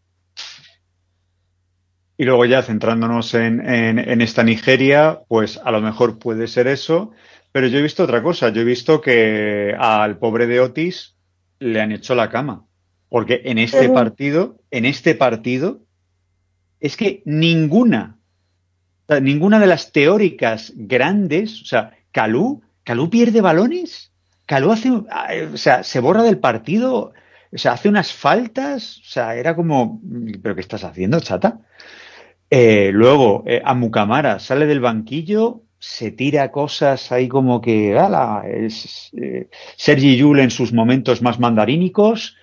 Y 2.17 2.25
luego 2.25 2.45
ya 2.45 2.63
centrándonos 2.63 3.33
en, 3.35 3.67
en, 3.67 3.99
en 3.99 4.21
esta 4.21 4.43
Nigeria, 4.43 5.21
pues 5.29 5.61
a 5.65 5.71
lo 5.71 5.81
mejor 5.81 6.19
puede 6.19 6.49
ser 6.49 6.67
eso, 6.67 7.13
pero 7.53 7.67
yo 7.67 7.79
he 7.79 7.83
visto 7.83 8.05
otra 8.05 8.23
cosa, 8.23 8.51
yo 8.51 8.61
he 8.61 8.65
visto 8.65 9.01
que 9.01 9.75
al 9.79 10.19
pobre 10.19 10.47
de 10.47 10.61
Otis 10.61 11.17
le 11.61 11.81
han 11.81 11.93
hecho 11.93 12.15
la 12.15 12.29
cama, 12.29 12.67
porque 13.11 13.43
en 13.45 13.59
este 13.59 13.91
partido, 13.91 14.57
en 14.71 14.87
este 14.87 15.15
partido, 15.15 15.83
es 16.81 16.97
que 16.97 17.23
ninguna, 17.27 18.17
o 19.07 19.13
sea, 19.13 19.21
ninguna 19.21 19.59
de 19.59 19.67
las 19.67 19.93
teóricas 19.93 20.73
grandes, 20.75 21.61
o 21.61 21.65
sea, 21.67 21.91
Calú, 22.13 22.63
Calú 22.85 23.11
pierde 23.11 23.43
balones, 23.43 24.13
Calú 24.47 24.73
hace, 24.73 24.91
o 24.91 25.57
sea, 25.57 25.83
se 25.83 26.01
borra 26.01 26.23
del 26.23 26.39
partido, 26.39 27.13
o 27.53 27.59
sea, 27.59 27.73
hace 27.73 27.89
unas 27.89 28.13
faltas, 28.13 28.99
o 28.99 29.05
sea, 29.05 29.35
era 29.35 29.55
como, 29.55 30.01
¿pero 30.41 30.55
qué 30.55 30.61
estás 30.61 30.85
haciendo, 30.85 31.21
chata? 31.21 31.61
Eh, 32.49 32.91
luego, 32.93 33.43
eh, 33.47 33.61
Amukamara 33.65 34.39
sale 34.39 34.67
del 34.67 34.81
banquillo, 34.81 35.63
se 35.81 36.13
tira 36.13 36.53
cosas 36.53 37.11
ahí 37.11 37.27
como 37.27 37.61
que, 37.61 37.99
ala, 37.99 38.45
es 38.47 39.11
eh, 39.21 39.49
Sergi 39.77 40.17
Yul 40.17 40.39
en 40.41 40.51
sus 40.51 40.73
momentos 40.73 41.23
más 41.23 41.41
mandarínicos. 41.41 42.37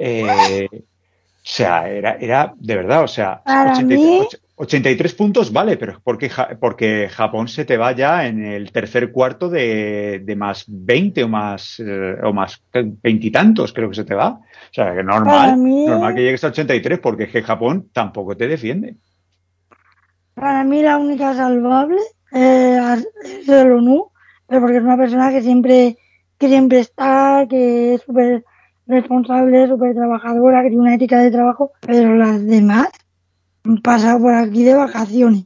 Eh, 0.00 0.68
o 0.72 1.52
sea, 1.52 1.88
era, 1.88 2.16
era 2.20 2.54
de 2.58 2.76
verdad, 2.76 3.02
o 3.04 3.08
sea, 3.08 3.42
Para 3.44 3.70
83, 3.72 4.00
mí- 4.02 4.20
och- 4.20 4.40
83 4.56 5.14
puntos, 5.14 5.52
vale, 5.52 5.76
pero 5.78 6.00
porque, 6.04 6.30
porque 6.60 7.08
Japón 7.10 7.48
se 7.48 7.64
te 7.64 7.78
va 7.78 7.92
ya 7.92 8.26
en 8.26 8.44
el 8.44 8.70
tercer 8.72 9.10
cuarto 9.10 9.48
de, 9.48 10.20
de 10.22 10.36
más 10.36 10.64
20 10.68 11.24
o 11.24 11.28
más, 11.28 11.80
eh, 11.80 12.16
o 12.22 12.32
más 12.32 12.62
veintitantos, 13.02 13.72
creo 13.72 13.88
que 13.88 13.96
se 13.96 14.04
te 14.04 14.14
va. 14.14 14.28
O 14.32 14.72
sea, 14.72 14.94
que 14.94 15.02
normal, 15.02 15.56
normal 15.86 16.14
que 16.14 16.22
llegues 16.22 16.44
a 16.44 16.48
83 16.48 16.98
porque 16.98 17.24
es 17.24 17.30
que 17.32 17.42
Japón 17.42 17.88
tampoco 17.92 18.36
te 18.36 18.46
defiende. 18.48 18.96
Para 20.34 20.64
mí 20.64 20.82
la 20.82 20.98
única 20.98 21.34
salvable 21.34 22.00
eh, 22.32 22.78
es 23.24 23.48
el 23.48 23.72
ONU, 23.72 24.10
pero 24.46 24.60
porque 24.60 24.76
es 24.78 24.82
una 24.82 24.96
persona 24.96 25.30
que 25.30 25.42
siempre, 25.42 25.96
que 26.38 26.48
siempre 26.48 26.80
está, 26.80 27.46
que 27.48 27.94
es 27.94 28.02
súper 28.02 28.44
responsable, 28.90 29.66
súper 29.68 29.94
trabajadora, 29.94 30.62
que 30.62 30.68
tiene 30.68 30.82
una 30.82 30.94
ética 30.94 31.18
de 31.20 31.30
trabajo, 31.30 31.72
pero 31.80 32.14
las 32.16 32.44
demás 32.46 32.88
han 33.64 33.78
pasado 33.78 34.20
por 34.20 34.34
aquí 34.34 34.64
de 34.64 34.74
vacaciones. 34.74 35.44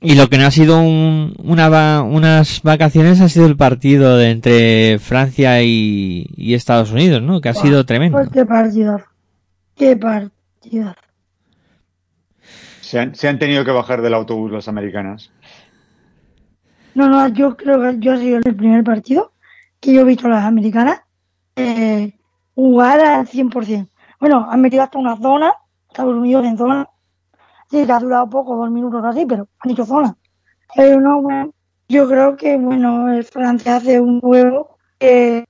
Y 0.00 0.16
lo 0.16 0.28
que 0.28 0.36
no 0.36 0.44
ha 0.46 0.50
sido 0.50 0.80
un- 0.82 1.34
una 1.42 1.70
va- 1.70 2.02
unas 2.02 2.60
vacaciones 2.62 3.22
ha 3.22 3.28
sido 3.30 3.46
el 3.46 3.56
partido 3.56 4.18
de 4.18 4.30
entre 4.32 4.98
Francia 4.98 5.62
y, 5.62 6.26
y 6.36 6.52
Estados 6.52 6.92
Unidos, 6.92 7.22
¿no? 7.22 7.40
Que 7.40 7.48
ha 7.48 7.54
sido 7.54 7.86
tremendo. 7.86 8.18
Pues 8.18 8.28
qué 8.28 8.44
partidazo. 8.44 9.04
Qué 9.74 9.96
partidazo. 9.96 11.00
Se 12.82 12.98
han, 13.00 13.14
se 13.14 13.28
han 13.28 13.38
tenido 13.38 13.64
que 13.64 13.70
bajar 13.70 14.02
del 14.02 14.12
autobús 14.12 14.52
las 14.52 14.68
americanas. 14.68 15.30
No, 16.94 17.08
no, 17.08 17.26
yo 17.28 17.56
creo 17.56 17.80
que 17.80 17.98
yo 17.98 18.12
ha 18.12 18.18
sido 18.18 18.38
el 18.44 18.54
primer 18.54 18.84
partido 18.84 19.32
que 19.80 19.94
yo 19.94 20.02
he 20.02 20.04
visto 20.04 20.26
a 20.26 20.30
las 20.30 20.44
americanas 20.44 21.00
eh, 21.56 22.12
jugar 22.54 23.00
al 23.00 23.26
100%. 23.26 23.88
Bueno, 24.20 24.46
han 24.50 24.60
metido 24.60 24.82
hasta 24.82 24.98
una 24.98 25.16
zona, 25.16 25.52
Estados 25.88 26.14
Unidos 26.14 26.44
en 26.44 26.56
zona. 26.56 26.88
Sí, 27.70 27.84
que 27.84 27.92
ha 27.92 27.98
durado 27.98 28.28
poco, 28.28 28.56
dos 28.56 28.70
minutos 28.70 29.02
o 29.02 29.06
así, 29.06 29.26
pero 29.26 29.48
han 29.58 29.70
hecho 29.70 29.84
zona. 29.84 30.16
Pero 30.74 31.00
no, 31.00 31.22
bueno, 31.22 31.52
yo 31.88 32.08
creo 32.08 32.36
que, 32.36 32.56
bueno, 32.56 33.12
el 33.12 33.24
Francia 33.24 33.76
hace 33.76 34.00
un 34.00 34.20
juego 34.20 34.76
que 34.98 35.44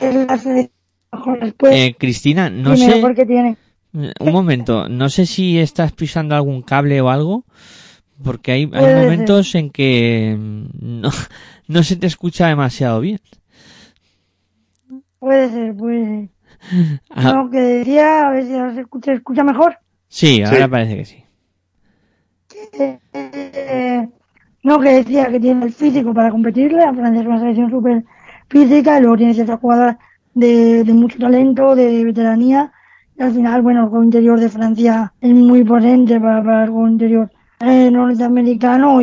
es 0.00 0.14
la 0.14 0.38
selección 0.38 0.80
mejor 1.12 1.40
después. 1.40 1.74
Eh, 1.74 1.96
Cristina, 1.98 2.50
no 2.50 2.76
sé, 2.76 2.98
porque 3.00 3.26
tiene. 3.26 3.56
un 3.92 4.32
momento, 4.32 4.88
no 4.88 5.08
sé 5.08 5.26
si 5.26 5.58
estás 5.58 5.92
pisando 5.92 6.34
algún 6.34 6.62
cable 6.62 7.00
o 7.00 7.10
algo, 7.10 7.44
porque 8.22 8.52
hay, 8.52 8.70
hay 8.72 8.84
ser. 8.84 8.96
momentos 8.96 9.54
en 9.54 9.70
que 9.70 10.36
mm, 10.38 11.00
no, 11.00 11.10
no 11.68 11.82
se 11.82 11.96
te 11.96 12.06
escucha 12.06 12.48
demasiado 12.48 13.00
bien. 13.00 13.20
Puede 15.20 15.50
ser, 15.50 15.76
puede 15.76 16.04
ser. 16.04 16.28
Ah, 17.10 17.32
No, 17.32 17.50
que 17.50 17.58
decía, 17.60 18.26
a 18.26 18.30
ver 18.32 18.44
si 18.44 19.00
se 19.04 19.12
escucha, 19.12 19.44
mejor. 19.44 19.76
sí, 20.08 20.42
ahora 20.42 20.64
Sí. 20.64 20.70
parece 20.70 20.96
que 20.96 21.04
sí. 21.04 21.24
Eh, 23.12 24.08
no, 24.62 24.80
que 24.80 24.90
decía 24.90 25.28
que 25.30 25.40
tiene 25.40 25.66
el 25.66 25.72
físico 25.72 26.12
para 26.12 26.30
competirle. 26.30 26.82
A 26.82 26.92
Francia 26.92 27.20
es 27.22 27.26
una 27.26 27.38
selección 27.38 27.70
súper 27.70 28.04
física 28.48 28.98
y 28.98 29.02
luego 29.02 29.16
tiene 29.16 29.34
ciertas 29.34 29.60
jugadoras 29.60 29.96
de, 30.34 30.84
de 30.84 30.92
mucho 30.92 31.18
talento, 31.18 31.74
de 31.74 32.04
veteranía. 32.04 32.72
Y 33.16 33.22
al 33.22 33.32
final, 33.32 33.62
bueno, 33.62 33.84
el 33.84 33.88
juego 33.90 34.04
interior 34.04 34.40
de 34.40 34.48
Francia 34.48 35.12
es 35.20 35.32
muy 35.32 35.64
potente 35.64 36.18
para, 36.20 36.42
para 36.42 36.64
el 36.64 36.70
juego 36.70 36.88
interior 36.88 37.30
eh, 37.60 37.90
norteamericano. 37.90 38.96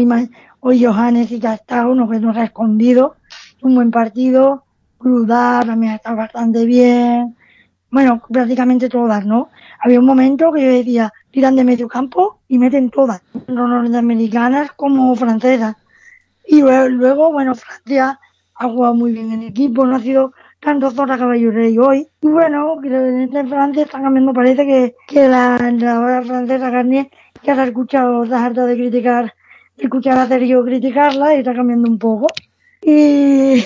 Hoy 0.59 0.83
Johannes 0.83 1.31
y 1.31 1.39
Castao, 1.39 1.91
uno 1.91 2.09
que 2.09 2.19
nos 2.19 2.35
ha 2.35 2.43
escondido. 2.43 3.15
Un 3.61 3.75
buen 3.75 3.91
partido. 3.91 4.65
Crudar 4.97 5.65
también 5.65 5.93
estado 5.93 6.17
bastante 6.17 6.65
bien. 6.65 7.35
Bueno, 7.89 8.21
prácticamente 8.29 8.89
todas, 8.89 9.25
¿no? 9.25 9.49
Había 9.79 9.99
un 9.99 10.05
momento 10.05 10.51
que 10.51 10.61
yo 10.61 10.71
decía, 10.71 11.13
tiran 11.31 11.55
de 11.55 11.63
medio 11.63 11.87
campo 11.87 12.39
y 12.47 12.57
meten 12.57 12.89
todas, 12.89 13.21
tanto 13.31 13.67
norteamericanas 13.67 14.71
como 14.73 15.15
francesas. 15.15 15.75
Y 16.45 16.61
luego, 16.61 17.31
bueno, 17.31 17.55
Francia 17.55 18.19
ha 18.55 18.67
jugado 18.67 18.95
muy 18.95 19.11
bien 19.11 19.31
en 19.31 19.43
equipo, 19.43 19.85
no 19.85 19.95
ha 19.95 19.99
sido 19.99 20.33
tanto 20.59 20.91
Zora 20.91 21.17
Caballo 21.17 21.51
Rey 21.51 21.77
hoy. 21.77 22.07
Y 22.21 22.27
bueno, 22.27 22.77
en 22.83 23.21
este 23.21 23.45
Francia 23.45 23.83
está 23.83 24.01
cambiando, 24.01 24.33
parece 24.33 24.65
que, 24.65 24.95
que 25.07 25.27
la 25.27 25.57
entrenadora 25.57 26.21
francesa 26.23 26.69
Garnier 26.69 27.09
ya 27.43 27.55
se 27.55 27.61
ha 27.61 27.65
escuchado, 27.65 28.25
se 28.25 28.33
ha 28.33 28.45
harto 28.45 28.65
de 28.65 28.75
criticar, 28.75 29.33
de 29.77 29.83
escuchar 29.83 30.17
a 30.17 30.27
Sergio 30.27 30.63
criticarla 30.65 31.35
y 31.35 31.39
está 31.39 31.53
cambiando 31.53 31.89
un 31.89 31.99
poco. 31.99 32.27
Y, 32.81 33.63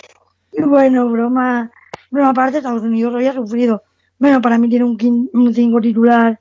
y 0.52 0.62
bueno, 0.62 1.10
broma, 1.10 1.72
broma 2.10 2.30
aparte, 2.30 2.58
Estados 2.58 2.84
Unidos 2.84 3.14
hoy 3.14 3.28
ha 3.28 3.34
sufrido. 3.34 3.84
Bueno, 4.20 4.42
para 4.42 4.58
mí 4.58 4.70
tiene 4.70 4.86
un, 4.86 5.30
un 5.34 5.54
cinco 5.54 5.82
titular 5.82 6.40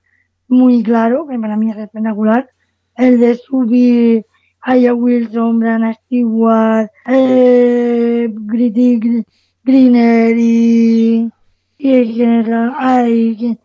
muy 0.48 0.82
claro, 0.82 1.26
que 1.26 1.38
para 1.38 1.56
mí 1.56 1.70
es 1.70 1.76
espectacular. 1.78 2.50
El 2.96 3.20
de 3.20 3.36
subir 3.36 4.26
Aya 4.62 4.92
Wilson, 4.92 5.58
Brana 5.58 5.94
Stewart, 5.94 6.90
eh, 7.06 8.28
Gritty 8.30 9.24
Greener 9.64 10.36
y, 10.36 11.30
y 11.78 12.12
general, 12.12 12.74
ay, 12.76 13.58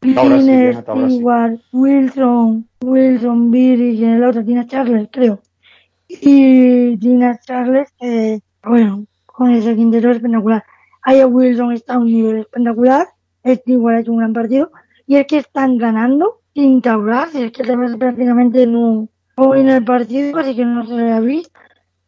Greener, 0.00 0.76
Stewart, 0.82 1.60
Wilson, 1.72 2.68
Wilson, 2.82 3.50
Beer 3.50 3.80
y 3.80 4.04
el 4.04 4.24
otro, 4.24 4.44
Tina 4.44 4.66
Charles, 4.66 5.08
creo. 5.10 5.40
Y 6.08 6.96
Tina 6.98 7.38
Charles, 7.38 7.88
eh, 8.00 8.40
bueno, 8.62 9.06
con 9.38 9.52
ese 9.52 9.76
quintero 9.76 10.10
espectacular. 10.10 10.64
Aya 11.02 11.28
Wilson 11.28 11.70
está 11.72 11.94
a 11.94 11.98
un 11.98 12.06
nivel 12.06 12.38
espectacular, 12.38 13.06
Stewart 13.46 13.94
ha 13.94 14.00
hecho 14.00 14.10
un 14.10 14.18
gran 14.18 14.32
partido, 14.32 14.72
y 15.06 15.14
es 15.14 15.26
que 15.28 15.38
están 15.38 15.78
ganando 15.78 16.40
sin 16.54 16.82
tablar, 16.82 17.28
es 17.32 17.52
que 17.52 17.62
prácticamente 17.62 18.66
no 18.66 19.08
en 19.54 19.68
el 19.68 19.84
partido 19.84 20.36
así 20.36 20.56
que 20.56 20.64
no 20.64 20.84
se 20.84 20.94
le 20.94 21.12
ha 21.12 21.20
visto, 21.20 21.52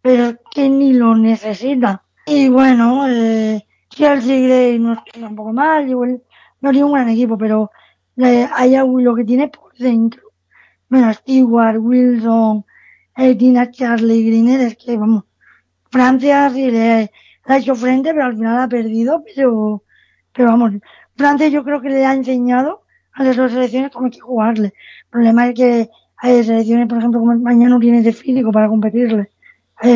pero 0.03 0.37
que 0.51 0.69
ni 0.69 0.93
lo 0.93 1.15
necesita. 1.15 2.03
Y 2.27 2.49
bueno, 2.49 3.07
eh, 3.09 3.65
Chelsea 3.91 4.41
Gray 4.41 4.81
no 4.81 4.95
está 4.95 5.21
tampoco 5.21 5.53
mal, 5.53 5.89
igual 5.89 6.21
no 6.61 6.71
tiene 6.73 6.85
un 6.85 6.93
gran 6.93 7.09
equipo, 7.11 7.39
pero 7.39 7.71
eh, 8.17 8.49
hay 8.53 8.75
algo 8.75 9.01
lo 9.01 9.15
que 9.15 9.25
tiene 9.25 9.47
por 9.47 9.73
dentro. 9.75 10.23
Bueno, 10.89 11.15
Stewart, 11.15 11.79
Wilson, 11.79 12.65
eh, 13.17 13.37
Tina 13.37 13.71
Charlie, 13.71 14.27
Greener, 14.27 14.61
es 14.63 14.77
que 14.77 14.97
vamos, 14.97 15.23
Francia 15.91 16.51
sí 16.51 16.71
le, 16.71 17.11
ha 17.45 17.59
hecho 17.59 17.75
frente, 17.75 18.13
pero 18.13 18.27
al 18.27 18.37
final 18.37 18.61
ha 18.61 18.69
perdido, 18.69 19.23
pero, 19.25 19.83
pero 20.33 20.49
vamos, 20.49 20.73
Francia 21.17 21.49
yo 21.49 21.65
creo 21.65 21.81
que 21.81 21.89
le 21.89 22.07
ha 22.07 22.15
enseñado 22.15 22.83
a 23.13 23.25
las 23.25 23.37
dos 23.37 23.53
selecciones 23.53 23.91
cómo 23.91 24.07
hay 24.07 24.13
que 24.13 24.21
jugarle. 24.21 24.67
El 24.69 25.11
problema 25.11 25.49
es 25.49 25.55
que 25.55 25.91
hay 26.17 26.45
selecciones, 26.45 26.89
por 26.89 26.99
ejemplo, 26.99 27.21
como 27.21 27.35
mañana 27.37 27.75
no 27.75 27.81
tiene 27.81 28.03
de 28.03 28.13
físico 28.13 28.53
para 28.53 28.69
competirle. 28.69 29.31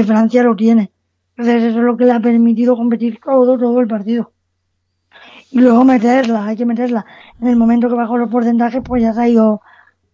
Francia 0.07 0.42
lo 0.42 0.57
tiene. 0.57 0.90
Entonces 1.36 1.64
eso 1.64 1.78
es 1.78 1.84
lo 1.84 1.97
que 1.97 2.07
le 2.07 2.12
ha 2.12 2.20
permitido 2.20 2.76
competir 2.76 3.20
todo, 3.22 3.59
todo 3.59 3.80
el 3.80 3.88
partido. 3.88 4.32
Y 5.51 5.61
luego 5.61 5.84
meterla, 5.84 6.47
hay 6.47 6.57
que 6.57 6.66
meterla. 6.66 7.05
En 7.40 7.49
el 7.49 7.57
momento 7.57 7.88
que 7.88 7.95
bajó 7.95 8.16
los 8.16 8.30
porcentajes, 8.30 8.82
pues 8.84 9.03
ya 9.03 9.12
se 9.12 9.20
ha 9.20 9.28
ido 9.28 9.61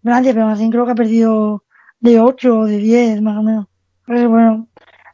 Francia, 0.03 0.33
pero 0.35 0.49
así 0.49 0.69
creo 0.71 0.85
que 0.85 0.93
ha 0.93 0.95
perdido 0.95 1.65
de 2.01 2.21
8 2.21 2.59
o 2.61 2.67
de 2.67 2.79
10, 2.79 3.23
más 3.23 3.39
o 3.39 3.43
menos. 3.43 3.67
Bueno, 4.07 4.67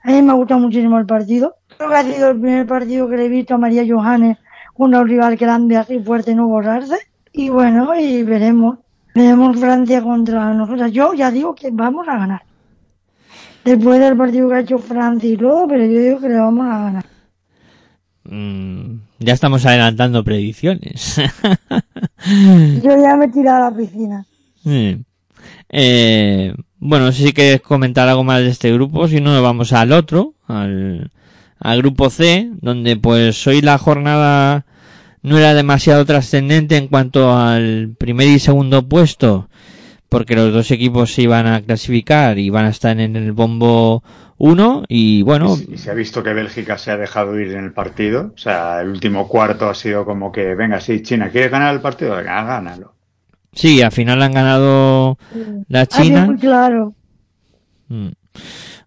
a 0.07 0.13
mí 0.13 0.23
me 0.23 0.31
ha 0.31 0.35
gustado 0.35 0.61
muchísimo 0.61 0.99
el 0.99 1.07
partido. 1.07 1.57
Creo 1.77 1.91
que 1.91 1.97
ha 1.97 2.05
sido 2.05 2.31
el 2.31 2.41
primer 2.41 2.65
partido 2.65 3.09
que 3.09 3.17
le 3.17 3.25
he 3.25 3.29
visto 3.29 3.55
a 3.55 3.59
María 3.59 3.85
Johannes, 3.87 4.39
una 4.77 5.03
rival 5.03 5.37
grande 5.37 5.77
así 5.77 5.99
fuerte, 5.99 6.33
no 6.33 6.47
borrarse. 6.47 6.97
Y 7.33 7.49
bueno, 7.49 7.93
y 7.99 8.23
veremos 8.23 8.79
tenemos 9.13 9.59
Francia 9.59 10.01
contra 10.03 10.55
nosotros. 10.55 10.93
Yo 10.93 11.13
ya 11.13 11.33
digo 11.33 11.57
que 11.57 11.71
vamos 11.73 12.07
a 12.07 12.19
ganar. 12.19 12.43
Después 13.65 13.99
del 13.99 14.17
partido 14.17 14.49
que 14.49 14.55
ha 14.55 14.61
hecho 14.61 14.79
Francia 14.79 15.29
y 15.29 15.37
todo, 15.37 15.67
pero 15.67 15.85
yo 15.85 16.01
digo 16.01 16.21
que 16.21 16.29
le 16.29 16.39
vamos 16.39 16.67
a 16.67 16.79
ganar. 16.79 17.07
Mm, 18.25 19.01
ya 19.19 19.33
estamos 19.33 19.67
adelantando 19.67 20.23
predicciones. 20.23 21.17
yo 22.83 23.03
ya 23.03 23.17
me 23.17 23.25
he 23.25 23.29
tirado 23.29 23.65
a 23.65 23.71
la 23.71 23.77
piscina. 23.77 24.25
Eh, 25.69 26.55
bueno, 26.79 27.13
si 27.13 27.33
quieres 27.33 27.61
comentar 27.61 28.09
algo 28.09 28.25
más 28.25 28.41
de 28.41 28.49
este 28.49 28.73
grupo, 28.73 29.09
si 29.09 29.21
no, 29.21 29.41
vamos 29.43 29.73
al 29.73 29.93
otro, 29.93 30.35
al, 30.47 31.11
al 31.59 31.79
grupo 31.79 32.11
C, 32.11 32.51
donde 32.61 32.97
pues 32.97 33.47
hoy 33.47 33.61
la 33.63 33.79
jornada 33.79 34.67
no 35.23 35.39
era 35.39 35.55
demasiado 35.55 36.05
trascendente 36.05 36.77
en 36.77 36.89
cuanto 36.89 37.37
al 37.37 37.95
primer 37.99 38.29
y 38.29 38.39
segundo 38.39 38.89
puesto, 38.89 39.49
porque 40.09 40.37
los 40.37 40.53
dos 40.53 40.71
equipos 40.71 41.13
se 41.13 41.23
iban 41.23 41.47
a 41.47 41.63
clasificar 41.63 42.39
y 42.39 42.51
van 42.51 42.67
a 42.67 42.71
estar 42.71 42.99
en 43.01 43.17
el 43.17 43.33
bombo 43.33 44.05
1 44.39 44.85
y 44.89 45.23
bueno. 45.23 45.57
Y, 45.69 45.79
se 45.79 45.91
ha 45.91 45.95
visto 45.95 46.23
que 46.23 46.33
Bélgica 46.35 46.79
se 46.79 46.91
ha 46.91 46.97
dejado 46.97 47.39
ir 47.41 47.53
en 47.53 47.65
el 47.65 47.73
partido, 47.73 48.33
o 48.35 48.39
sea, 48.39 48.81
el 48.83 48.89
último 48.89 49.29
cuarto 49.29 49.69
ha 49.69 49.75
sido 49.75 50.05
como 50.05 50.31
que, 50.31 50.55
venga, 50.55 50.81
sí, 50.81 51.03
China, 51.03 51.31
¿quieres 51.31 51.51
ganar 51.51 51.75
el 51.75 51.81
partido? 51.81 52.15
Gánalo. 52.15 52.96
Sí, 53.57 53.83
al 53.83 53.91
final 53.91 54.23
han 54.23 54.33
ganado 54.33 55.19
la 55.69 55.87
China. 55.87 56.27
muy 56.27 56.37
claro. 56.37 56.93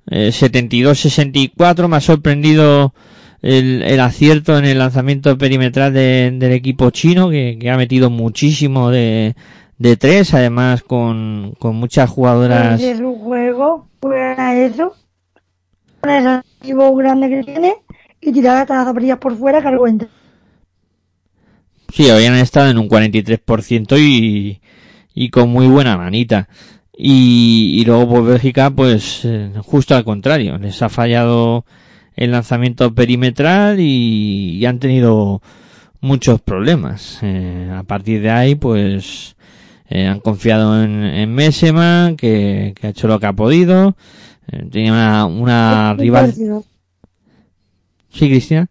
72-64, 0.06 1.88
mm. 1.88 1.90
me 1.90 1.98
ha 1.98 2.02
sorprendido 2.02 2.94
el, 3.42 3.82
el, 3.82 4.00
acierto 4.00 4.58
en 4.60 4.66
el 4.66 4.78
lanzamiento 4.78 5.36
perimetral 5.40 5.92
del 5.94 6.52
equipo 6.52 6.92
chino, 6.92 7.32
que, 7.32 7.58
que, 7.60 7.72
ha 7.72 7.78
metido 7.78 8.12
muchísimo 8.12 8.92
de, 8.92 9.36
de 9.80 9.98
tres, 9.98 10.36
además 10.36 10.84
con, 10.84 11.56
con 11.58 11.76
muchas 11.76 12.08
jugadoras. 12.08 12.80
Es 12.80 13.00
un 13.00 13.16
juego, 13.16 13.88
fuera 14.00 14.56
eso, 14.56 14.94
con 16.00 16.12
el 16.12 16.28
activo 16.28 16.96
grande 16.96 17.28
que 17.28 17.44
tiene 17.44 17.74
y 18.22 18.32
tirar 18.32 18.70
las 18.70 18.86
zapatillas 18.86 19.18
por 19.18 19.36
fuera 19.36 19.62
que 19.62 19.68
algo 19.68 19.88
entra. 19.88 20.10
Sí, 21.94 22.10
habían 22.10 22.36
estado 22.36 22.70
en 22.70 22.78
un 22.78 22.88
43% 22.88 24.00
y, 24.00 24.62
y 25.14 25.30
con 25.30 25.50
muy 25.50 25.68
buena 25.68 25.98
manita. 25.98 26.48
Y, 27.02 27.80
y 27.80 27.86
luego 27.86 28.10
por 28.10 28.26
Bélgica, 28.26 28.70
pues 28.72 29.22
eh, 29.24 29.52
justo 29.64 29.96
al 29.96 30.04
contrario, 30.04 30.58
les 30.58 30.82
ha 30.82 30.90
fallado 30.90 31.66
el 32.16 32.32
lanzamiento 32.32 32.94
perimetral 32.94 33.80
y, 33.80 34.66
han 34.66 34.80
tenido 34.80 35.42
muchos 36.02 36.42
problemas. 36.42 37.20
Eh, 37.22 37.72
a 37.74 37.84
partir 37.84 38.22
de 38.22 38.30
ahí, 38.30 38.56
pues 38.56 39.38
eh, 39.88 40.08
han 40.08 40.20
confiado 40.20 40.84
en, 40.84 41.04
en 41.04 41.34
Meseman, 41.34 42.18
que, 42.18 42.76
ha 42.82 42.88
hecho 42.90 43.08
lo 43.08 43.20
que 43.20 43.28
ha 43.28 43.34
podido. 43.34 43.96
Tenía 44.72 44.92
una, 44.92 45.26
una 45.26 45.94
rival. 45.94 46.34
Sí, 48.12 48.28
Cristina. 48.28 48.68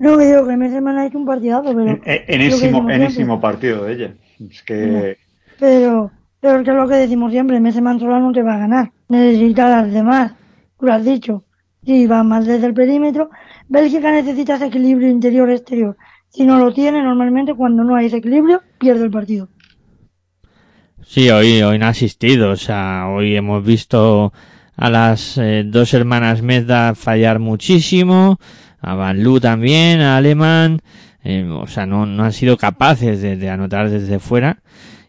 No, 0.00 0.16
que 0.16 0.26
digo 0.26 0.46
que 0.46 0.56
Meseman 0.56 0.96
ha 0.96 1.06
hecho 1.06 1.18
un 1.18 1.26
partidazo, 1.26 1.74
pero. 1.76 2.00
Enésimo, 2.04 3.38
partido 3.38 3.84
de 3.84 3.92
ella. 3.92 4.14
Es 4.38 4.62
que. 4.62 5.18
Pero, 5.58 6.10
pero 6.40 6.64
que 6.64 6.70
es 6.70 6.76
lo 6.76 6.88
que 6.88 6.94
decimos 6.94 7.30
siempre: 7.30 7.60
Meseman 7.60 8.00
solo 8.00 8.18
no 8.18 8.32
te 8.32 8.42
va 8.42 8.54
a 8.54 8.60
ganar. 8.60 8.92
Necesita 9.08 9.66
a 9.66 9.82
las 9.82 9.92
demás. 9.92 10.32
Tú 10.78 10.86
lo 10.86 10.94
has 10.94 11.04
dicho 11.04 11.44
si 11.84 12.06
va 12.06 12.22
más 12.22 12.46
desde 12.46 12.66
el 12.66 12.72
perímetro. 12.72 13.28
Bélgica 13.68 14.10
necesita 14.10 14.54
ese 14.54 14.66
equilibrio 14.66 15.08
interior-exterior. 15.08 15.98
Si 16.30 16.46
no 16.46 16.58
lo 16.58 16.72
tiene, 16.72 17.02
normalmente 17.02 17.52
cuando 17.52 17.84
no 17.84 17.94
hay 17.94 18.06
ese 18.06 18.16
equilibrio, 18.16 18.62
pierde 18.78 19.04
el 19.04 19.10
partido. 19.10 19.48
Sí, 21.02 21.28
hoy, 21.28 21.60
hoy 21.60 21.78
no 21.78 21.84
ha 21.84 21.90
asistido. 21.90 22.52
O 22.52 22.56
sea, 22.56 23.08
hoy 23.08 23.36
hemos 23.36 23.62
visto 23.62 24.32
a 24.76 24.88
las 24.88 25.36
eh, 25.36 25.62
dos 25.66 25.92
hermanas 25.92 26.40
Mezda 26.40 26.94
fallar 26.94 27.38
muchísimo, 27.38 28.38
a 28.80 28.94
Van 28.94 29.22
Lu 29.22 29.40
también, 29.40 30.00
a 30.00 30.16
Alemán. 30.16 30.80
Eh, 31.22 31.48
o 31.50 31.66
sea, 31.66 31.86
no, 31.86 32.06
no 32.06 32.24
han 32.24 32.32
sido 32.32 32.56
capaces 32.56 33.20
de, 33.20 33.36
de 33.36 33.50
anotar 33.50 33.90
desde 33.90 34.18
fuera 34.18 34.58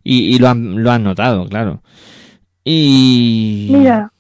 y, 0.04 0.36
y, 0.36 0.40
lo, 0.40 0.50
han, 0.50 0.84
lo 0.84 0.92
han 0.92 1.04
notado, 1.04 1.48
claro. 1.48 1.82
Y. 2.64 3.70
Mira, 3.72 4.12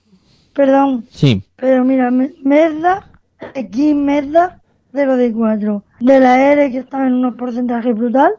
perdón. 0.53 1.05
Sí. 1.09 1.43
Pero 1.55 1.83
mira, 1.83 2.11
Mezda, 2.11 3.07
aquí 3.55 3.93
Mezda, 3.93 4.61
0 4.93 5.17
de 5.17 5.31
4. 5.31 5.83
De 5.99 6.19
la 6.19 6.51
R, 6.53 6.71
que 6.71 6.79
estaba 6.79 7.07
en 7.07 7.13
unos 7.13 7.35
porcentajes 7.35 7.95
brutal, 7.95 8.31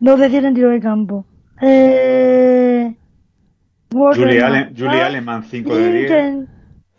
2 0.00 0.20
de 0.20 0.30
7 0.30 0.46
en 0.46 0.54
tiro 0.54 0.70
de 0.70 0.80
campo. 0.80 1.26
Eh, 1.60 2.94
Julia, 3.90 5.06
Alemán, 5.06 5.44
5 5.48 5.76
de 5.76 5.92
10. 5.92 6.48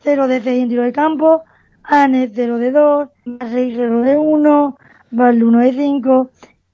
0 0.04 0.28
de 0.28 0.42
6 0.42 0.64
en 0.64 0.70
tiro 0.70 0.84
de 0.84 0.92
campo. 0.92 1.44
Anne, 1.84 2.32
0 2.34 2.58
de 2.58 2.72
2. 2.72 3.10
6, 3.26 3.74
0 3.78 4.02
de 4.02 4.18
1. 4.18 4.78
Val, 5.12 5.44
1 5.44 5.60
de 5.60 5.74
5. 5.74 6.30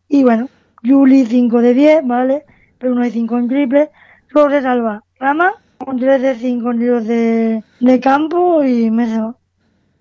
Y 0.08 0.24
bueno, 0.24 0.48
Julie, 0.84 1.26
5 1.26 1.62
de 1.62 1.74
10, 1.74 2.08
¿vale? 2.08 2.46
Pero 2.78 2.94
1 2.94 3.04
de 3.04 3.12
5 3.12 3.38
en 3.38 3.48
triple. 3.48 3.90
Luego 4.30 4.50
se 4.50 4.62
salva 4.62 5.04
Rama, 5.20 5.54
con 5.78 6.00
3 6.00 6.22
de 6.22 6.36
5 6.36 6.72
tiros 6.74 7.06
de, 7.06 7.64
de 7.80 8.00
campo 8.00 8.64
y 8.64 8.90
me 8.92 9.08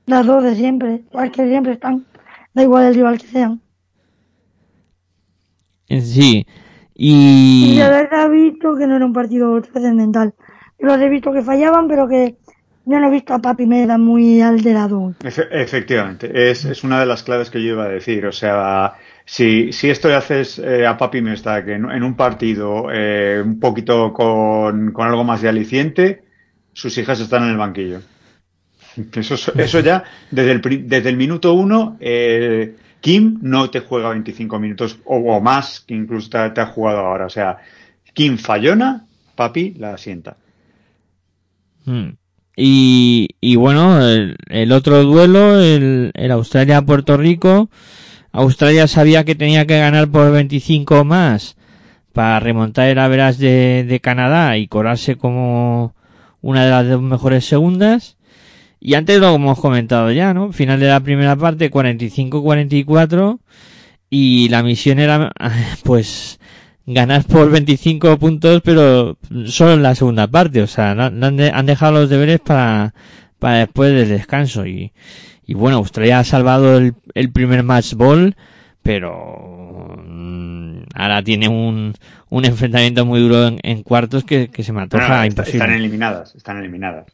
Las 0.06 0.26
dos 0.26 0.44
de 0.44 0.54
siempre, 0.54 1.02
igual 1.10 1.30
que 1.32 1.48
siempre 1.48 1.72
están. 1.72 2.04
Da 2.54 2.62
igual 2.62 2.86
el 2.86 2.94
rival 2.94 3.18
que 3.18 3.26
sean. 3.26 3.60
Sí. 5.88 6.46
Y... 6.94 7.74
y 7.76 7.80
haber 7.80 8.30
visto 8.30 8.76
que 8.76 8.86
no 8.86 8.96
era 8.96 9.06
un 9.06 9.12
partido 9.12 9.60
trascendental. 9.62 10.34
Yo 10.78 10.86
los 10.86 10.98
he 10.98 11.08
visto 11.08 11.32
que 11.32 11.42
fallaban, 11.42 11.88
pero 11.88 12.08
que 12.08 12.36
yo 12.88 12.98
no 13.00 13.08
he 13.08 13.10
visto 13.10 13.34
a 13.34 13.38
Papi 13.38 13.66
Meda 13.66 13.98
muy 13.98 14.40
alterado. 14.40 15.14
efectivamente, 15.22 16.50
es, 16.50 16.64
es, 16.64 16.82
una 16.84 16.98
de 16.98 17.06
las 17.06 17.22
claves 17.22 17.50
que 17.50 17.62
yo 17.62 17.72
iba 17.72 17.84
a 17.84 17.88
decir. 17.88 18.24
O 18.24 18.32
sea, 18.32 18.94
si, 19.26 19.72
si 19.72 19.90
esto 19.90 20.08
le 20.08 20.14
haces 20.14 20.58
eh, 20.58 20.86
a 20.86 20.96
Papi 20.96 21.20
Meda 21.20 21.62
que 21.64 21.74
en, 21.74 22.02
un 22.02 22.16
partido 22.16 22.86
eh, 22.90 23.42
un 23.44 23.60
poquito 23.60 24.12
con, 24.14 24.92
con, 24.92 25.06
algo 25.06 25.22
más 25.22 25.42
de 25.42 25.50
aliciente, 25.50 26.24
sus 26.72 26.96
hijas 26.96 27.20
están 27.20 27.42
en 27.42 27.50
el 27.50 27.56
banquillo. 27.58 28.00
Eso, 29.12 29.52
eso 29.56 29.80
ya, 29.80 30.02
desde 30.30 30.52
el, 30.52 30.88
desde 30.88 31.10
el 31.10 31.16
minuto 31.18 31.52
uno, 31.52 31.98
eh, 32.00 32.74
Kim 33.00 33.38
no 33.42 33.68
te 33.68 33.80
juega 33.80 34.08
25 34.08 34.58
minutos 34.58 34.98
o, 35.04 35.40
más 35.40 35.80
que 35.80 35.94
incluso 35.94 36.30
te, 36.30 36.60
ha 36.60 36.66
jugado 36.66 37.00
ahora. 37.00 37.26
O 37.26 37.30
sea, 37.30 37.58
Kim 38.14 38.38
fallona, 38.38 39.06
Papi 39.36 39.74
la 39.74 39.92
asienta. 39.92 40.38
Hmm. 41.84 42.12
Y, 42.60 43.36
y 43.40 43.54
bueno, 43.54 44.00
el, 44.04 44.72
otro 44.72 45.04
duelo, 45.04 45.60
el, 45.60 46.10
el 46.14 46.30
Australia-Puerto 46.32 47.16
Rico, 47.16 47.70
Australia 48.32 48.88
sabía 48.88 49.24
que 49.24 49.36
tenía 49.36 49.64
que 49.64 49.78
ganar 49.78 50.08
por 50.08 50.32
25 50.32 51.04
más 51.04 51.56
para 52.12 52.40
remontar 52.40 52.88
el 52.88 52.98
average 52.98 53.38
de, 53.38 53.84
de 53.84 54.00
Canadá 54.00 54.58
y 54.58 54.66
corarse 54.66 55.14
como 55.14 55.94
una 56.40 56.64
de 56.64 56.70
las 56.70 56.88
dos 56.88 57.00
mejores 57.00 57.44
segundas. 57.44 58.16
Y 58.80 58.94
antes 58.94 59.20
lo 59.20 59.36
hemos 59.36 59.60
comentado 59.60 60.10
ya, 60.10 60.34
¿no? 60.34 60.50
Final 60.52 60.80
de 60.80 60.88
la 60.88 60.98
primera 60.98 61.36
parte, 61.36 61.70
45-44. 61.70 63.38
Y 64.10 64.48
la 64.48 64.64
misión 64.64 64.98
era, 64.98 65.30
pues, 65.84 66.37
ganar 66.94 67.24
por 67.24 67.50
25 67.50 68.18
puntos, 68.18 68.62
pero 68.64 69.18
solo 69.44 69.74
en 69.74 69.82
la 69.82 69.94
segunda 69.94 70.26
parte. 70.26 70.62
O 70.62 70.66
sea, 70.66 70.92
han, 70.92 71.66
dejado 71.66 71.92
los 71.92 72.10
deberes 72.10 72.40
para, 72.40 72.94
para 73.38 73.58
después 73.58 73.92
del 73.92 74.08
descanso. 74.08 74.66
Y, 74.66 74.92
y 75.46 75.54
bueno, 75.54 75.76
Australia 75.76 76.20
ha 76.20 76.24
salvado 76.24 76.78
el, 76.78 76.94
el 77.14 77.30
primer 77.30 77.62
match 77.62 77.92
ball, 77.94 78.36
pero 78.82 79.96
mm, 80.06 80.78
ahora 80.94 81.22
tiene 81.22 81.48
un, 81.48 81.92
un 82.30 82.44
enfrentamiento 82.46 83.04
muy 83.04 83.20
duro 83.20 83.54
en, 83.62 83.82
cuartos 83.82 84.24
que, 84.24 84.48
que, 84.48 84.62
se 84.62 84.72
me 84.72 84.82
antoja 84.82 85.26
imposible. 85.26 85.58
Están 85.58 85.74
eliminadas, 85.74 86.34
están 86.34 86.56
eliminadas. 86.56 87.06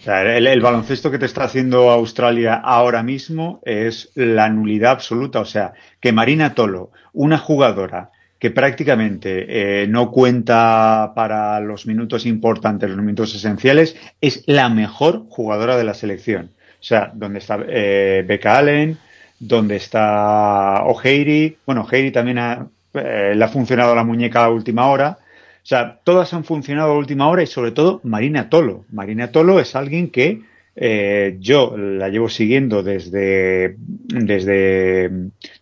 O 0.00 0.02
sea, 0.04 0.36
el, 0.36 0.46
el, 0.46 0.60
baloncesto 0.60 1.10
que 1.10 1.18
te 1.18 1.24
está 1.24 1.44
haciendo 1.44 1.90
Australia 1.90 2.56
ahora 2.56 3.02
mismo 3.02 3.62
es 3.64 4.12
la 4.14 4.50
nulidad 4.50 4.92
absoluta. 4.92 5.40
O 5.40 5.46
sea, 5.46 5.72
que 5.98 6.12
Marina 6.12 6.52
Tolo, 6.52 6.90
una 7.14 7.38
jugadora 7.38 8.10
que 8.38 8.50
prácticamente 8.50 9.82
eh, 9.82 9.86
no 9.86 10.10
cuenta 10.10 11.12
para 11.14 11.60
los 11.60 11.86
minutos 11.86 12.26
importantes, 12.26 12.90
los 12.90 12.98
minutos 12.98 13.34
esenciales, 13.34 13.96
es 14.20 14.44
la 14.46 14.68
mejor 14.68 15.24
jugadora 15.28 15.76
de 15.76 15.84
la 15.84 15.94
selección. 15.94 16.50
O 16.80 16.86
sea, 16.86 17.10
donde 17.14 17.38
está 17.38 17.58
eh, 17.66 18.24
Becca 18.26 18.58
Allen, 18.58 18.98
donde 19.38 19.76
está 19.76 20.84
O'Heiri, 20.84 21.56
bueno, 21.64 21.82
O'Heiri 21.82 22.10
también 22.10 22.38
ha, 22.38 22.68
eh, 22.92 23.32
le 23.34 23.44
ha 23.44 23.48
funcionado 23.48 23.94
la 23.94 24.04
muñeca 24.04 24.44
a 24.44 24.50
última 24.50 24.88
hora. 24.88 25.18
O 25.18 25.66
sea, 25.66 26.00
todas 26.04 26.34
han 26.34 26.44
funcionado 26.44 26.92
a 26.92 26.98
última 26.98 27.28
hora 27.28 27.42
y 27.42 27.46
sobre 27.46 27.70
todo 27.70 28.00
Marina 28.04 28.50
Tolo. 28.50 28.84
Marina 28.90 29.32
Tolo 29.32 29.60
es 29.60 29.74
alguien 29.74 30.10
que 30.10 30.42
eh, 30.76 31.36
yo 31.40 31.76
la 31.76 32.08
llevo 32.08 32.28
siguiendo 32.28 32.82
desde, 32.82 33.76
desde 33.78 35.10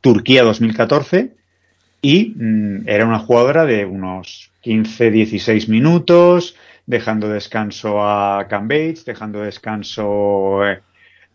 Turquía 0.00 0.42
2014 0.42 1.34
y 2.02 2.34
mm, 2.36 2.88
era 2.88 3.06
una 3.06 3.20
jugadora 3.20 3.64
de 3.64 3.86
unos 3.86 4.50
15-16 4.64 5.68
minutos, 5.68 6.56
dejando 6.84 7.28
descanso 7.28 8.02
a 8.02 8.46
Cam 8.48 8.66
Bates, 8.66 9.04
dejando 9.04 9.40
descanso 9.40 10.66
eh, 10.66 10.82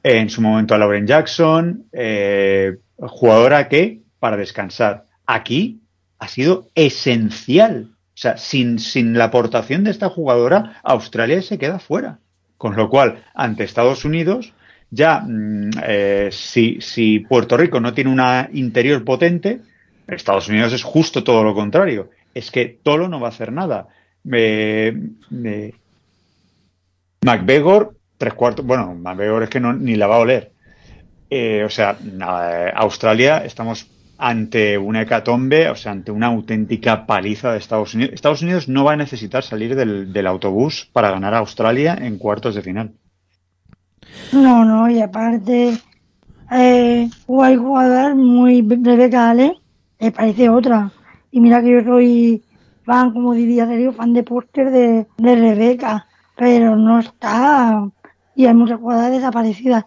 en 0.03 0.29
su 0.29 0.41
momento 0.41 0.75
a 0.75 0.77
Lauren 0.77 1.07
Jackson, 1.07 1.85
eh, 1.93 2.77
jugadora 2.97 3.69
que, 3.69 4.01
para 4.19 4.35
descansar 4.35 5.05
aquí, 5.25 5.81
ha 6.19 6.27
sido 6.27 6.67
esencial. 6.75 7.91
O 7.91 8.19
sea, 8.19 8.37
sin, 8.37 8.79
sin 8.79 9.17
la 9.17 9.25
aportación 9.25 9.83
de 9.83 9.91
esta 9.91 10.09
jugadora, 10.09 10.81
Australia 10.83 11.41
se 11.41 11.57
queda 11.57 11.79
fuera. 11.79 12.19
Con 12.57 12.75
lo 12.75 12.89
cual, 12.89 13.23
ante 13.35 13.63
Estados 13.63 14.03
Unidos, 14.03 14.53
ya 14.89 15.21
mm, 15.21 15.69
eh, 15.83 16.29
si, 16.31 16.81
si 16.81 17.19
Puerto 17.19 17.55
Rico 17.55 17.79
no 17.79 17.93
tiene 17.93 18.09
una 18.09 18.49
interior 18.51 19.05
potente, 19.05 19.61
Estados 20.07 20.47
Unidos 20.47 20.73
es 20.73 20.83
justo 20.83 21.23
todo 21.23 21.43
lo 21.43 21.53
contrario. 21.53 22.09
Es 22.33 22.51
que 22.51 22.79
Tolo 22.81 23.07
no 23.07 23.19
va 23.19 23.27
a 23.27 23.31
hacer 23.31 23.51
nada. 23.51 23.87
McBegor, 27.21 27.95
tres 28.17 28.33
cuartos. 28.33 28.65
Bueno, 28.65 28.95
McBegor 28.95 29.43
es 29.43 29.49
que 29.49 29.59
ni 29.59 29.95
la 29.95 30.07
va 30.07 30.15
a 30.15 30.19
oler. 30.19 30.51
Eh, 31.29 31.63
o 31.65 31.69
sea, 31.69 31.97
Australia 32.75 33.43
estamos 33.43 33.89
ante 34.17 34.77
una 34.77 35.01
hecatombe, 35.03 35.69
o 35.69 35.75
sea, 35.75 35.91
ante 35.91 36.11
una 36.11 36.27
auténtica 36.27 37.05
paliza 37.05 37.51
de 37.51 37.59
Estados 37.59 37.93
Unidos. 37.93 38.13
Estados 38.13 38.41
Unidos 38.41 38.67
no 38.67 38.83
va 38.83 38.93
a 38.93 38.97
necesitar 38.97 39.43
salir 39.43 39.75
del, 39.75 40.27
autobús 40.27 40.89
para 40.91 41.11
ganar 41.11 41.33
a 41.33 41.39
Australia 41.39 41.97
en 41.99 42.17
cuartos 42.17 42.55
de 42.55 42.61
final. 42.61 42.93
No, 44.31 44.65
no, 44.65 44.89
y 44.89 45.01
aparte, 45.01 45.77
eh, 46.51 47.09
hay 47.27 47.55
jugador 47.55 48.15
muy 48.15 48.61
me 49.99 50.11
parece 50.11 50.49
otra. 50.49 50.91
Y 51.31 51.39
mira 51.39 51.61
que 51.61 51.71
yo 51.71 51.81
soy 51.83 52.43
fan, 52.83 53.11
como 53.13 53.33
diría 53.33 53.67
Sergio, 53.67 53.93
fan 53.93 54.13
de 54.13 54.23
póster 54.23 54.71
de, 54.71 55.07
de 55.17 55.35
Rebeca, 55.35 56.07
pero 56.35 56.75
no 56.75 56.99
está. 56.99 57.89
Y 58.35 58.45
hay 58.45 58.53
muchas 58.53 58.79
jugadoras 58.79 59.11
desaparecidas. 59.11 59.85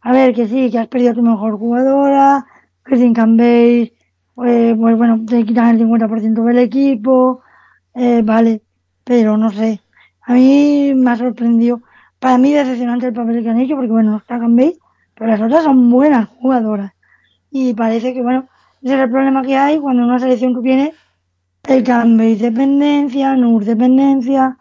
A 0.00 0.12
ver, 0.12 0.34
que 0.34 0.48
sí, 0.48 0.70
que 0.70 0.78
has 0.78 0.88
perdido 0.88 1.12
a 1.12 1.14
tu 1.14 1.22
mejor 1.22 1.58
jugadora, 1.58 2.46
que 2.84 2.96
sin 2.96 3.14
Campbell, 3.14 3.92
pues, 4.34 4.76
pues 4.76 4.96
bueno, 4.96 5.20
te 5.26 5.44
quitan 5.44 5.68
el 5.74 5.78
50% 5.78 6.42
del 6.44 6.58
equipo, 6.58 7.42
eh, 7.94 8.22
vale, 8.24 8.62
pero 9.04 9.36
no 9.36 9.50
sé. 9.50 9.80
A 10.22 10.34
mí 10.34 10.92
me 10.94 11.10
ha 11.10 11.16
sorprendido. 11.16 11.82
Para 12.18 12.38
mí 12.38 12.52
decepcionante 12.52 13.06
el 13.06 13.12
papel 13.12 13.42
que 13.42 13.50
han 13.50 13.60
hecho, 13.60 13.76
porque 13.76 13.90
bueno, 13.92 14.12
no 14.12 14.16
está 14.18 14.38
Campbell, 14.38 14.72
pero 15.14 15.30
las 15.30 15.40
otras 15.40 15.64
son 15.64 15.90
buenas 15.90 16.28
jugadoras. 16.28 16.92
Y 17.50 17.74
parece 17.74 18.14
que, 18.14 18.22
bueno, 18.22 18.48
ese 18.82 18.94
es 18.94 19.00
el 19.00 19.10
problema 19.10 19.42
que 19.42 19.56
hay 19.56 19.78
cuando 19.78 20.04
una 20.04 20.18
selección 20.18 20.54
que 20.54 20.60
viene 20.60 20.94
el 21.68 21.84
cambio 21.84 22.26
de 22.26 22.36
dependencia, 22.36 23.36
NUR 23.36 23.64
dependencia, 23.64 24.56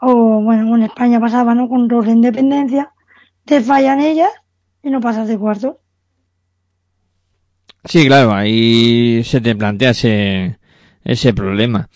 o 0.00 0.40
bueno, 0.42 0.74
en 0.76 0.84
España 0.84 1.20
pasaba, 1.20 1.54
¿no? 1.54 1.68
Con 1.68 1.86
dos 1.86 2.06
independencia, 2.06 2.90
te 3.44 3.60
fallan 3.60 4.00
ellas 4.00 4.30
y 4.82 4.90
no 4.90 5.00
pasas 5.00 5.28
de 5.28 5.38
cuarto. 5.38 5.78
Sí, 7.84 8.06
claro, 8.06 8.32
ahí 8.32 9.22
se 9.24 9.40
te 9.40 9.54
plantea 9.54 9.90
ese, 9.90 10.58
ese 11.04 11.34
problema. 11.34 11.88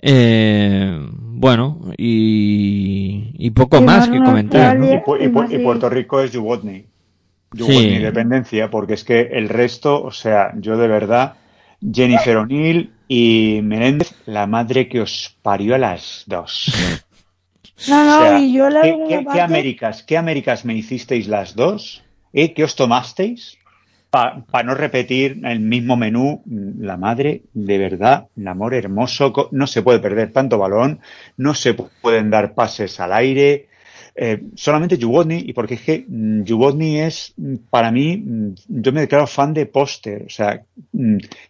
Eh, 0.00 0.98
bueno, 1.10 1.92
y, 1.98 3.32
y 3.34 3.50
poco 3.50 3.82
más 3.82 4.08
que 4.08 4.18
comentar. 4.18 4.78
Y, 5.20 5.58
Puerto 5.58 5.90
Rico 5.90 6.20
es 6.20 6.34
Jubotny 6.34 6.86
yo 7.56 7.66
sí. 7.66 7.72
mi 7.72 7.98
dependencia, 7.98 8.70
porque 8.70 8.94
es 8.94 9.04
que 9.04 9.20
el 9.32 9.48
resto, 9.48 10.02
o 10.02 10.10
sea, 10.10 10.52
yo 10.56 10.76
de 10.76 10.88
verdad, 10.88 11.34
Jennifer 11.80 12.36
O'Neill 12.36 12.92
y 13.08 13.60
Menéndez, 13.62 14.14
la 14.26 14.46
madre 14.46 14.88
que 14.88 15.00
os 15.00 15.36
parió 15.42 15.74
a 15.74 15.78
las 15.78 16.24
dos. 16.26 16.72
No, 17.88 18.04
no, 18.04 18.38
y 18.38 18.52
yo 18.52 18.70
la 18.70 18.82
¿qué, 18.82 19.26
¿qué, 19.32 19.40
Américas, 19.40 20.02
¿Qué 20.02 20.16
Américas 20.16 20.64
me 20.64 20.74
hicisteis 20.74 21.28
las 21.28 21.54
dos? 21.54 22.02
¿Eh? 22.32 22.54
¿Qué 22.54 22.64
os 22.64 22.74
tomasteis? 22.74 23.58
Para 24.10 24.62
no 24.64 24.74
repetir 24.74 25.42
el 25.44 25.60
mismo 25.60 25.96
menú, 25.96 26.42
la 26.46 26.96
madre, 26.96 27.42
de 27.52 27.76
verdad, 27.76 28.28
el 28.34 28.48
amor 28.48 28.72
hermoso, 28.72 29.50
no 29.50 29.66
se 29.66 29.82
puede 29.82 29.98
perder 29.98 30.32
tanto 30.32 30.56
balón, 30.56 31.00
no 31.36 31.52
se 31.52 31.74
pueden 31.74 32.30
dar 32.30 32.54
pases 32.54 32.98
al 32.98 33.12
aire, 33.12 33.68
eh, 34.18 34.42
solamente 34.54 34.98
Jubotny, 35.00 35.44
y 35.46 35.52
porque 35.52 35.74
es 35.74 35.82
que 35.82 36.06
Jubotny 36.46 36.96
mm, 36.96 37.04
es, 37.04 37.34
mm, 37.36 37.54
para 37.68 37.90
mí, 37.90 38.16
mm, 38.16 38.54
yo 38.68 38.92
me 38.92 39.00
declaro 39.00 39.26
fan 39.26 39.52
de 39.52 39.66
póster. 39.66 40.24
O 40.26 40.30
sea, 40.30 40.62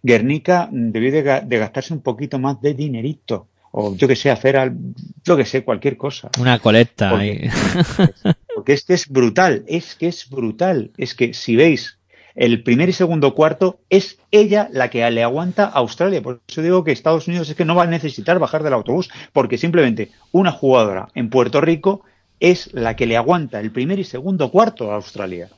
Guernica 0.03 0.69
debió 0.73 1.13
de, 1.13 1.23
gastarse 1.59 1.95
un 1.95 2.01
poquito 2.01 2.39
más 2.41 2.61
de 2.61 2.75
dinerito. 2.75 3.47
O 3.71 3.95
yo 3.95 4.09
que 4.09 4.17
sé, 4.17 4.31
hacer, 4.31 4.57
al, 4.57 4.77
yo 5.23 5.37
que 5.37 5.45
sé, 5.45 5.63
cualquier 5.63 5.97
cosa. 5.97 6.31
Una 6.41 6.59
colecta 6.59 7.11
porque, 7.11 7.51
porque 8.55 8.73
es 8.73 8.85
que 8.85 8.95
es 8.95 9.09
brutal, 9.09 9.65
es 9.69 9.95
que 9.95 10.09
es 10.09 10.29
brutal. 10.29 10.91
Es 10.97 11.15
que 11.15 11.35
si 11.35 11.55
veis 11.55 11.99
el 12.35 12.63
primer 12.63 12.89
y 12.89 12.93
segundo 12.93 13.35
cuarto, 13.35 13.79
es 13.91 14.19
ella 14.33 14.69
la 14.73 14.91
que 14.91 15.09
le 15.11 15.23
aguanta 15.23 15.67
a 15.67 15.79
Australia. 15.79 16.23
Por 16.23 16.41
eso 16.49 16.63
digo 16.63 16.83
que 16.83 16.93
Estados 16.93 17.29
Unidos 17.29 17.49
es 17.49 17.55
que 17.55 17.65
no 17.65 17.77
va 17.77 17.85
a 17.85 17.87
necesitar 17.87 18.39
bajar 18.39 18.63
del 18.63 18.73
autobús, 18.73 19.09
porque 19.33 19.57
simplemente 19.57 20.11
una 20.33 20.53
jugadora 20.53 21.09
en 21.15 21.31
Puerto 21.31 21.61
Rico 21.61 22.03
es 22.41 22.73
la 22.75 22.97
que 22.97 23.07
le 23.07 23.17
aguanta 23.17 23.61
el 23.61 23.73
primer 23.73 23.99
y 23.99 24.05
segundo 24.05 24.51
cuarto 24.51 24.91
a 24.91 24.97
Australia. 24.97 25.49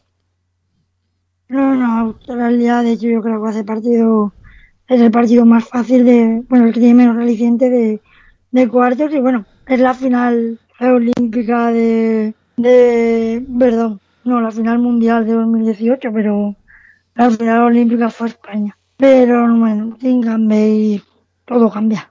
No, 1.48 1.74
no, 1.74 1.98
Australia, 2.00 2.82
de 2.82 2.92
hecho, 2.92 3.06
yo 3.08 3.22
creo 3.22 3.42
que 3.42 3.48
hace 3.48 3.64
partido, 3.64 4.32
es 4.86 5.00
el 5.00 5.10
partido 5.10 5.46
más 5.46 5.66
fácil 5.66 6.04
de, 6.04 6.42
bueno, 6.48 6.66
el 6.66 6.74
que 6.74 6.80
tiene 6.80 6.94
menos 6.94 7.16
aliciente 7.16 7.70
de, 7.70 8.00
de 8.50 8.68
cuartos 8.68 9.12
y 9.12 9.18
bueno, 9.18 9.46
es 9.66 9.80
la 9.80 9.94
final 9.94 10.58
olímpica 10.80 11.72
de, 11.72 12.34
de, 12.56 13.44
perdón, 13.58 14.00
no, 14.24 14.40
la 14.40 14.50
final 14.50 14.78
mundial 14.78 15.26
de 15.26 15.32
2018, 15.32 16.10
pero 16.12 16.54
la 17.14 17.30
final 17.30 17.62
olímpica 17.62 18.10
fue 18.10 18.28
España. 18.28 18.76
Pero 18.96 19.54
bueno, 19.56 19.96
sin 20.00 20.20
Gambey 20.20 21.02
todo 21.44 21.70
cambia. 21.70 22.10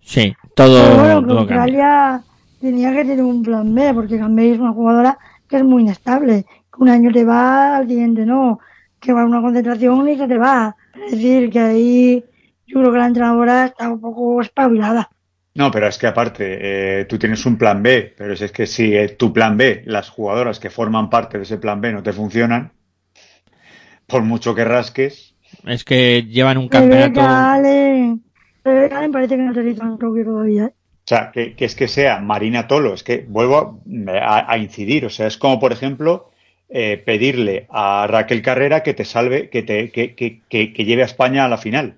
Sí, 0.00 0.34
todo, 0.54 0.82
Pero 0.82 1.02
bueno, 1.02 1.20
que 1.20 1.26
todo 1.28 1.46
cambia. 1.46 2.22
Tenía 2.60 2.92
que 2.92 3.04
tener 3.04 3.22
un 3.22 3.42
plan 3.42 3.74
B, 3.74 3.94
porque 3.94 4.16
Gambey 4.16 4.50
es 4.50 4.58
una 4.58 4.72
jugadora 4.72 5.18
que 5.48 5.56
es 5.56 5.64
muy 5.64 5.82
inestable. 5.82 6.44
Que 6.72 6.82
un 6.82 6.88
año 6.88 7.12
te 7.12 7.24
va, 7.24 7.76
al 7.76 7.88
siguiente 7.88 8.26
no. 8.26 8.60
Que 9.00 9.12
va 9.12 9.22
a 9.22 9.26
una 9.26 9.40
concentración 9.40 10.08
y 10.08 10.16
se 10.16 10.26
te 10.26 10.38
va. 10.38 10.76
Es 11.06 11.12
decir, 11.12 11.50
que 11.50 11.60
ahí 11.60 12.24
yo 12.66 12.80
creo 12.80 12.92
que 12.92 12.98
la 12.98 13.06
entrenadora 13.06 13.66
está 13.66 13.88
un 13.88 14.00
poco 14.00 14.40
espabilada. 14.40 15.08
No, 15.54 15.70
pero 15.70 15.88
es 15.88 15.98
que 15.98 16.06
aparte, 16.06 17.00
eh, 17.00 17.04
tú 17.06 17.18
tienes 17.18 17.44
un 17.46 17.56
plan 17.56 17.82
B, 17.82 18.14
pero 18.16 18.36
si 18.36 18.44
es 18.44 18.52
que 18.52 18.66
si 18.66 18.94
eh, 18.94 19.08
tu 19.08 19.32
plan 19.32 19.56
B, 19.56 19.82
las 19.86 20.08
jugadoras 20.08 20.60
que 20.60 20.70
forman 20.70 21.10
parte 21.10 21.38
de 21.38 21.44
ese 21.44 21.58
plan 21.58 21.80
B 21.80 21.92
no 21.92 22.02
te 22.02 22.12
funcionan, 22.12 22.72
por 24.06 24.22
mucho 24.22 24.54
que 24.54 24.64
rasques, 24.64 25.34
Es 25.64 25.84
que 25.84 26.22
llevan 26.24 26.58
un 26.58 26.70
Rebeca 26.70 27.12
campeonato. 27.12 27.20
Allen, 27.20 28.22
Rebeca 28.64 28.98
Allen 28.98 29.12
parece 29.12 29.36
que 29.36 29.42
no 29.42 29.68
hizo 29.68 29.82
en 29.82 29.98
Tokio 29.98 30.24
todavía. 30.24 30.66
¿eh? 30.66 30.74
O 31.08 31.14
sea, 31.16 31.32
que, 31.32 31.54
es 31.56 31.74
que 31.74 31.88
sea 31.88 32.18
Marina 32.18 32.68
Tolo, 32.68 32.92
es 32.92 33.02
que 33.02 33.24
vuelvo 33.26 33.80
a, 34.20 34.52
a 34.52 34.58
incidir. 34.58 35.06
O 35.06 35.10
sea, 35.10 35.26
es 35.26 35.38
como, 35.38 35.58
por 35.58 35.72
ejemplo, 35.72 36.28
eh, 36.68 37.02
pedirle 37.02 37.66
a 37.70 38.06
Raquel 38.06 38.42
Carrera 38.42 38.82
que 38.82 38.92
te 38.92 39.06
salve, 39.06 39.48
que 39.48 39.62
te 39.62 39.90
que, 39.90 40.14
que, 40.14 40.84
lleve 40.84 41.00
a 41.00 41.06
España 41.06 41.46
a 41.46 41.48
la 41.48 41.56
final. 41.56 41.96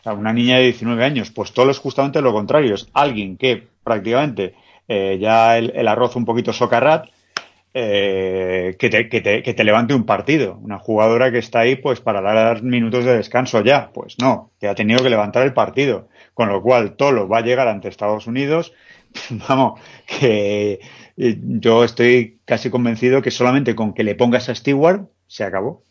O 0.00 0.02
sea, 0.02 0.12
una 0.12 0.34
niña 0.34 0.58
de 0.58 0.64
19 0.64 1.02
años. 1.02 1.30
Pues 1.30 1.54
Tolo 1.54 1.70
es 1.70 1.78
justamente 1.78 2.20
lo 2.20 2.34
contrario. 2.34 2.74
Es 2.74 2.86
alguien 2.92 3.38
que 3.38 3.66
prácticamente 3.82 4.56
eh, 4.88 5.16
ya 5.18 5.56
el, 5.56 5.72
el 5.74 5.88
arroz 5.88 6.14
un 6.14 6.26
poquito 6.26 6.52
socarrat, 6.52 7.06
eh, 7.72 8.76
que, 8.78 8.90
te, 8.90 9.08
que, 9.08 9.22
te, 9.22 9.42
que 9.42 9.54
te 9.54 9.64
levante 9.64 9.94
un 9.94 10.04
partido. 10.04 10.58
Una 10.60 10.78
jugadora 10.78 11.32
que 11.32 11.38
está 11.38 11.60
ahí 11.60 11.76
pues 11.76 12.02
para 12.02 12.20
dar 12.20 12.62
minutos 12.62 13.06
de 13.06 13.16
descanso 13.16 13.62
ya. 13.62 13.90
Pues 13.94 14.16
no, 14.20 14.50
que 14.60 14.68
ha 14.68 14.74
tenido 14.74 15.02
que 15.02 15.08
levantar 15.08 15.44
el 15.44 15.54
partido. 15.54 16.08
Con 16.34 16.48
lo 16.48 16.62
cual 16.62 16.96
Tolo 16.96 17.28
va 17.28 17.38
a 17.38 17.42
llegar 17.42 17.68
ante 17.68 17.88
Estados 17.88 18.26
Unidos. 18.26 18.72
Vamos, 19.48 19.80
que 20.06 20.80
eh, 21.16 21.38
yo 21.42 21.84
estoy 21.84 22.40
casi 22.44 22.70
convencido 22.70 23.22
que 23.22 23.30
solamente 23.30 23.74
con 23.74 23.92
que 23.94 24.04
le 24.04 24.14
pongas 24.14 24.48
a 24.48 24.54
Stewart 24.54 25.08
se 25.26 25.44
acabó. 25.44 25.82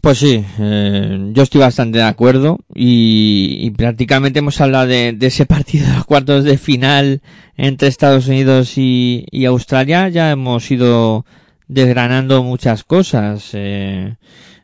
Pues 0.00 0.18
sí, 0.18 0.44
eh, 0.60 1.30
yo 1.32 1.42
estoy 1.42 1.60
bastante 1.60 1.98
de 1.98 2.04
acuerdo 2.04 2.60
y, 2.72 3.70
prácticamente 3.72 4.38
hemos 4.38 4.60
hablado 4.60 4.86
de, 4.86 5.12
de 5.12 5.26
ese 5.26 5.46
partido 5.54 5.88
de 5.88 5.94
los 5.94 6.04
cuartos 6.04 6.44
de 6.44 6.58
final 6.58 7.22
entre 7.56 7.88
Estados 7.88 8.28
Unidos 8.28 8.78
y, 8.78 9.26
y 9.32 9.46
Australia. 9.46 10.08
Ya 10.08 10.30
hemos 10.30 10.70
ido 10.70 11.26
desgranando 11.68 12.44
muchas 12.44 12.84
cosas 12.84 13.50
eh, 13.54 14.14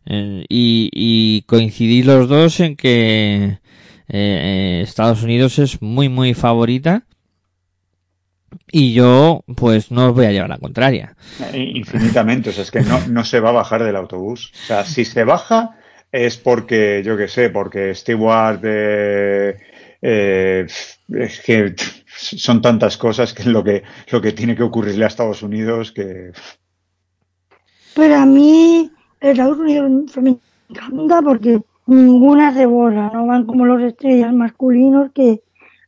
eh, 0.07 0.45
y, 0.49 0.91
y 0.93 1.43
coincidís 1.43 2.07
los 2.07 2.29
dos 2.29 2.61
en 2.61 2.77
que 2.77 3.45
eh, 3.45 3.59
eh, 4.09 4.81
Estados 4.83 5.23
Unidos 5.23 5.59
es 5.59 5.81
muy 5.81 6.09
muy 6.09 6.35
favorita 6.35 7.05
y 8.71 8.93
yo 8.93 9.45
pues 9.57 9.91
no 9.91 10.09
os 10.09 10.15
voy 10.15 10.27
a 10.27 10.33
llevar 10.33 10.51
la 10.51 10.59
contraria. 10.59 11.17
Infinitamente. 11.55 12.51
O 12.51 12.53
sea, 12.53 12.65
es 12.65 12.71
que 12.71 12.81
no, 12.81 13.07
no 13.09 13.25
se 13.25 13.41
va 13.41 13.51
a 13.51 13.53
bajar 13.53 13.83
del 13.85 13.97
autobús. 13.97 14.53
O 14.55 14.67
sea, 14.67 14.85
si 14.85 15.05
se 15.05 15.25
baja 15.25 15.77
es 16.13 16.37
porque, 16.37 17.03
yo 17.05 17.17
qué 17.17 17.27
sé, 17.27 17.49
porque 17.49 17.95
Stewart, 17.95 18.61
eh, 18.65 19.57
eh, 20.03 20.67
es 21.09 21.41
que 21.41 21.75
son 22.15 22.61
tantas 22.61 22.99
cosas 22.99 23.33
que 23.33 23.43
es 23.43 23.49
lo 23.49 23.65
que, 23.65 23.83
lo 24.11 24.21
que 24.21 24.33
tiene 24.33 24.55
que 24.55 24.63
ocurrirle 24.63 25.05
a 25.05 25.09
Estados 25.09 25.43
Unidos 25.43 25.91
que 25.93 26.33
Pero 27.95 28.17
a 28.17 28.27
mí, 28.27 28.91
Estados 29.31 29.59
Unidos 29.59 29.91
me 30.21 30.39
encanta 30.69 31.23
porque 31.23 31.61
ninguna 31.87 32.53
se 32.53 32.67
borra, 32.67 33.11
no 33.13 33.27
van 33.27 33.47
como 33.47 33.65
los 33.65 33.83
estrellas 33.83 34.33
masculinos 34.33 35.11
que 35.15 35.43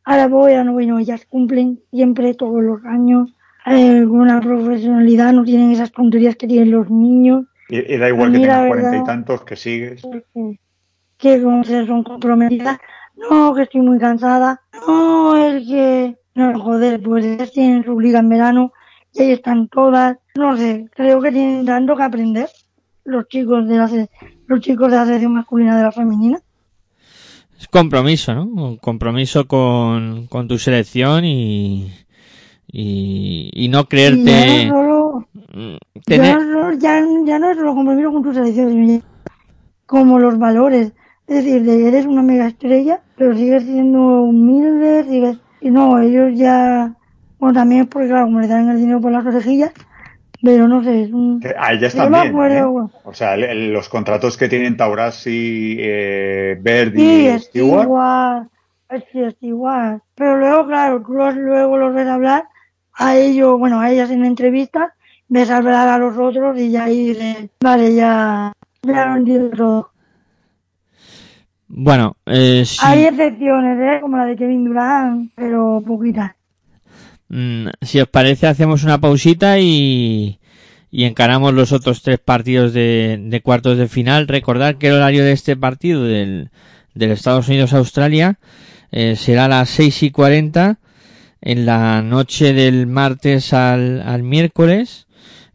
ahora 0.04 0.28
voy, 0.28 0.52
ahora 0.52 0.64
no 0.64 0.72
voy, 0.72 0.86
no, 0.86 0.98
ellas 0.98 1.26
cumplen 1.26 1.80
siempre 1.90 2.34
todos 2.34 2.62
los 2.62 2.84
años. 2.84 3.32
Eh, 3.66 4.04
con 4.06 4.20
una 4.20 4.42
profesionalidad, 4.42 5.32
no 5.32 5.42
tienen 5.42 5.72
esas 5.72 5.90
tonterías 5.90 6.36
que 6.36 6.46
tienen 6.46 6.70
los 6.70 6.90
niños, 6.90 7.46
y, 7.70 7.94
y 7.94 7.96
da 7.96 8.08
igual 8.08 8.28
A 8.28 8.32
que 8.32 8.38
tengas 8.40 8.66
cuarenta 8.66 8.96
y 8.98 9.04
tantos 9.04 9.42
que 9.42 9.56
sigues. 9.56 10.02
que, 10.34 10.58
que 11.16 11.42
como 11.42 11.64
se 11.64 11.86
son 11.86 12.02
comprometidas, 12.04 12.78
no, 13.16 13.54
que 13.54 13.62
estoy 13.62 13.80
muy 13.80 13.98
cansada, 13.98 14.60
no, 14.86 15.34
es 15.36 15.66
que, 15.66 16.18
no, 16.34 16.60
joder, 16.60 17.02
pues 17.02 17.24
ellas 17.24 17.52
tienen 17.52 17.84
su 17.84 17.98
liga 17.98 18.18
en 18.18 18.28
verano 18.28 18.72
y 19.14 19.22
ahí 19.22 19.32
están 19.32 19.68
todas, 19.68 20.18
no 20.36 20.58
sé, 20.58 20.86
creo 20.94 21.22
que 21.22 21.32
tienen 21.32 21.64
tanto 21.64 21.96
que 21.96 22.02
aprender 22.02 22.48
los 23.04 23.28
chicos 23.28 23.66
de 23.68 23.76
la, 23.76 23.90
los 24.46 24.60
chicos 24.60 24.90
de 24.90 24.96
la 24.96 25.04
selección 25.04 25.32
masculina 25.34 25.76
de 25.76 25.82
la 25.82 25.92
femenina. 25.92 26.38
Es 27.58 27.68
compromiso, 27.68 28.34
¿no? 28.34 28.44
Un 28.44 28.76
compromiso 28.78 29.46
con, 29.46 30.26
con 30.26 30.48
tu 30.48 30.58
selección 30.58 31.24
y, 31.24 31.92
y, 32.70 33.50
y 33.52 33.68
no 33.68 33.80
Y 33.80 33.82
ya 33.82 33.86
creerte... 33.88 34.66
no 34.66 34.74
solo, 34.74 35.28
mm, 35.54 35.74
ya, 35.94 36.02
tener- 36.04 36.46
no- 36.46 36.72
ya, 36.72 37.04
ya 37.24 37.38
no 37.38 37.50
es 37.50 37.56
solo 37.56 37.74
compromiso 37.74 38.12
con 38.12 38.22
tu 38.22 38.34
selección, 38.34 38.70
sino 38.70 38.86
ya 38.98 39.00
como 39.86 40.18
los 40.18 40.38
valores. 40.38 40.92
Es 41.26 41.44
decir, 41.44 41.62
de 41.62 41.88
eres 41.88 42.04
una 42.06 42.22
mega 42.22 42.46
estrella, 42.48 43.00
pero 43.16 43.34
sigues 43.36 43.62
siendo 43.64 43.98
humilde, 44.22 45.04
sigues... 45.08 45.38
Y 45.60 45.70
no, 45.70 45.98
ellos 45.98 46.32
ya... 46.38 46.94
Bueno, 47.38 47.54
también 47.54 47.82
es 47.82 47.88
porque, 47.88 48.08
claro, 48.08 48.26
como 48.26 48.40
le 48.40 48.46
dan 48.48 48.68
el 48.68 48.78
dinero 48.78 49.00
por 49.00 49.12
las 49.12 49.24
orejillas, 49.24 49.72
pero 50.44 50.68
no 50.68 50.84
sé, 50.84 51.04
es 51.04 51.10
un... 51.12 51.40
A 51.58 51.72
ellas 51.72 51.94
también. 51.94 52.28
acuerdo, 52.28 52.84
¿eh? 52.86 52.88
O 53.04 53.14
sea, 53.14 53.34
el- 53.34 53.44
el- 53.44 53.72
los 53.72 53.88
contratos 53.88 54.36
que 54.36 54.48
tienen 54.48 54.76
Taurasi, 54.76 55.76
eh, 55.78 56.58
Verdi 56.60 57.00
Sí, 57.00 57.22
y 57.22 57.26
es 57.28 57.44
Stewart, 57.44 57.84
igual, 57.84 58.48
es 58.90 59.04
que 59.12 59.26
es 59.28 59.36
igual. 59.40 60.02
Pero 60.14 60.36
luego, 60.38 60.66
claro, 60.66 61.02
tú 61.04 61.12
los- 61.14 61.34
luego 61.34 61.78
los 61.78 61.94
ves 61.94 62.06
hablar 62.08 62.44
a 62.94 63.16
ellos, 63.16 63.58
bueno, 63.58 63.80
a 63.80 63.90
ellas 63.90 64.10
en 64.10 64.24
entrevistas, 64.24 64.92
ves 65.28 65.50
hablar 65.50 65.88
a 65.88 65.98
los 65.98 66.16
otros 66.18 66.58
y 66.58 66.70
ya 66.70 66.84
ahí 66.84 67.08
dices, 67.08 67.50
vale, 67.60 67.94
ya, 67.94 68.52
ya 68.82 69.06
lo 69.06 69.16
entiendo 69.16 69.50
todo. 69.56 69.90
Bueno, 71.66 72.16
eh, 72.26 72.64
sí, 72.66 72.78
Hay 72.82 73.04
excepciones, 73.04 73.78
¿eh? 73.80 74.00
Como 74.00 74.16
la 74.16 74.26
de 74.26 74.36
Kevin 74.36 74.64
Durant, 74.64 75.30
pero 75.34 75.82
poquitas. 75.84 76.32
Mm, 77.28 77.68
si 77.82 78.00
os 78.00 78.08
parece 78.08 78.46
hacemos 78.46 78.84
una 78.84 79.00
pausita 79.00 79.58
y, 79.58 80.38
y 80.90 81.04
encaramos 81.04 81.52
los 81.54 81.72
otros 81.72 82.02
tres 82.02 82.18
partidos 82.18 82.72
de, 82.72 83.18
de 83.20 83.40
cuartos 83.40 83.78
de 83.78 83.88
final. 83.88 84.28
Recordad 84.28 84.76
que 84.76 84.88
el 84.88 84.94
horario 84.94 85.24
de 85.24 85.32
este 85.32 85.56
partido 85.56 86.04
del, 86.04 86.50
del 86.94 87.10
Estados 87.10 87.48
Unidos-Australia 87.48 88.38
eh, 88.92 89.16
será 89.16 89.46
a 89.46 89.48
las 89.48 89.70
6 89.70 90.04
y 90.04 90.10
40 90.10 90.78
en 91.40 91.66
la 91.66 92.00
noche 92.00 92.52
del 92.52 92.86
martes 92.86 93.52
al, 93.52 94.02
al 94.02 94.22
miércoles. 94.22 95.06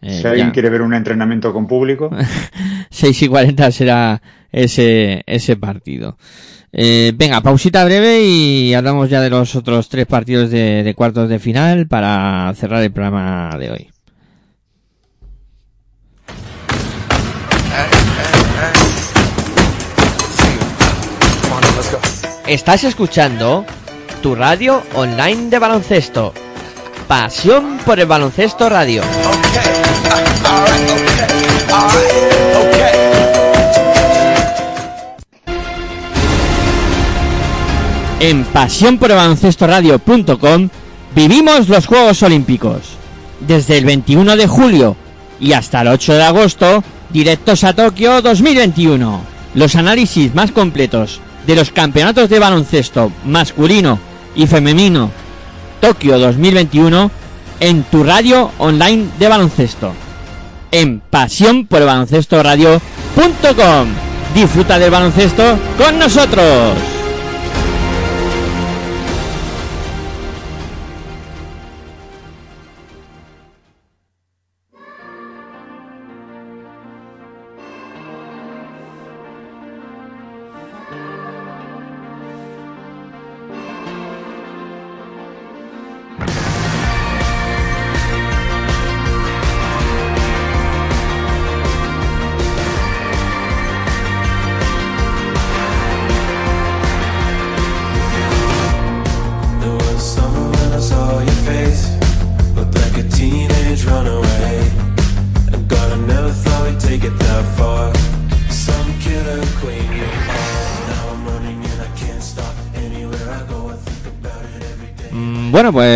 Eh, 0.01 0.19
si 0.21 0.27
alguien 0.27 0.47
ya. 0.47 0.53
quiere 0.53 0.69
ver 0.69 0.81
un 0.81 0.93
entrenamiento 0.93 1.53
con 1.53 1.67
público, 1.67 2.09
6 2.89 3.23
y 3.23 3.27
40 3.27 3.71
será 3.71 4.21
ese, 4.51 5.23
ese 5.25 5.55
partido. 5.55 6.17
Eh, 6.71 7.13
venga, 7.15 7.41
pausita 7.41 7.83
breve 7.83 8.21
y 8.21 8.73
hablamos 8.73 9.09
ya 9.09 9.21
de 9.21 9.29
los 9.29 9.55
otros 9.55 9.89
tres 9.89 10.05
partidos 10.05 10.51
de, 10.51 10.83
de 10.83 10.93
cuartos 10.93 11.27
de 11.29 11.39
final 11.39 11.87
para 11.87 12.53
cerrar 12.55 12.83
el 12.83 12.91
programa 12.91 13.55
de 13.57 13.71
hoy. 13.71 13.89
Estás 22.45 22.83
escuchando 22.83 23.63
tu 24.23 24.33
radio 24.33 24.81
online 24.95 25.49
de 25.49 25.59
baloncesto. 25.59 26.33
Pasión 27.07 27.77
por 27.85 27.99
el 27.99 28.07
baloncesto 28.07 28.69
radio. 28.69 29.03
Pasión 30.51 30.99
por 31.67 32.93
el 32.93 32.98
baloncesto 39.15 39.67
radio.com 39.67 40.69
vivimos 41.15 41.69
los 41.69 41.85
Juegos 41.85 42.21
Olímpicos. 42.23 42.81
Desde 43.39 43.77
el 43.77 43.85
21 43.85 44.35
de 44.35 44.47
julio 44.47 44.95
y 45.39 45.53
hasta 45.53 45.81
el 45.81 45.87
8 45.87 46.13
de 46.13 46.23
agosto, 46.23 46.83
directos 47.09 47.63
a 47.63 47.73
Tokio 47.73 48.21
2021. 48.21 49.21
Los 49.55 49.75
análisis 49.75 50.35
más 50.35 50.51
completos 50.51 51.21
de 51.47 51.55
los 51.55 51.71
campeonatos 51.71 52.29
de 52.29 52.39
baloncesto 52.39 53.11
masculino 53.25 53.99
y 54.35 54.45
femenino 54.47 55.09
Tokio 55.79 56.19
2021 56.19 57.09
en 57.61 57.83
tu 57.83 58.03
radio 58.03 58.51
online 58.57 59.07
de 59.17 59.27
baloncesto. 59.27 59.93
En 60.71 60.99
pasión 60.99 61.65
por 61.65 61.79
el 61.79 61.87
baloncesto 61.87 62.43
radio.com. 62.43 63.87
Disfruta 64.35 64.77
del 64.77 64.91
baloncesto 64.91 65.57
con 65.77 65.97
nosotros. 65.97 66.98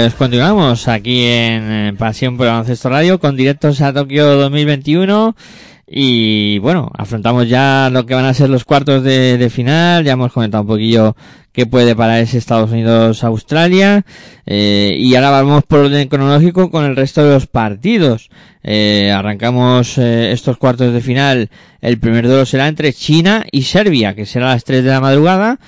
Pues 0.04 0.16
continuamos 0.16 0.90
aquí 0.90 1.24
en 1.24 1.96
Pasión 1.96 2.36
por 2.36 2.46
el 2.46 2.52
Baloncesto 2.52 2.90
Radio 2.90 3.22
con 3.22 3.38
directos 3.38 3.80
a 3.80 3.94
Tokio 3.94 4.36
2021 4.36 5.34
y 5.88 6.58
bueno, 6.60 6.92
afrontamos 6.98 7.48
ya 7.48 7.90
lo 7.90 8.06
que 8.06 8.14
van 8.14 8.26
a 8.26 8.34
ser 8.34 8.50
los 8.50 8.66
cuartos 8.66 9.02
de, 9.02 9.38
de 9.38 9.50
final, 9.50 10.04
ya 10.04 10.12
hemos 10.12 10.34
comentado 10.34 10.64
un 10.64 10.68
poquillo 10.68 11.16
qué 11.54 11.66
puede 11.66 11.96
para 11.96 12.20
ese 12.20 12.38
Estados 12.38 12.72
Unidos-Australia 12.72 14.04
eh, 14.46 14.94
y 15.00 15.16
ahora 15.16 15.30
vamos 15.30 15.64
por 15.64 15.80
orden 15.80 16.10
cronológico 16.10 16.70
con 16.70 16.84
el 16.84 16.98
resto 16.98 17.24
de 17.24 17.36
los 17.36 17.48
partidos. 17.48 18.30
Eh, 18.62 19.10
arrancamos 19.10 19.98
eh, 19.98 20.34
estos 20.34 20.58
cuartos 20.58 20.92
de 20.92 21.00
final, 21.00 21.50
el 21.80 21.98
primer 21.98 22.28
duelo 22.28 22.46
será 22.46 22.68
entre 22.68 22.92
China 22.92 23.46
y 23.54 23.62
Serbia, 23.62 24.16
que 24.16 24.26
será 24.26 24.48
a 24.48 24.56
las 24.56 24.66
3 24.66 24.84
de 24.84 24.90
la 24.90 25.00
madrugada 25.00 25.60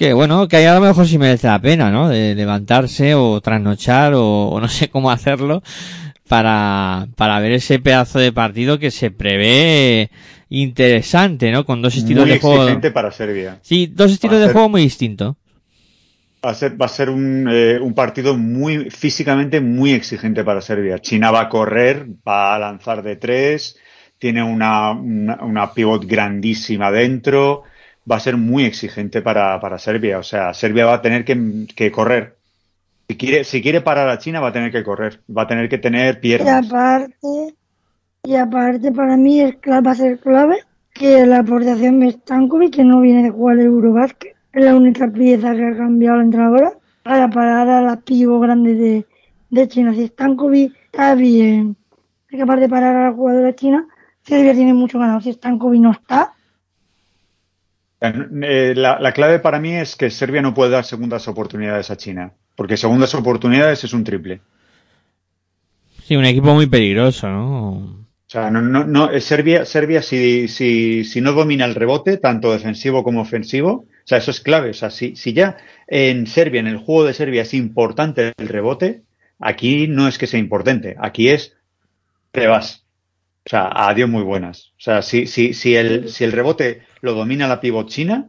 que 0.00 0.14
bueno, 0.14 0.48
que 0.48 0.66
a 0.66 0.72
lo 0.74 0.80
mejor 0.80 1.06
sí 1.06 1.18
merece 1.18 1.46
la 1.46 1.60
pena, 1.60 1.90
¿no? 1.90 2.08
De 2.08 2.34
levantarse 2.34 3.14
o 3.14 3.38
trasnochar 3.42 4.14
o, 4.14 4.48
o 4.48 4.58
no 4.58 4.66
sé 4.66 4.88
cómo 4.88 5.10
hacerlo 5.16 5.62
para, 6.26 7.06
para 7.16 7.38
ver 7.38 7.52
ese 7.52 7.80
pedazo 7.80 8.18
de 8.18 8.32
partido 8.32 8.78
que 8.78 8.90
se 8.90 9.10
prevé 9.10 10.10
interesante, 10.48 11.52
¿no? 11.52 11.66
Con 11.66 11.82
dos 11.82 11.96
estilos 11.98 12.24
Muy 12.24 12.32
de 12.32 12.40
juego. 12.40 12.62
exigente 12.62 12.90
para 12.92 13.10
Serbia. 13.12 13.58
Sí, 13.60 13.88
dos 13.94 14.10
estilos 14.10 14.36
Va 14.36 14.40
de 14.40 14.46
ser- 14.46 14.52
juego 14.54 14.68
muy 14.70 14.80
distintos. 14.80 15.36
Va 16.42 16.52
a 16.52 16.54
ser, 16.54 16.80
va 16.80 16.86
a 16.86 16.88
ser 16.88 17.10
un, 17.10 17.46
eh, 17.52 17.78
un 17.78 17.92
partido 17.92 18.34
muy 18.38 18.88
físicamente 18.88 19.60
muy 19.60 19.92
exigente 19.92 20.44
para 20.44 20.62
Serbia. 20.62 20.98
China 20.98 21.30
va 21.30 21.42
a 21.42 21.48
correr, 21.50 22.06
va 22.26 22.54
a 22.54 22.58
lanzar 22.58 23.02
de 23.02 23.16
tres, 23.16 23.76
tiene 24.18 24.42
una, 24.42 24.92
una, 24.92 25.44
una 25.44 25.74
pivot 25.74 26.06
grandísima 26.06 26.90
dentro. 26.90 27.64
Va 28.10 28.16
a 28.16 28.20
ser 28.20 28.36
muy 28.36 28.64
exigente 28.64 29.22
para, 29.22 29.60
para 29.60 29.78
Serbia. 29.78 30.18
O 30.18 30.22
sea, 30.22 30.52
Serbia 30.54 30.86
va 30.86 30.94
a 30.94 31.02
tener 31.02 31.24
que, 31.24 31.66
que 31.74 31.90
correr. 31.92 32.38
Si 33.08 33.16
quiere, 33.16 33.44
si 33.44 33.62
quiere 33.62 33.80
parar 33.82 34.08
a 34.08 34.18
China, 34.18 34.40
va 34.40 34.48
a 34.48 34.52
tener 34.52 34.72
que 34.72 34.84
correr. 34.84 35.22
Va 35.36 35.42
a 35.42 35.46
tener 35.46 35.68
que 35.68 35.78
tener 35.78 36.20
Y 36.20 36.20
piernas. 36.20 36.66
aparte, 36.66 37.54
y 38.24 38.34
aparte 38.36 38.92
para 38.92 39.16
mí 39.16 39.40
es 39.40 39.56
clave, 39.58 39.82
va 39.86 39.90
a 39.92 39.94
ser 39.94 40.18
clave 40.20 40.58
que 40.94 41.26
la 41.26 41.40
aportación 41.40 42.00
de 42.00 42.12
Stankovic, 42.12 42.74
que 42.76 42.84
no 42.84 43.00
viene 43.00 43.22
de 43.24 43.30
jugar 43.30 43.58
el 43.58 43.66
Eurobasket, 43.66 44.36
es 44.52 44.64
la 44.64 44.76
única 44.76 45.08
pieza 45.10 45.54
que 45.54 45.64
ha 45.66 45.76
cambiado 45.76 46.18
la 46.18 46.24
entrenadora 46.24 46.72
para 47.02 47.28
parar 47.30 47.68
a 47.68 47.80
la 47.82 47.96
pivo 48.00 48.40
grande 48.40 48.74
de, 48.74 49.06
de 49.50 49.68
China. 49.68 49.94
Si 49.94 50.06
Stankovic 50.08 50.74
está 50.86 51.14
bien, 51.14 51.76
es 52.30 52.38
capaz 52.38 52.56
de 52.56 52.68
parar 52.68 52.96
a 52.96 53.04
la 53.10 53.12
jugadora 53.12 53.54
china, 53.54 53.86
Serbia 54.22 54.54
tiene 54.54 54.74
mucho 54.74 54.98
ganado. 54.98 55.20
Si 55.20 55.32
Stankovic 55.32 55.80
no 55.80 55.92
está, 55.92 56.32
la, 58.00 58.98
la 58.98 59.12
clave 59.12 59.38
para 59.38 59.60
mí 59.60 59.74
es 59.74 59.96
que 59.96 60.10
Serbia 60.10 60.42
no 60.42 60.54
puede 60.54 60.70
dar 60.70 60.84
segundas 60.84 61.28
oportunidades 61.28 61.90
a 61.90 61.96
China. 61.96 62.32
Porque 62.56 62.76
segundas 62.76 63.14
oportunidades 63.14 63.84
es 63.84 63.92
un 63.92 64.04
triple. 64.04 64.40
Sí, 66.02 66.16
un 66.16 66.24
equipo 66.24 66.54
muy 66.54 66.66
peligroso, 66.66 67.28
¿no? 67.28 68.00
O 68.30 68.32
sea, 68.32 68.50
no, 68.50 68.62
no, 68.62 68.84
no, 68.84 69.10
eh, 69.10 69.20
Serbia, 69.20 69.64
Serbia 69.64 70.02
si, 70.02 70.46
si, 70.46 71.04
si 71.04 71.20
no 71.20 71.32
domina 71.32 71.64
el 71.64 71.74
rebote, 71.74 72.16
tanto 72.16 72.52
defensivo 72.52 73.02
como 73.02 73.22
ofensivo, 73.22 73.70
o 73.72 73.86
sea, 74.04 74.18
eso 74.18 74.30
es 74.30 74.40
clave. 74.40 74.70
O 74.70 74.74
sea, 74.74 74.90
si, 74.90 75.16
si 75.16 75.32
ya 75.32 75.56
en 75.88 76.26
Serbia, 76.26 76.60
en 76.60 76.68
el 76.68 76.78
juego 76.78 77.04
de 77.04 77.14
Serbia 77.14 77.42
es 77.42 77.54
importante 77.54 78.32
el 78.36 78.48
rebote, 78.48 79.02
aquí 79.38 79.88
no 79.88 80.06
es 80.06 80.18
que 80.18 80.26
sea 80.26 80.38
importante, 80.38 80.96
aquí 81.00 81.28
es 81.28 81.56
te 82.30 82.46
vas. 82.46 82.84
O 83.46 83.48
sea, 83.50 83.70
adiós 83.72 84.08
muy 84.08 84.22
buenas. 84.22 84.72
O 84.78 84.80
sea, 84.80 85.02
si, 85.02 85.26
si, 85.26 85.54
si, 85.54 85.74
el, 85.74 86.08
si 86.08 86.24
el 86.24 86.32
rebote 86.32 86.82
lo 87.00 87.14
domina 87.14 87.48
la 87.48 87.60
pivot 87.60 87.88
china, 87.88 88.28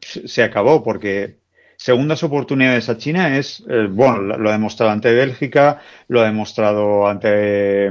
se 0.00 0.42
acabó, 0.42 0.82
porque 0.82 1.38
segundas 1.76 2.22
oportunidades 2.22 2.88
a 2.88 2.96
China 2.96 3.36
es, 3.36 3.62
eh, 3.68 3.88
bueno, 3.90 4.18
lo 4.18 4.48
ha 4.48 4.52
demostrado 4.52 4.92
ante 4.92 5.12
Bélgica, 5.12 5.80
lo 6.08 6.20
ha 6.20 6.24
demostrado 6.24 7.06
ante, 7.06 7.90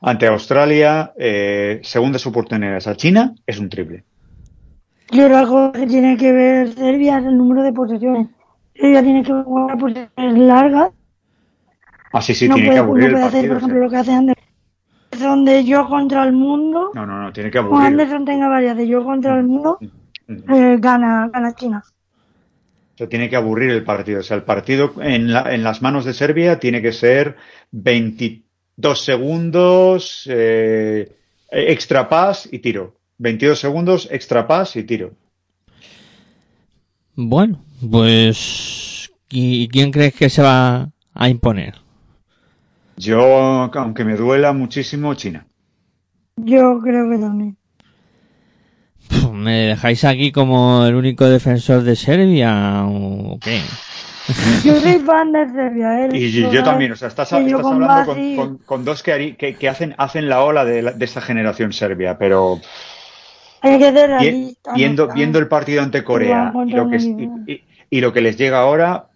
ante 0.00 0.26
Australia, 0.26 1.12
eh, 1.18 1.80
segundas 1.82 2.26
oportunidades 2.26 2.86
a 2.86 2.96
China 2.96 3.34
es 3.46 3.58
un 3.58 3.68
triple. 3.68 4.04
yo 5.10 5.26
creo 5.26 5.38
algo 5.38 5.72
que 5.72 5.86
tiene 5.86 6.16
que 6.16 6.32
ver 6.32 6.72
Serbia 6.72 7.18
es 7.18 7.26
el 7.26 7.36
número 7.36 7.62
de 7.62 7.72
posesiones. 7.72 8.28
Serbia 8.74 9.02
tiene 9.02 9.22
que 9.22 9.32
jugar 9.32 9.78
posesiones 9.78 10.38
largas 10.38 10.92
Así 12.12 12.34
sí, 12.34 12.46
no 12.46 12.54
tiene 12.54 12.68
puede, 12.68 12.76
que 12.76 12.84
aburrir 12.84 13.04
no 13.04 13.10
puede 13.12 13.22
el 13.22 13.28
hacer, 13.28 13.48
por 13.48 13.56
ejemplo, 13.56 13.80
lo 13.80 13.90
que 13.90 13.96
hace 13.96 14.12
Anderson. 14.12 14.41
Donde 15.18 15.64
yo 15.64 15.86
contra 15.88 16.24
el 16.24 16.32
mundo, 16.32 16.90
No, 16.94 17.04
no, 17.06 17.20
no, 17.22 17.32
tiene 17.32 17.50
que 17.50 17.58
aburrir. 17.58 17.86
Anderson 17.86 18.24
tenga 18.24 18.48
varias 18.48 18.76
de 18.76 18.86
yo 18.88 19.04
contra 19.04 19.36
el 19.38 19.44
mundo, 19.44 19.78
Mm. 20.26 20.52
eh, 20.54 20.76
gana, 20.80 21.28
gana 21.32 21.54
China. 21.54 21.82
O 22.94 22.96
sea, 22.98 23.08
tiene 23.08 23.28
que 23.28 23.36
aburrir 23.36 23.70
el 23.70 23.84
partido. 23.84 24.20
O 24.20 24.22
sea, 24.22 24.36
el 24.36 24.44
partido 24.44 24.94
en, 25.02 25.32
la- 25.32 25.52
en 25.54 25.62
las 25.64 25.82
manos 25.82 26.04
de 26.04 26.14
Serbia 26.14 26.58
tiene 26.60 26.80
que 26.80 26.92
ser 26.92 27.36
22 27.72 29.04
segundos, 29.04 30.26
eh, 30.30 31.14
extra 31.50 32.08
pass 32.08 32.48
y 32.50 32.60
tiro. 32.60 32.94
22 33.18 33.58
segundos, 33.58 34.08
extra 34.10 34.46
pass 34.46 34.76
y 34.76 34.84
tiro. 34.84 35.12
Bueno, 37.14 37.60
pues 37.90 39.10
¿y 39.28 39.68
quién 39.68 39.90
crees 39.90 40.14
que 40.14 40.30
se 40.30 40.42
va 40.42 40.88
a 41.14 41.28
imponer? 41.28 41.74
Yo, 42.96 43.70
aunque 43.74 44.04
me 44.04 44.16
duela 44.16 44.52
muchísimo, 44.52 45.14
China. 45.14 45.46
Yo 46.36 46.78
creo 46.80 47.10
que 47.10 47.18
también. 47.18 47.56
¿Me 49.32 49.66
dejáis 49.68 50.04
aquí 50.04 50.30
como 50.32 50.86
el 50.86 50.94
único 50.94 51.26
defensor 51.26 51.82
de 51.82 51.96
Serbia 51.96 52.84
o 52.86 53.38
qué? 53.40 53.60
Yo 54.64 54.80
soy 54.80 54.98
fan 55.00 55.32
de 55.32 55.48
Serbia, 55.50 56.06
¿eh? 56.06 56.08
Y 56.12 56.30
yo, 56.30 56.62
también, 56.62 56.92
o 56.92 56.96
sea, 56.96 57.08
estás, 57.08 57.30
con 57.30 57.40
hablando 57.82 58.04
con, 58.06 58.36
con- 58.36 58.58
con 58.58 58.84
dos 58.84 59.02
que, 59.02 59.36
que, 59.36 59.56
que 59.56 59.68
hacen, 59.68 59.94
hacen 59.98 60.28
la 60.28 60.42
ola 60.42 60.64
de, 60.64 60.82
la- 60.82 60.92
de 60.92 61.04
esta 61.04 61.20
generación 61.20 61.72
serbia, 61.72 62.16
pero 62.18 62.60
Hay 63.62 63.78
que 63.78 63.92
ser 63.92 64.10
realista. 64.10 64.72
viendo, 64.74 65.08
viendo 65.08 65.38
el 65.40 65.48
partido 65.48 65.82
ante 65.82 66.04
Corea 66.04 66.50
Juan 66.52 66.68
y 66.68 66.72
lo, 66.72 66.88
que, 66.88 66.96
es- 66.96 67.04
contra 67.06 67.42
y, 67.46 67.52
y- 67.52 67.64
y 67.90 68.00
lo 68.00 68.12
que 68.12 68.20
les 68.20 68.36
llega 68.36 68.60
ahora, 68.60 69.08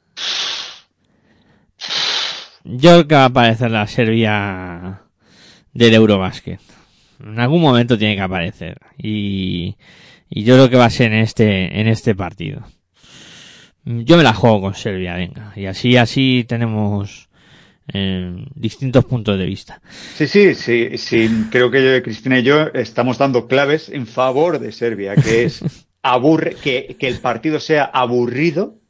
Yo 2.69 2.91
creo 2.91 3.09
que 3.09 3.15
va 3.15 3.23
a 3.23 3.27
aparecer 3.27 3.71
la 3.71 3.87
Serbia 3.87 5.03
del 5.73 5.95
Eurobasket. 5.95 6.61
En 7.21 7.39
algún 7.39 7.61
momento 7.61 7.97
tiene 7.97 8.17
que 8.17 8.23
aparecer. 8.23 8.79
Y, 8.99 9.77
y 10.29 10.43
yo 10.43 10.55
creo 10.55 10.69
que 10.69 10.77
va 10.77 10.87
a 10.87 10.91
ser 10.91 11.13
en 11.13 11.21
este, 11.21 11.81
en 11.81 11.87
este 11.87 12.15
partido. 12.17 12.65
Yo 13.85 14.17
me 14.17 14.25
la 14.25 14.35
juego 14.35 14.61
con 14.63 14.75
Serbia, 14.75 15.15
venga. 15.15 15.53
Y 15.55 15.67
así, 15.67 15.97
así 15.97 16.45
tenemos 16.49 17.29
eh, 17.93 18.45
distintos 18.57 19.05
puntos 19.05 19.39
de 19.39 19.47
vista. 19.47 19.81
sí, 20.17 20.27
sí, 20.27 20.55
sí, 20.57 20.99
sí, 20.99 21.31
creo 21.53 21.71
que 21.71 22.03
Cristina 22.03 22.41
y 22.41 22.43
yo 22.43 22.67
estamos 22.75 23.17
dando 23.17 23.47
claves 23.47 23.89
en 23.89 24.09
favor 24.09 24.59
de 24.59 24.73
Serbia, 24.73 25.15
que 25.15 25.45
es 25.45 25.63
aburre, 26.03 26.57
que, 26.61 26.97
que 26.99 27.07
el 27.07 27.21
partido 27.21 27.61
sea 27.61 27.85
aburrido 27.85 28.81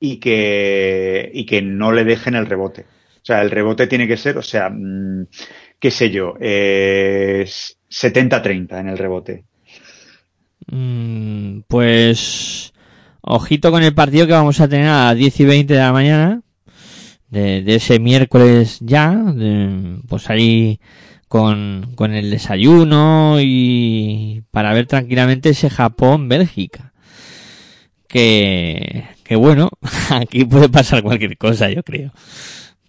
y 0.00 0.18
que, 0.18 1.30
y 1.32 1.46
que 1.46 1.62
no 1.62 1.92
le 1.92 2.04
dejen 2.04 2.34
el 2.34 2.46
rebote. 2.46 2.82
O 2.82 3.24
sea, 3.26 3.42
el 3.42 3.50
rebote 3.50 3.86
tiene 3.86 4.06
que 4.06 4.16
ser, 4.16 4.38
o 4.38 4.42
sea, 4.42 4.70
mm, 4.70 5.26
qué 5.80 5.90
sé 5.90 6.10
yo, 6.10 6.34
eh, 6.40 7.44
70-30 7.88 8.78
en 8.80 8.88
el 8.88 8.98
rebote. 8.98 9.44
Mm, 10.68 11.60
pues 11.68 12.72
ojito 13.20 13.70
con 13.70 13.82
el 13.82 13.94
partido 13.94 14.26
que 14.26 14.32
vamos 14.32 14.60
a 14.60 14.68
tener 14.68 14.88
a 14.88 15.06
las 15.06 15.16
10 15.16 15.40
y 15.40 15.44
20 15.44 15.74
de 15.74 15.80
la 15.80 15.92
mañana 15.92 16.42
de, 17.28 17.62
ese 17.74 17.98
miércoles 17.98 18.78
ya 18.80 19.10
de- 19.14 19.98
pues 20.08 20.30
ahí 20.30 20.80
con, 21.28 21.92
con 21.96 22.14
el 22.14 22.30
desayuno 22.30 23.38
y 23.40 24.44
para 24.50 24.72
ver 24.74 24.86
tranquilamente 24.86 25.50
ese 25.50 25.70
Japón-Bélgica 25.70 26.92
que, 28.06 29.04
que 29.24 29.36
bueno 29.36 29.70
aquí 30.10 30.44
puede 30.44 30.68
pasar 30.68 31.02
cualquier 31.02 31.36
cosa 31.36 31.70
yo 31.70 31.82
creo. 31.82 32.12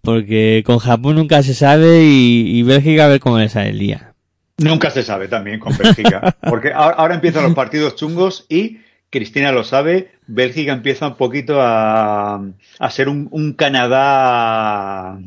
Porque 0.02 0.64
con 0.66 0.80
Japón 0.80 1.16
nunca 1.16 1.44
se 1.44 1.54
sabe 1.54 2.04
y, 2.04 2.58
y 2.58 2.64
Bélgica 2.64 3.06
a 3.06 3.10
ver 3.10 3.20
cómo 3.20 3.40
le 3.40 3.50
sale 3.50 3.70
el 3.70 3.80
día. 3.80 4.14
Nunca 4.60 4.90
se 4.90 5.04
sabe 5.04 5.28
también 5.28 5.60
con 5.60 5.78
Bélgica, 5.78 6.36
porque 6.50 6.72
ahora, 6.74 6.96
ahora 6.96 7.16
empiezan 7.16 7.44
los 7.44 7.54
partidos 7.54 7.96
chungos 7.96 8.46
y 8.50 8.80
Cristina 9.10 9.52
lo 9.52 9.64
sabe, 9.64 10.12
Bélgica 10.28 10.74
empieza 10.74 11.08
un 11.08 11.16
poquito 11.16 11.62
a, 11.62 12.42
a 12.80 12.90
ser 12.90 13.08
un, 13.08 13.28
un 13.32 13.54
Canadá, 13.54 15.18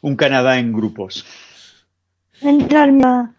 un 0.00 0.16
Canadá 0.16 0.58
en 0.58 0.72
grupos. 0.72 1.26
Bueno, 2.40 3.34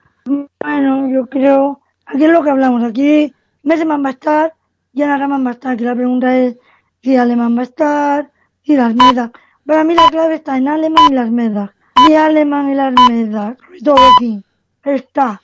yo 1.10 1.26
creo, 1.28 1.82
aquí 2.05 2.26
es 2.26 2.32
lo 2.32 2.43
que 2.43 2.49
hablamos, 2.49 2.84
aquí 2.84 3.34
Messeman 3.64 4.03
va 4.03 4.10
a 4.10 4.14
estar 4.14 4.53
y 4.98 5.04
Ana 5.04 5.18
Raman 5.20 5.45
va 5.45 5.52
a 5.52 5.54
estar, 5.54 5.78
que 5.78 5.84
la 5.84 5.93
pregunta 5.93 6.36
es 6.36 6.58
si 7.04 7.16
Alemán 7.16 7.56
va 7.56 7.60
a 7.60 7.66
estar, 7.66 8.32
si 8.64 8.76
las 8.76 8.95
medas. 8.95 9.30
Para 9.64 9.84
mí 9.84 9.93
la 9.93 10.08
clave 10.10 10.36
está 10.36 10.58
en 10.58 10.68
Alemán 10.68 11.12
y 11.12 11.14
las 11.14 11.30
medas. 11.30 11.70
Si 12.08 12.16
Alemán 12.16 12.72
y 12.72 12.74
las 12.74 12.93
medas, 13.08 13.58
todo 13.84 13.98
aquí, 14.16 14.43
está 14.84 15.39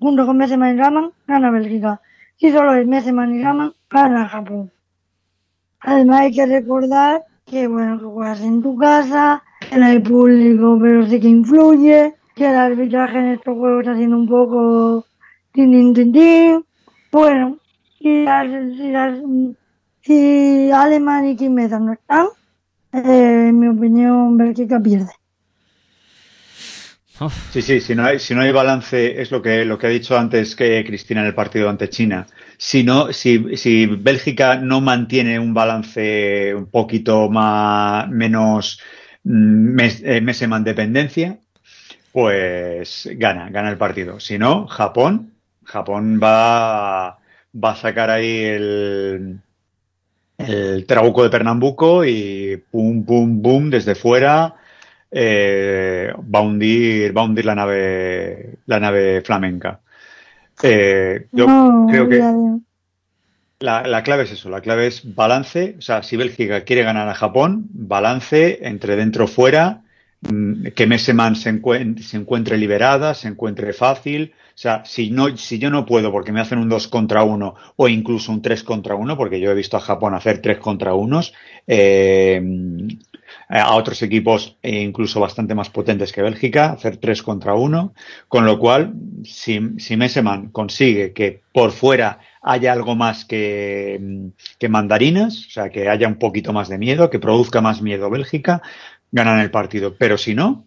junto 0.00 0.26
con 0.26 0.36
Messeman 0.36 0.74
y 0.74 0.78
Raman, 0.80 1.12
gana 1.24 1.52
Bélgica. 1.52 2.00
Si 2.36 2.50
solo 2.50 2.74
es 2.74 2.84
Messeman 2.84 3.32
y 3.32 3.44
Raman, 3.44 3.74
gana 3.88 4.28
Japón. 4.28 4.72
Además 5.78 6.22
hay 6.22 6.32
que 6.32 6.46
recordar 6.46 7.22
que 7.44 7.68
bueno, 7.68 8.00
que 8.00 8.06
juegas 8.06 8.40
en 8.40 8.60
tu 8.60 8.76
casa, 8.76 9.44
que 9.70 9.76
no 9.76 9.86
hay 9.86 10.00
público, 10.00 10.78
pero 10.82 11.06
sí 11.06 11.20
que 11.20 11.28
influye, 11.28 12.16
que 12.34 12.50
el 12.50 12.56
arbitraje 12.56 13.18
en 13.20 13.26
estos 13.26 13.56
juegos 13.56 13.82
está 13.82 13.94
siendo 13.94 14.16
un 14.16 14.28
poco. 14.28 15.06
Bueno, 17.12 17.58
si, 17.98 18.24
las, 18.24 18.46
si, 18.76 18.90
las, 18.90 19.18
si 20.02 20.70
Alemán 20.70 21.26
y 21.26 21.36
Quimeza 21.36 21.78
no 21.78 21.92
están, 21.92 22.26
eh, 22.92 23.48
en 23.48 23.58
mi 23.58 23.68
opinión, 23.68 24.36
Bélgica 24.36 24.80
pierde. 24.80 25.12
Sí, 27.50 27.62
sí, 27.62 27.80
si 27.80 27.94
no 27.94 28.04
hay, 28.04 28.18
si 28.18 28.34
no 28.34 28.42
hay 28.42 28.52
balance, 28.52 29.22
es 29.22 29.30
lo 29.30 29.40
que, 29.40 29.64
lo 29.64 29.78
que 29.78 29.86
ha 29.86 29.90
dicho 29.90 30.18
antes 30.18 30.54
que 30.54 30.84
Cristina 30.84 31.22
en 31.22 31.28
el 31.28 31.34
partido 31.34 31.70
ante 31.70 31.88
China. 31.88 32.26
Si 32.58 32.84
no, 32.84 33.10
si, 33.12 33.56
si 33.56 33.86
Bélgica 33.86 34.56
no 34.56 34.82
mantiene 34.82 35.38
un 35.38 35.54
balance 35.54 36.54
un 36.54 36.66
poquito 36.70 37.30
más, 37.30 38.08
menos 38.10 38.80
mm, 39.24 39.30
mes, 39.30 40.02
eh, 40.04 40.20
meseman 40.20 40.62
dependencia, 40.62 41.38
pues 42.12 43.08
gana, 43.14 43.48
gana 43.50 43.70
el 43.70 43.78
partido. 43.78 44.20
Si 44.20 44.38
no, 44.38 44.66
Japón, 44.66 45.32
Japón 45.64 46.20
va, 46.22 47.18
va 47.64 47.72
a 47.72 47.76
sacar 47.76 48.10
ahí 48.10 48.44
el, 48.44 49.40
el 50.38 50.86
trabuco 50.86 51.22
de 51.22 51.30
Pernambuco 51.30 52.04
y 52.04 52.56
pum, 52.70 53.04
pum, 53.04 53.42
pum, 53.42 53.70
desde 53.70 53.94
fuera 53.94 54.54
eh, 55.10 56.12
va 56.34 56.40
a 56.40 56.42
hundir, 56.42 57.16
va 57.16 57.22
a 57.22 57.24
hundir 57.24 57.44
la 57.46 57.54
nave, 57.54 58.58
la 58.66 58.80
nave 58.80 59.22
flamenca. 59.22 59.80
Eh, 60.62 61.28
yo 61.32 61.46
No, 61.46 61.86
creo 61.86 62.08
que 62.08 62.32
la, 63.58 63.86
la 63.86 64.02
clave 64.02 64.24
es 64.24 64.32
eso, 64.32 64.50
la 64.50 64.60
clave 64.60 64.86
es 64.86 65.14
balance, 65.14 65.76
o 65.78 65.80
sea, 65.80 66.02
si 66.02 66.16
Bélgica 66.16 66.64
quiere 66.64 66.82
ganar 66.82 67.08
a 67.08 67.14
Japón, 67.14 67.66
balance 67.70 68.58
entre 68.66 68.96
dentro 68.96 69.26
fuera, 69.26 69.82
que 70.74 70.86
Messeman 70.86 71.36
se, 71.36 71.50
encuen- 71.50 71.98
se 71.98 72.16
encuentre 72.16 72.56
liberada, 72.56 73.14
se 73.14 73.28
encuentre 73.28 73.72
fácil, 73.72 74.34
o 74.48 74.58
sea, 74.58 74.84
si 74.84 75.10
no, 75.10 75.36
si 75.36 75.58
yo 75.58 75.70
no 75.70 75.84
puedo 75.84 76.10
porque 76.10 76.32
me 76.32 76.40
hacen 76.40 76.58
un 76.58 76.68
2 76.68 76.88
contra 76.88 77.22
1 77.22 77.54
o 77.76 77.88
incluso 77.88 78.32
un 78.32 78.40
3 78.42 78.62
contra 78.62 78.94
1, 78.94 79.16
porque 79.16 79.38
yo 79.40 79.50
he 79.50 79.54
visto 79.54 79.76
a 79.76 79.80
Japón 79.80 80.14
hacer 80.14 80.40
3 80.40 80.58
contra 80.58 80.94
1, 80.94 81.20
eh, 81.66 82.40
a 83.48 83.74
otros 83.74 84.02
equipos 84.02 84.56
eh, 84.62 84.82
incluso 84.82 85.20
bastante 85.20 85.54
más 85.54 85.70
potentes 85.70 86.12
que 86.12 86.22
Bélgica, 86.22 86.72
hacer 86.72 86.96
3 86.96 87.22
contra 87.22 87.54
1, 87.54 87.94
con 88.28 88.44
lo 88.46 88.58
cual, 88.58 88.94
si, 89.24 89.60
si 89.78 89.96
Messeman 89.96 90.50
consigue 90.50 91.12
que 91.12 91.42
por 91.52 91.72
fuera 91.72 92.18
haya 92.42 92.72
algo 92.72 92.94
más 92.94 93.24
que, 93.24 93.98
mm, 94.00 94.26
que 94.58 94.68
mandarinas, 94.68 95.46
o 95.46 95.50
sea, 95.50 95.68
que 95.70 95.88
haya 95.88 96.06
un 96.08 96.18
poquito 96.18 96.52
más 96.52 96.68
de 96.68 96.78
miedo, 96.78 97.10
que 97.10 97.18
produzca 97.18 97.60
más 97.60 97.82
miedo 97.82 98.10
Bélgica, 98.10 98.62
ganan 99.16 99.40
el 99.40 99.50
partido. 99.50 99.96
Pero 99.98 100.18
si 100.18 100.34
no, 100.34 100.66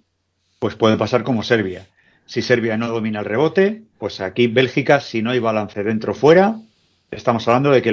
pues 0.58 0.76
puede 0.76 0.97
pasar 0.97 1.24
como 1.24 1.43
Serbia. 1.43 1.86
Si 2.26 2.41
Serbia 2.41 2.78
no 2.78 2.88
domina 2.88 3.20
el 3.20 3.26
rebote, 3.26 3.84
pues 3.97 4.20
aquí 4.22 4.47
Bélgica, 4.47 5.00
si 5.00 5.22
no 5.22 5.32
hay 5.32 5.39
balance 5.39 5.84
dentro 5.84 6.14
fuera, 6.14 6.56
estamos 7.12 7.47
hablando 7.47 7.72
de 7.72 7.82
que, 7.82 7.91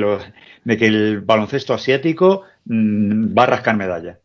de 0.64 0.76
que 0.76 0.86
el 0.86 1.20
baloncesto 1.20 1.74
asiático 1.74 2.42
mm, 2.64 3.36
va 3.36 3.44
a 3.44 3.46
rascar 3.46 3.76
medalla. 3.76 4.18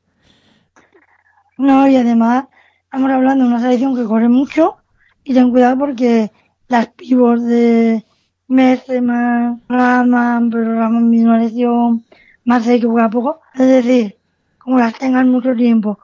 No, 1.58 1.88
y 1.88 1.98
además 1.98 2.46
estamos 2.86 3.12
hablando 3.12 3.44
de 3.44 3.50
una 3.52 3.62
selección 3.62 3.96
que 3.96 4.06
corre 4.06 4.30
mucho 4.30 4.78
y 5.24 5.34
ten 5.34 5.52
cuidado 5.52 5.78
porque 5.78 6.32
las 6.70 6.88
pivos 6.88 7.44
de 7.44 8.04
Messeman, 8.48 9.62
Raman, 9.68 10.50
pero 10.50 10.76
Raman 10.76 11.10
misma 11.10 11.38
lesión, 11.38 12.06
más 12.46 12.66
que 12.66 12.82
juega 12.82 13.10
poco, 13.10 13.42
es 13.54 13.68
decir, 13.68 14.16
como 14.58 14.80
las 14.80 14.98
tengan 14.98 15.30
mucho 15.30 15.56
tiempo, 15.56 16.00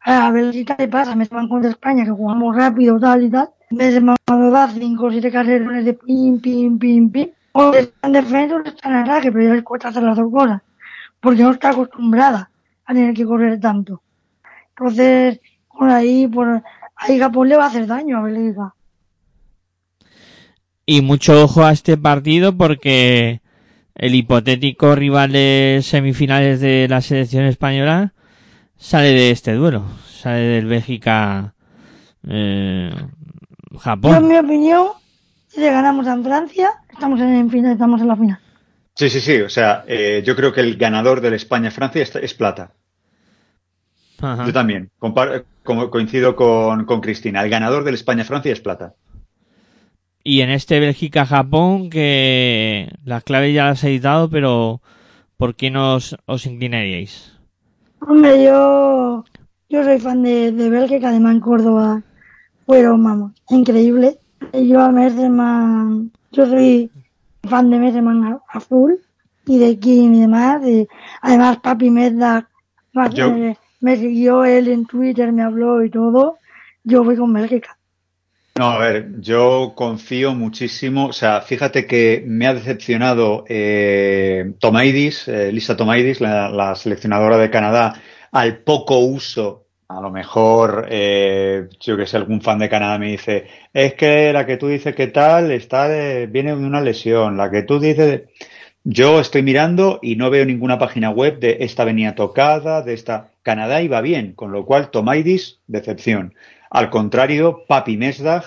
a 0.00 0.30
Bélgica 0.30 0.76
le 0.78 0.88
pasa, 0.88 1.14
Messeman 1.14 1.48
contra 1.48 1.70
España, 1.70 2.04
que 2.04 2.10
jugamos 2.10 2.56
rápido, 2.56 2.98
tal 2.98 3.24
y 3.24 3.30
tal, 3.30 3.50
Messeman 3.70 4.16
cuando 4.26 4.50
da 4.50 4.68
5 4.68 5.06
o 5.06 5.10
7 5.10 5.30
carreras 5.30 5.84
de 5.84 5.94
pim, 5.94 6.40
pim, 6.40 6.78
pim, 6.78 7.10
pim, 7.10 7.28
o 7.52 7.74
está 7.74 8.06
en 8.06 8.12
defensa 8.12 8.56
o 8.56 8.62
está 8.62 8.88
en 8.88 8.94
ataque, 8.96 9.32
pero 9.32 9.44
ya 9.44 9.54
les 9.54 9.64
cuesta 9.64 9.88
hacer 9.88 10.02
las 10.02 10.16
dos 10.16 10.30
cosas, 10.30 10.62
porque 11.20 11.42
no 11.42 11.50
está 11.50 11.70
acostumbrada 11.70 12.50
a 12.86 12.94
tener 12.94 13.14
que 13.14 13.24
correr 13.24 13.60
tanto. 13.60 14.02
Entonces, 14.70 15.40
por 15.76 15.90
ahí, 15.90 16.26
por 16.26 16.62
ahí 16.96 17.18
Japón 17.18 17.48
le 17.48 17.56
va 17.56 17.64
a 17.64 17.68
hacer 17.68 17.86
daño 17.86 18.18
a 18.18 18.22
Bélgica. 18.22 18.74
Y 20.86 21.02
mucho 21.02 21.44
ojo 21.44 21.64
a 21.64 21.72
este 21.72 21.98
partido 21.98 22.56
porque 22.56 23.42
el 23.94 24.14
hipotético 24.14 24.94
rival 24.94 25.32
de 25.32 25.80
semifinales 25.82 26.60
de 26.60 26.86
la 26.88 27.02
selección 27.02 27.44
española 27.44 28.14
sale 28.78 29.08
de 29.12 29.30
este 29.30 29.52
duelo, 29.54 29.84
sale 30.08 30.40
del 30.40 30.66
Bélgica 30.66 31.54
eh, 32.26 32.90
Yo, 32.94 33.02
en 33.72 33.78
Japón. 33.78 34.28
mi 34.28 34.36
opinión, 34.36 34.86
si 35.48 35.60
le 35.60 35.70
ganamos 35.70 36.06
a 36.06 36.16
Francia, 36.22 36.70
estamos 36.90 37.20
en, 37.20 37.34
el 37.34 37.50
final, 37.50 37.72
estamos 37.72 38.00
en 38.00 38.08
la 38.08 38.16
final. 38.16 38.38
Sí, 38.94 39.10
sí, 39.10 39.20
sí. 39.20 39.40
O 39.40 39.48
sea, 39.48 39.84
eh, 39.86 40.22
yo 40.24 40.34
creo 40.34 40.52
que 40.52 40.60
el 40.60 40.76
ganador 40.76 41.20
del 41.20 41.34
España-Francia 41.34 42.02
es, 42.02 42.14
es 42.16 42.34
plata. 42.34 42.72
Ajá. 44.20 44.44
Yo 44.46 44.52
también. 44.52 44.90
Compar- 44.98 45.44
como 45.62 45.90
coincido 45.90 46.34
con, 46.34 46.84
con 46.84 47.00
Cristina. 47.00 47.42
El 47.42 47.50
ganador 47.50 47.84
del 47.84 47.94
España-Francia 47.94 48.52
es 48.52 48.60
plata. 48.60 48.94
Y 50.24 50.40
en 50.40 50.50
este 50.50 50.80
Bélgica 50.80 51.24
Japón 51.26 51.90
que 51.90 52.90
las 53.04 53.22
claves 53.22 53.54
ya 53.54 53.66
las 53.66 53.84
he 53.84 53.88
editado, 53.88 54.28
pero 54.28 54.82
¿por 55.36 55.54
qué 55.54 55.70
no 55.70 55.94
os, 55.94 56.16
os 56.26 56.44
inclinaríais? 56.46 57.37
Hombre, 58.00 58.44
yo, 58.44 59.24
yo 59.68 59.84
soy 59.84 59.98
fan 59.98 60.22
de, 60.22 60.52
de 60.52 60.70
Bélgica, 60.70 61.08
además 61.08 61.34
en 61.34 61.40
Córdoba 61.40 62.02
fueron, 62.66 63.02
vamos, 63.04 63.32
increíble. 63.50 64.18
Y 64.52 64.68
Yo 64.68 64.80
a 64.80 64.90
Messerman, 64.90 66.12
yo 66.32 66.46
soy 66.46 66.90
fan 67.42 67.70
de 67.70 67.78
Messerman 67.78 68.24
a, 68.24 68.40
a 68.48 68.60
full 68.60 68.92
y 69.46 69.58
de 69.58 69.78
Kim 69.78 70.14
y 70.14 70.20
demás. 70.20 70.64
Y 70.66 70.86
además, 71.22 71.58
Papi 71.58 71.90
Medda 71.90 72.48
Yo- 73.14 73.30
me 73.80 73.96
siguió 73.96 74.44
él 74.44 74.68
en 74.68 74.86
Twitter, 74.86 75.32
me 75.32 75.42
habló 75.42 75.84
y 75.84 75.90
todo. 75.90 76.36
Yo 76.84 77.04
voy 77.04 77.16
con 77.16 77.32
Bélgica. 77.32 77.77
No, 78.58 78.70
a 78.70 78.78
ver, 78.78 79.20
yo 79.20 79.74
confío 79.76 80.34
muchísimo. 80.34 81.06
O 81.06 81.12
sea, 81.12 81.42
fíjate 81.42 81.86
que 81.86 82.24
me 82.26 82.48
ha 82.48 82.54
decepcionado 82.54 83.44
eh, 83.48 84.54
Tomaidis, 84.58 85.28
eh, 85.28 85.52
Lisa 85.52 85.76
Tomaidis, 85.76 86.20
la, 86.20 86.74
seleccionadora 86.74 87.38
de 87.38 87.50
Canadá, 87.50 87.94
al 88.32 88.58
poco 88.58 88.98
uso. 88.98 89.66
A 89.86 90.00
lo 90.00 90.10
mejor, 90.10 90.88
eh, 90.90 91.68
yo 91.78 91.96
que 91.96 92.06
sé, 92.06 92.16
algún 92.16 92.42
fan 92.42 92.58
de 92.58 92.68
Canadá 92.68 92.98
me 92.98 93.10
dice, 93.12 93.46
es 93.72 93.94
que 93.94 94.32
la 94.32 94.44
que 94.44 94.56
tú 94.56 94.66
dices 94.66 94.92
que 94.96 95.06
tal 95.06 95.52
está 95.52 95.86
viene 96.26 96.56
de 96.56 96.66
una 96.66 96.80
lesión, 96.80 97.36
la 97.36 97.52
que 97.52 97.62
tú 97.62 97.78
dices, 97.78 98.22
yo 98.82 99.20
estoy 99.20 99.42
mirando 99.42 100.00
y 100.02 100.16
no 100.16 100.30
veo 100.30 100.44
ninguna 100.44 100.78
página 100.78 101.10
web 101.10 101.38
de 101.38 101.58
esta 101.60 101.84
venía 101.84 102.16
tocada, 102.16 102.82
de 102.82 102.94
esta 102.94 103.30
Canadá 103.42 103.82
iba 103.82 104.00
bien, 104.00 104.32
con 104.32 104.50
lo 104.50 104.66
cual 104.66 104.90
Tomaidis, 104.90 105.60
decepción. 105.68 106.34
Al 106.70 106.90
contrario, 106.90 107.64
Papi 107.66 107.96
Mesdag 107.96 108.44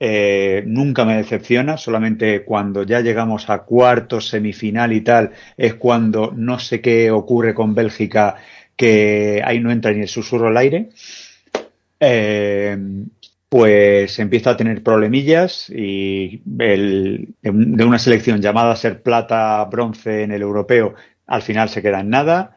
eh, 0.00 0.62
nunca 0.66 1.04
me 1.04 1.16
decepciona, 1.16 1.76
solamente 1.76 2.44
cuando 2.44 2.84
ya 2.84 3.00
llegamos 3.00 3.50
a 3.50 3.64
cuartos, 3.64 4.28
semifinal 4.28 4.92
y 4.92 5.00
tal, 5.00 5.32
es 5.56 5.74
cuando 5.74 6.32
no 6.34 6.58
sé 6.58 6.80
qué 6.80 7.10
ocurre 7.10 7.54
con 7.54 7.74
Bélgica, 7.74 8.36
que 8.76 9.42
ahí 9.44 9.60
no 9.60 9.72
entra 9.72 9.92
ni 9.92 10.02
el 10.02 10.08
susurro 10.08 10.48
al 10.48 10.56
aire. 10.56 10.90
Eh, 12.00 12.78
pues 13.48 14.18
empieza 14.18 14.50
a 14.50 14.56
tener 14.56 14.82
problemillas 14.82 15.70
y 15.70 16.42
el, 16.58 17.28
de 17.40 17.84
una 17.84 17.98
selección 17.98 18.42
llamada 18.42 18.72
a 18.72 18.76
ser 18.76 19.02
plata, 19.02 19.64
bronce 19.64 20.22
en 20.22 20.32
el 20.32 20.42
europeo, 20.42 20.94
al 21.26 21.42
final 21.42 21.68
se 21.70 21.82
queda 21.82 22.00
en 22.00 22.10
nada. 22.10 22.56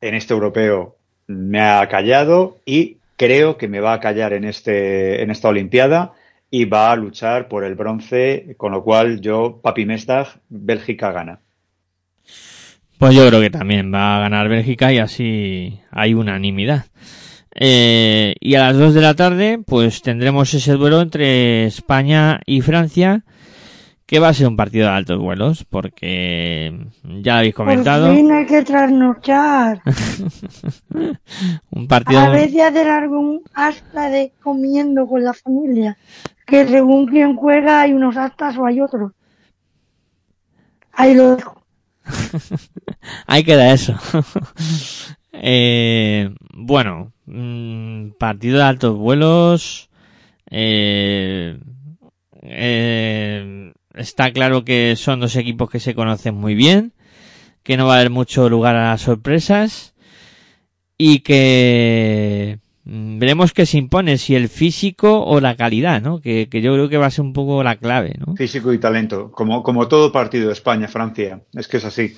En 0.00 0.14
este 0.14 0.34
europeo 0.34 0.96
me 1.26 1.60
ha 1.60 1.88
callado 1.88 2.58
y 2.66 2.98
creo 3.16 3.56
que 3.56 3.68
me 3.68 3.80
va 3.80 3.94
a 3.94 4.00
callar 4.00 4.32
en, 4.32 4.44
este, 4.44 5.22
en 5.22 5.30
esta 5.30 5.48
Olimpiada 5.48 6.12
y 6.50 6.64
va 6.64 6.92
a 6.92 6.96
luchar 6.96 7.48
por 7.48 7.64
el 7.64 7.74
bronce, 7.74 8.54
con 8.56 8.72
lo 8.72 8.82
cual 8.84 9.20
yo, 9.20 9.60
Papi 9.62 9.84
Mestag, 9.84 10.40
Bélgica 10.48 11.12
gana. 11.12 11.40
Pues 12.98 13.14
yo 13.14 13.26
creo 13.28 13.40
que 13.40 13.50
también 13.50 13.92
va 13.92 14.16
a 14.16 14.20
ganar 14.20 14.48
Bélgica 14.48 14.92
y 14.92 14.98
así 14.98 15.80
hay 15.90 16.14
unanimidad. 16.14 16.86
Eh, 17.54 18.34
y 18.40 18.54
a 18.54 18.60
las 18.60 18.76
2 18.76 18.94
de 18.94 19.00
la 19.00 19.14
tarde, 19.14 19.60
pues 19.66 20.02
tendremos 20.02 20.52
ese 20.54 20.72
duelo 20.72 21.00
entre 21.00 21.64
España 21.64 22.40
y 22.46 22.60
Francia, 22.60 23.24
que 24.06 24.20
va 24.20 24.28
a 24.28 24.34
ser 24.34 24.46
un 24.46 24.56
partido 24.56 24.86
de 24.86 24.94
altos 24.94 25.18
vuelos, 25.18 25.64
porque 25.64 26.72
ya 27.02 27.34
lo 27.34 27.38
habéis 27.38 27.54
comentado, 27.54 28.06
Por 28.06 28.16
fin 28.16 28.30
hay 28.32 28.46
que 28.46 28.62
trasnochar. 28.62 29.82
un 31.70 31.88
partido 31.88 32.20
A 32.20 32.28
veces 32.28 32.62
hacer 32.62 32.88
algún 32.88 33.42
hasta 33.52 34.08
de 34.08 34.32
comiendo 34.40 35.08
con 35.08 35.24
la 35.24 35.34
familia. 35.34 35.98
Que 36.46 36.66
según 36.68 37.08
quien 37.08 37.34
juega 37.34 37.80
hay 37.80 37.92
unos 37.92 38.16
actas 38.16 38.56
o 38.56 38.64
hay 38.64 38.80
otros. 38.80 39.10
Ahí 40.92 41.14
lo 41.14 41.34
dejo. 41.34 41.62
Ahí 43.26 43.42
queda 43.42 43.72
eso. 43.74 43.94
eh, 45.32 46.30
bueno, 46.54 47.12
mm, 47.26 48.10
partido 48.20 48.58
de 48.58 48.64
altos 48.64 48.96
vuelos. 48.96 49.90
Eh, 50.48 51.58
eh, 52.42 53.72
está 53.96 54.30
claro 54.32 54.64
que 54.64 54.94
son 54.96 55.20
dos 55.20 55.36
equipos 55.36 55.70
que 55.70 55.80
se 55.80 55.94
conocen 55.94 56.34
muy 56.34 56.54
bien, 56.54 56.92
que 57.62 57.76
no 57.76 57.86
va 57.86 57.94
a 57.94 57.96
haber 57.96 58.10
mucho 58.10 58.48
lugar 58.48 58.76
a 58.76 58.90
las 58.90 59.00
sorpresas 59.02 59.94
y 60.98 61.20
que 61.20 62.58
mm, 62.84 63.18
veremos 63.18 63.52
qué 63.52 63.66
se 63.66 63.78
impone, 63.78 64.18
si 64.18 64.34
el 64.34 64.48
físico 64.48 65.24
o 65.24 65.40
la 65.40 65.56
calidad, 65.56 66.00
¿no? 66.00 66.20
Que, 66.20 66.48
que, 66.48 66.62
yo 66.62 66.72
creo 66.74 66.88
que 66.88 66.96
va 66.96 67.06
a 67.06 67.10
ser 67.10 67.24
un 67.24 67.32
poco 67.32 67.62
la 67.62 67.76
clave, 67.76 68.14
¿no? 68.24 68.34
Físico 68.36 68.72
y 68.72 68.78
talento, 68.78 69.30
como, 69.30 69.62
como 69.62 69.88
todo 69.88 70.12
partido 70.12 70.46
de 70.46 70.52
España-Francia, 70.52 71.40
es 71.54 71.68
que 71.68 71.78
es 71.78 71.84
así. 71.84 72.14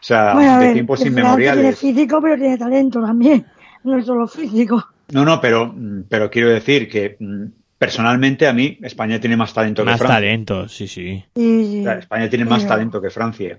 O 0.00 0.02
sea, 0.02 0.32
Bueno, 0.34 0.52
a 0.52 0.58
de 0.58 0.64
ver, 0.66 0.72
tiempos 0.74 1.00
Francia 1.00 1.14
Tiene 1.14 1.28
inmemoriales. 1.28 1.78
físico, 1.78 2.20
pero 2.22 2.36
tiene 2.36 2.56
talento 2.58 3.00
también. 3.02 3.46
No 3.84 3.98
es 3.98 4.06
solo 4.06 4.26
físico. 4.26 4.82
No, 5.12 5.24
no, 5.24 5.40
pero, 5.40 5.74
pero 6.08 6.30
quiero 6.30 6.50
decir 6.50 6.88
que 6.88 7.16
mm, 7.18 7.44
personalmente 7.80 8.46
a 8.46 8.52
mí 8.52 8.78
España 8.82 9.18
tiene 9.18 9.38
más 9.38 9.54
talento 9.54 9.82
Más 9.86 9.94
que 9.94 9.98
Francia. 10.00 10.16
talento, 10.16 10.68
sí, 10.68 10.86
sí. 10.86 11.24
Sí, 11.34 11.64
sí. 11.64 11.80
O 11.80 11.84
sea, 11.84 11.94
España 11.94 12.28
tiene 12.28 12.44
más 12.44 12.58
Pero- 12.62 12.68
talento 12.74 13.00
que 13.00 13.08
Francia. 13.08 13.58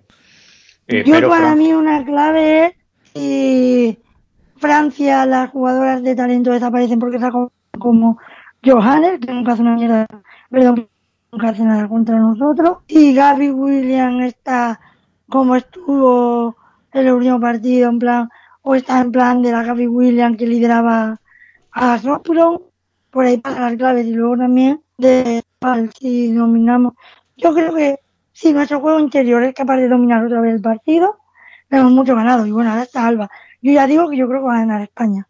Eh, 0.88 1.04
Yo 1.04 1.12
pero 1.16 1.28
para 1.30 1.48
Fran- 1.48 1.58
mí 1.58 1.74
una 1.74 2.06
clave 2.06 2.66
es 2.68 2.74
si 3.16 3.98
Francia, 4.58 5.26
las 5.26 5.50
jugadoras 5.50 6.04
de 6.04 6.16
talento 6.16 6.52
desaparecen 6.52 7.00
porque 7.00 7.16
está 7.18 7.32
como, 7.32 7.52
como 7.80 8.20
Johannes, 8.64 9.20
que 9.20 9.34
nunca 9.34 9.54
hace 9.54 9.64
una 9.64 9.74
mierda, 9.74 10.06
perdón, 10.52 10.88
nunca 11.32 11.50
hace 11.50 11.64
nada 11.64 11.88
contra 11.88 12.20
nosotros, 12.20 12.78
y 12.88 13.16
Gaby 13.16 13.50
Williams 13.50 14.24
está 14.26 14.80
como 15.28 15.56
estuvo 15.56 16.56
en 16.94 17.08
el 17.08 17.14
último 17.14 17.40
partido, 17.40 17.90
en 17.90 17.98
plan, 17.98 18.30
o 18.62 18.76
está 18.76 19.02
en 19.02 19.12
plan 19.12 19.42
de 19.42 19.52
la 19.52 19.64
Gaby 19.64 19.88
Williams 19.88 20.38
que 20.38 20.46
lideraba 20.46 21.20
a 21.72 21.98
Sopron, 21.98 22.62
por 23.12 23.26
ahí 23.26 23.38
pasan 23.38 23.62
las 23.64 23.76
claves 23.76 24.08
y 24.08 24.14
luego 24.14 24.38
también 24.38 24.82
de 24.98 25.44
si 26.00 26.34
dominamos. 26.34 26.94
Yo 27.38 27.54
creo 27.54 27.74
que 27.76 28.00
si 28.34 28.54
nuestro 28.54 28.80
juego 28.80 29.00
interior 29.00 29.44
es 29.44 29.54
capaz 29.54 29.78
de 29.78 29.90
dominar 29.90 30.26
otra 30.26 30.42
vez 30.42 30.56
el 30.56 30.62
partido, 30.62 31.18
tenemos 31.70 31.92
mucho 31.92 32.16
ganado. 32.16 32.46
Y 32.46 32.52
bueno, 32.52 32.72
ahora 32.72 32.84
está 32.84 33.08
Alba. 33.08 33.30
Yo 33.62 33.72
ya 33.74 33.86
digo 33.86 34.10
que 34.10 34.18
yo 34.18 34.28
creo 34.28 34.42
que 34.42 34.48
va 34.48 34.56
a 34.56 34.60
ganar 34.62 34.82
España. 34.82 35.28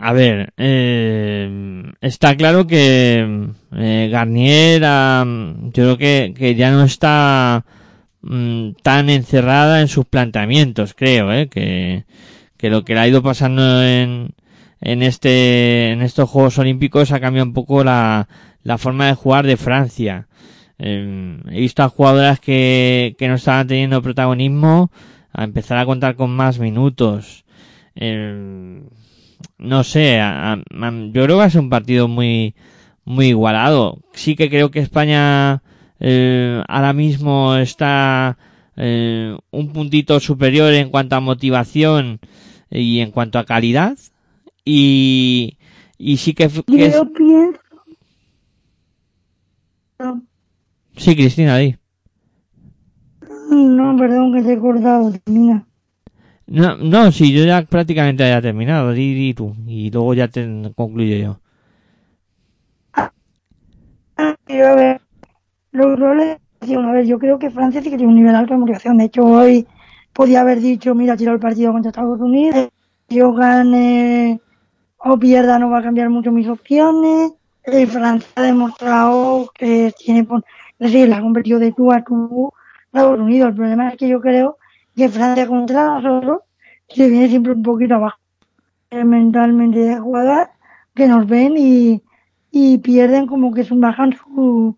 A 0.00 0.12
ver, 0.12 0.52
eh, 0.56 1.92
está 2.00 2.36
claro 2.36 2.66
que 2.66 3.48
eh, 3.72 4.08
Garnier, 4.10 4.82
ah, 4.84 5.24
yo 5.26 5.96
creo 5.96 5.98
que, 5.98 6.34
que 6.36 6.54
ya 6.54 6.70
no 6.70 6.84
está 6.84 7.64
mm, 8.22 8.72
tan 8.82 9.08
encerrada 9.08 9.80
en 9.80 9.88
sus 9.88 10.04
planteamientos, 10.04 10.94
creo, 10.94 11.32
eh, 11.32 11.48
que, 11.48 12.04
que 12.56 12.70
lo 12.70 12.84
que 12.84 12.94
le 12.94 13.00
ha 13.00 13.08
ido 13.08 13.22
pasando 13.22 13.82
en, 13.82 14.34
en 14.84 15.02
este, 15.02 15.90
en 15.90 16.02
estos 16.02 16.28
Juegos 16.28 16.58
Olímpicos 16.58 17.10
ha 17.10 17.18
cambiado 17.18 17.46
un 17.46 17.54
poco 17.54 17.82
la, 17.82 18.28
la 18.62 18.78
forma 18.78 19.06
de 19.06 19.14
jugar 19.14 19.46
de 19.46 19.56
Francia. 19.56 20.28
Eh, 20.78 21.40
he 21.50 21.60
visto 21.60 21.82
a 21.82 21.88
jugadoras 21.88 22.38
que, 22.38 23.16
que 23.18 23.26
no 23.26 23.34
estaban 23.34 23.66
teniendo 23.66 24.02
protagonismo 24.02 24.92
a 25.32 25.44
empezar 25.44 25.78
a 25.78 25.86
contar 25.86 26.16
con 26.16 26.30
más 26.36 26.58
minutos. 26.58 27.44
Eh, 27.96 28.82
no 29.58 29.84
sé, 29.84 30.18
yo 30.18 31.12
creo 31.12 31.26
que 31.26 31.34
va 31.34 31.44
a 31.44 31.50
ser 31.50 31.62
un 31.62 31.70
partido 31.70 32.06
muy, 32.06 32.54
muy 33.04 33.28
igualado. 33.28 34.00
Sí 34.12 34.36
que 34.36 34.50
creo 34.50 34.70
que 34.70 34.80
España 34.80 35.62
eh, 35.98 36.62
ahora 36.68 36.92
mismo 36.92 37.56
está 37.56 38.36
eh, 38.76 39.34
un 39.50 39.72
puntito 39.72 40.20
superior 40.20 40.74
en 40.74 40.90
cuanto 40.90 41.16
a 41.16 41.20
motivación 41.20 42.20
y 42.70 43.00
en 43.00 43.10
cuanto 43.12 43.38
a 43.38 43.46
calidad. 43.46 43.96
Y, 44.64 45.58
y 45.98 46.16
sí 46.16 46.34
que, 46.34 46.44
es- 46.44 46.54
yo 46.54 47.12
pienso. 47.12 47.60
sí, 50.96 51.14
Cristina, 51.14 51.56
di. 51.58 51.76
No, 53.50 53.96
perdón 53.96 54.32
que 54.34 54.42
te 54.42 54.52
he 54.54 54.58
cortado. 54.58 55.12
Termina. 55.12 55.66
No, 56.46 56.76
no, 56.76 57.10
sí, 57.12 57.32
yo 57.32 57.44
ya 57.44 57.62
prácticamente 57.62 58.22
ya 58.24 58.38
he 58.38 58.42
terminado. 58.42 58.92
Di, 58.92 59.14
di 59.14 59.34
tú. 59.34 59.54
Y 59.66 59.90
luego 59.90 60.14
ya 60.14 60.28
te 60.28 60.46
concluyo 60.74 61.16
yo. 61.16 61.40
Yo, 64.48 64.68
a 64.68 64.74
ver, 64.74 65.00
los 65.72 65.98
roles. 65.98 66.38
A 66.60 66.92
ver, 66.92 67.04
yo 67.06 67.18
creo 67.18 67.38
que 67.38 67.50
Francia 67.50 67.82
sí 67.82 67.90
que 67.90 67.96
tiene 67.98 68.12
un 68.12 68.18
nivel 68.18 68.34
alto 68.34 68.54
de 68.54 68.60
motivación. 68.60 68.96
De 68.96 69.04
hecho, 69.04 69.24
hoy 69.24 69.66
podía 70.14 70.40
haber 70.40 70.60
dicho, 70.60 70.94
mira, 70.94 71.16
tiro 71.16 71.32
el 71.34 71.40
partido 71.40 71.72
contra 71.72 71.90
Estados 71.90 72.20
Unidos. 72.20 72.68
Yo 73.08 73.32
gane 73.34 74.40
o 75.04 75.18
pierda, 75.18 75.58
no 75.58 75.70
va 75.70 75.78
a 75.78 75.82
cambiar 75.82 76.08
mucho 76.08 76.32
mis 76.32 76.48
opciones. 76.48 77.32
Eh, 77.64 77.86
Francia 77.86 78.28
ha 78.36 78.42
demostrado 78.42 79.50
que 79.54 79.92
tiene, 79.98 80.26
es 80.78 80.92
decir, 80.92 81.08
la 81.08 81.20
ha 81.20 81.58
de 81.58 81.72
tú 81.72 81.92
a 81.92 82.02
tú 82.02 82.52
Estados 82.86 83.20
Unidos. 83.20 83.50
El 83.50 83.54
problema 83.54 83.88
es 83.90 83.96
que 83.96 84.08
yo 84.08 84.20
creo 84.20 84.56
que 84.96 85.08
Francia 85.08 85.46
contra 85.46 86.00
nosotros 86.00 86.40
se 86.88 87.08
viene 87.08 87.28
siempre 87.28 87.52
un 87.52 87.62
poquito 87.62 87.96
abajo 87.96 88.18
eh, 88.90 89.04
mentalmente 89.04 89.78
de 89.78 89.98
jugadas 89.98 90.48
que 90.94 91.06
nos 91.06 91.26
ven 91.26 91.54
y, 91.58 92.02
y 92.50 92.78
pierden 92.78 93.26
como 93.26 93.52
que 93.52 93.64
se 93.64 93.74
bajan 93.74 94.12
su, 94.12 94.76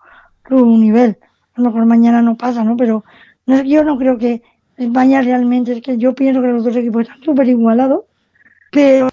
su 0.49 0.67
nivel. 0.79 1.19
A 1.55 1.61
lo 1.61 1.69
mejor 1.69 1.87
mañana 1.87 2.21
no 2.21 2.37
pasa, 2.37 2.65
¿no? 2.65 2.77
Pero 2.77 3.05
no 3.47 3.55
es 3.55 3.63
que 3.63 3.69
yo 3.69 3.85
no 3.85 3.97
creo 3.97 4.19
que 4.19 4.43
España 4.77 5.23
realmente, 5.23 5.73
es 5.73 5.83
que 5.83 5.99
yo 5.99 6.15
pienso 6.15 6.43
que 6.43 6.49
los 6.49 6.65
dos 6.65 6.75
equipos 6.75 7.03
están 7.03 7.23
súper 7.23 7.49
igualados, 7.49 8.05
pero 8.73 9.09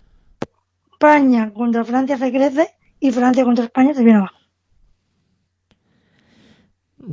España 1.03 1.51
contra 1.53 1.83
Francia 1.83 2.17
se 2.17 2.31
crece 2.31 2.69
y 3.01 3.11
Francia 3.11 3.43
contra 3.43 3.65
España 3.65 3.93
se 3.93 4.05
viene 4.05 4.19
abajo. 4.19 4.37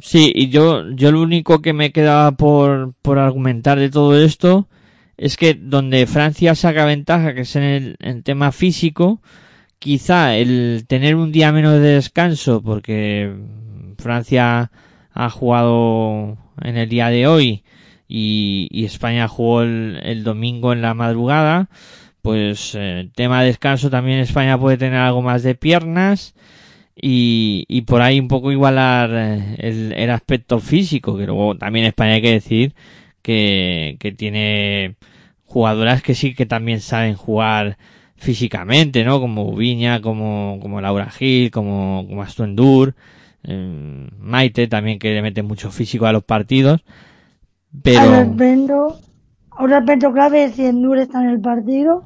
Sí, 0.00 0.30
y 0.32 0.48
yo, 0.48 0.88
yo 0.92 1.10
lo 1.10 1.20
único 1.20 1.60
que 1.60 1.72
me 1.72 1.90
quedaba 1.90 2.30
por, 2.32 2.94
por 3.02 3.18
argumentar 3.18 3.80
de 3.80 3.90
todo 3.90 4.16
esto 4.16 4.68
es 5.16 5.36
que 5.36 5.54
donde 5.54 6.06
Francia 6.06 6.54
saca 6.54 6.84
ventaja, 6.84 7.34
que 7.34 7.40
es 7.40 7.56
en 7.56 7.96
el, 7.98 8.22
tema 8.22 8.52
físico, 8.52 9.20
quizá 9.80 10.36
el 10.36 10.84
tener 10.86 11.16
un 11.16 11.32
día 11.32 11.50
menos 11.50 11.72
de 11.72 11.80
descanso, 11.80 12.62
porque 12.62 13.34
Francia 13.98 14.70
ha 15.12 15.30
jugado 15.30 16.38
en 16.62 16.76
el 16.76 16.88
día 16.88 17.08
de 17.08 17.26
hoy 17.26 17.64
y, 18.06 18.68
y 18.70 18.84
España 18.84 19.26
jugó 19.26 19.62
el, 19.62 19.98
el 20.04 20.22
domingo 20.22 20.72
en 20.72 20.80
la 20.80 20.94
madrugada, 20.94 21.68
pues 22.22 22.74
eh, 22.78 23.10
tema 23.14 23.40
de 23.40 23.48
descanso 23.48 23.90
también 23.90 24.18
España 24.20 24.58
puede 24.58 24.76
tener 24.76 24.98
algo 24.98 25.22
más 25.22 25.42
de 25.42 25.54
piernas 25.54 26.34
y, 26.94 27.64
y 27.68 27.82
por 27.82 28.02
ahí 28.02 28.20
un 28.20 28.28
poco 28.28 28.52
igualar 28.52 29.10
eh, 29.12 29.56
el, 29.58 29.92
el 29.92 30.10
aspecto 30.10 30.60
físico, 30.60 31.16
que 31.16 31.26
luego 31.26 31.56
también 31.56 31.86
España 31.86 32.14
hay 32.14 32.22
que 32.22 32.32
decir 32.32 32.74
que, 33.22 33.96
que 34.00 34.12
tiene 34.12 34.96
jugadoras 35.44 36.02
que 36.02 36.14
sí 36.14 36.34
que 36.34 36.46
también 36.46 36.80
saben 36.80 37.14
jugar 37.14 37.76
físicamente, 38.16 39.02
¿no? 39.04 39.18
Como 39.20 39.54
Viña, 39.56 40.00
como, 40.00 40.58
como 40.60 40.80
Laura 40.80 41.10
Gil, 41.10 41.50
como, 41.50 42.06
como 42.06 42.24
eh, 43.44 44.08
Maite 44.18 44.68
también 44.68 44.98
que 44.98 45.14
le 45.14 45.22
mete 45.22 45.42
mucho 45.42 45.70
físico 45.70 46.06
a 46.06 46.12
los 46.12 46.22
partidos, 46.22 46.84
Ahora 47.84 48.30
pero 48.36 48.98
aspecto 49.74 50.12
clave 50.12 50.50
si 50.50 50.66
Endur 50.66 50.98
está 50.98 51.22
en 51.22 51.30
el 51.30 51.40
partido 51.40 52.04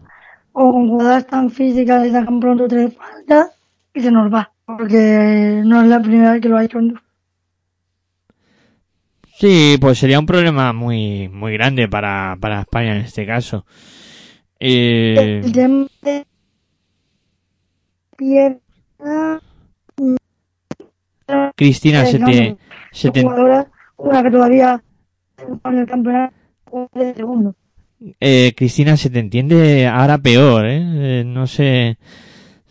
o 0.55 0.73
con 0.73 0.89
jugadas 0.89 1.27
tan 1.27 1.51
físicas 1.51 2.03
le 2.03 2.13
sacan 2.13 2.41
pronto 2.41 2.67
tres 2.69 2.95
faltas 2.95 3.51
y 3.93 4.01
se 4.01 4.11
nos 4.11 4.33
va. 4.33 4.51
Porque 4.65 5.61
no 5.65 5.83
es 5.83 5.89
la 5.89 6.01
primera 6.01 6.33
vez 6.33 6.41
que 6.41 6.49
lo 6.49 6.57
ha 6.57 6.65
hecho 6.65 6.79
sí, 9.37 9.77
pues 9.81 9.99
sería 9.99 10.19
un 10.19 10.27
problema 10.27 10.73
muy, 10.73 11.29
muy 11.29 11.53
grande 11.53 11.89
para, 11.89 12.37
para 12.41 12.61
España 12.61 12.97
en 12.97 13.03
este 13.03 13.27
caso. 13.27 13.67
Eh, 14.59 15.43
El 15.45 15.53
tema 15.53 15.87
de 16.03 16.27
pierna, 18.17 19.41
Cristina, 21.57 22.07
se 22.07 22.19
no, 22.19 22.27
te, 22.27 22.51
no, 22.51 22.59
se 22.93 23.11
te, 23.11 23.23
jugadoras, 23.23 23.67
una 23.97 24.23
que 24.23 24.31
todavía 24.31 24.83
en 25.65 25.79
el 25.79 25.87
campeonato 25.87 26.35
de 26.95 27.15
segundo. 27.15 27.55
Eh, 28.21 28.53
Cristina, 28.57 28.97
se 28.97 29.11
te 29.11 29.19
entiende 29.19 29.87
ahora 29.87 30.19
peor, 30.19 30.67
¿eh? 30.67 31.21
Eh, 31.21 31.25
No 31.25 31.47
sé 31.47 31.99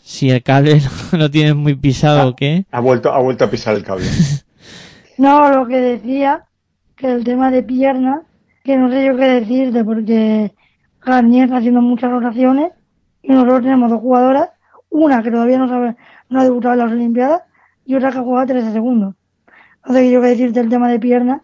si 0.02 0.30
el 0.30 0.44
cable 0.44 0.82
lo 1.12 1.30
tienes 1.32 1.56
muy 1.56 1.76
pisado 1.76 2.30
o 2.30 2.36
qué. 2.36 2.66
Ha 2.72 2.80
vuelto, 2.80 3.12
ha 3.12 3.20
vuelto 3.20 3.46
a 3.46 3.50
pisar 3.50 3.76
el 3.76 3.84
cable. 3.84 4.06
No, 5.16 5.48
lo 5.52 5.68
que 5.68 5.78
decía, 5.78 6.46
que 6.96 7.12
el 7.12 7.24
tema 7.24 7.52
de 7.52 7.62
piernas, 7.62 8.22
que 8.64 8.76
no 8.78 8.90
sé 8.90 9.06
yo 9.06 9.16
qué 9.16 9.26
decirte, 9.26 9.84
porque 9.84 10.52
Garnier 11.06 11.46
está 11.46 11.58
haciendo 11.58 11.82
muchas 11.82 12.10
rotaciones 12.10 12.72
y 13.22 13.32
nosotros 13.32 13.62
tenemos 13.62 13.92
dos 13.92 14.02
jugadoras, 14.02 14.50
una 14.90 15.22
que 15.22 15.30
todavía 15.30 15.60
no 15.60 15.70
sabe, 15.70 15.96
no 16.30 16.40
ha 16.40 16.44
debutado 16.44 16.74
en 16.74 16.80
las 16.80 16.92
Olimpiadas 16.92 17.42
y 17.86 17.94
otra 17.94 18.12
que 18.12 18.20
juega 18.20 18.48
13 18.48 18.72
segundos. 18.72 19.14
No 19.86 19.94
sé 19.94 20.12
yo 20.12 20.20
qué 20.22 20.28
decirte 20.28 20.60
el 20.62 20.70
tema 20.70 20.90
de 20.90 21.00
pierna. 21.00 21.44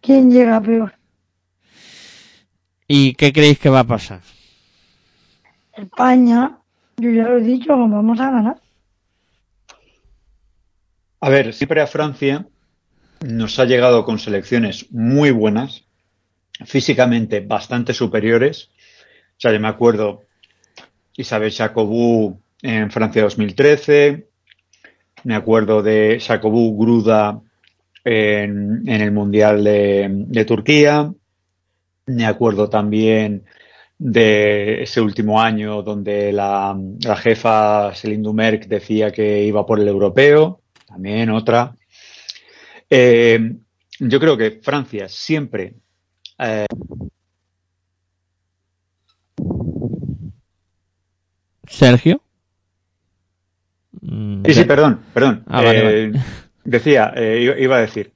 ¿Quién 0.00 0.30
llega 0.30 0.60
peor? 0.60 0.97
¿Y 2.88 3.14
qué 3.14 3.32
creéis 3.32 3.58
que 3.58 3.68
va 3.68 3.80
a 3.80 3.84
pasar? 3.84 4.22
España, 5.76 6.58
yo 6.96 7.10
ya 7.10 7.24
lo 7.24 7.38
he 7.38 7.42
dicho, 7.42 7.68
vamos 7.68 8.18
a 8.18 8.30
ganar. 8.30 8.60
A 11.20 11.28
ver, 11.28 11.52
siempre 11.52 11.80
a 11.80 11.86
Francia 11.86 12.46
nos 13.26 13.58
ha 13.58 13.64
llegado 13.64 14.04
con 14.04 14.18
selecciones 14.18 14.90
muy 14.90 15.30
buenas, 15.30 15.84
físicamente 16.64 17.40
bastante 17.40 17.92
superiores. 17.92 18.70
O 19.36 19.40
sea, 19.40 19.52
yo 19.52 19.60
me 19.60 19.68
acuerdo 19.68 20.22
Isabel 21.14 21.52
Jacobou 21.52 22.40
en 22.62 22.90
Francia 22.90 23.22
2013, 23.22 24.28
me 25.24 25.34
acuerdo 25.34 25.82
de 25.82 26.20
Jacobou 26.24 26.76
Gruda 26.78 27.40
en, 28.04 28.88
en 28.88 29.00
el 29.00 29.12
Mundial 29.12 29.64
de, 29.64 30.08
de, 30.10 30.44
Turquía, 30.44 31.12
me 32.08 32.26
acuerdo 32.26 32.68
también 32.68 33.44
de 33.98 34.82
ese 34.82 35.00
último 35.00 35.40
año 35.40 35.82
donde 35.82 36.32
la, 36.32 36.78
la 37.04 37.16
jefa 37.16 37.94
Céline 37.94 38.22
Dumerc 38.22 38.66
decía 38.66 39.10
que 39.10 39.44
iba 39.44 39.66
por 39.66 39.80
el 39.80 39.88
europeo, 39.88 40.60
también 40.86 41.30
otra. 41.30 41.74
Eh, 42.90 43.56
yo 44.00 44.20
creo 44.20 44.36
que 44.36 44.60
Francia 44.62 45.08
siempre 45.08 45.74
eh, 46.38 46.66
Sergio. 51.66 52.22
Sí, 54.46 54.54
sí, 54.54 54.64
perdón, 54.64 55.00
perdón. 55.12 55.44
Ah, 55.48 55.62
vale, 55.62 55.78
Eh, 55.78 56.10
vale. 56.10 56.24
Decía, 56.64 57.12
eh, 57.16 57.40
iba- 57.42 57.58
iba 57.58 57.76
a 57.76 57.80
decir 57.80 58.12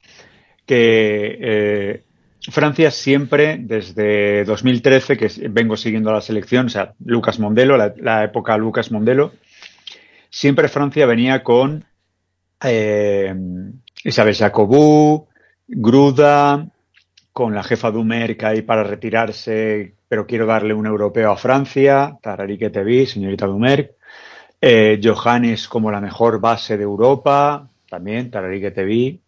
que 0.66 1.38
eh, 1.40 2.04
Francia 2.50 2.90
siempre, 2.90 3.56
desde 3.60 4.44
2013, 4.44 5.16
que 5.16 5.30
vengo 5.50 5.76
siguiendo 5.76 6.12
la 6.12 6.20
selección, 6.20 6.66
o 6.66 6.68
sea, 6.70 6.94
Lucas 7.04 7.38
Mondelo, 7.38 7.76
la, 7.76 7.94
la 7.96 8.24
época 8.24 8.56
Lucas 8.56 8.90
Mondelo, 8.90 9.32
siempre 10.28 10.68
Francia 10.68 11.06
venía 11.06 11.44
con 11.44 11.84
eh, 12.64 13.34
Isabel 14.04 14.34
Jacobou, 14.34 15.28
Gruda, 15.68 16.68
con 17.32 17.54
la 17.54 17.62
jefa 17.62 17.90
Dumerc 17.90 18.42
ahí 18.44 18.62
para 18.62 18.82
retirarse, 18.82 19.94
pero 20.08 20.26
quiero 20.26 20.46
darle 20.46 20.74
un 20.74 20.86
europeo 20.86 21.30
a 21.30 21.36
Francia, 21.36 22.18
Tarari 22.20 22.58
que 22.58 22.70
te 22.70 22.84
vi, 22.84 23.06
señorita 23.06 23.46
Dumerc. 23.46 23.92
Eh, 24.60 25.00
Johannes 25.02 25.66
como 25.66 25.90
la 25.90 26.00
mejor 26.00 26.40
base 26.40 26.76
de 26.76 26.84
Europa, 26.84 27.68
también, 27.88 28.30
Tarari 28.30 28.60
que 28.60 28.70
te 28.70 28.84
vi. 28.84 29.20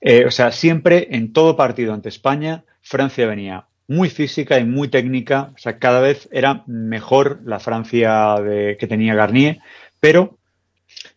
Eh, 0.00 0.24
o 0.26 0.30
sea, 0.30 0.52
siempre 0.52 1.08
en 1.10 1.32
todo 1.32 1.56
partido 1.56 1.92
ante 1.92 2.08
España, 2.08 2.64
Francia 2.80 3.26
venía 3.26 3.66
muy 3.86 4.10
física 4.10 4.58
y 4.58 4.64
muy 4.64 4.88
técnica. 4.88 5.52
O 5.54 5.58
sea, 5.58 5.78
cada 5.78 6.00
vez 6.00 6.28
era 6.32 6.62
mejor 6.66 7.40
la 7.44 7.58
Francia 7.58 8.36
que 8.78 8.86
tenía 8.86 9.14
Garnier, 9.14 9.58
pero 10.00 10.38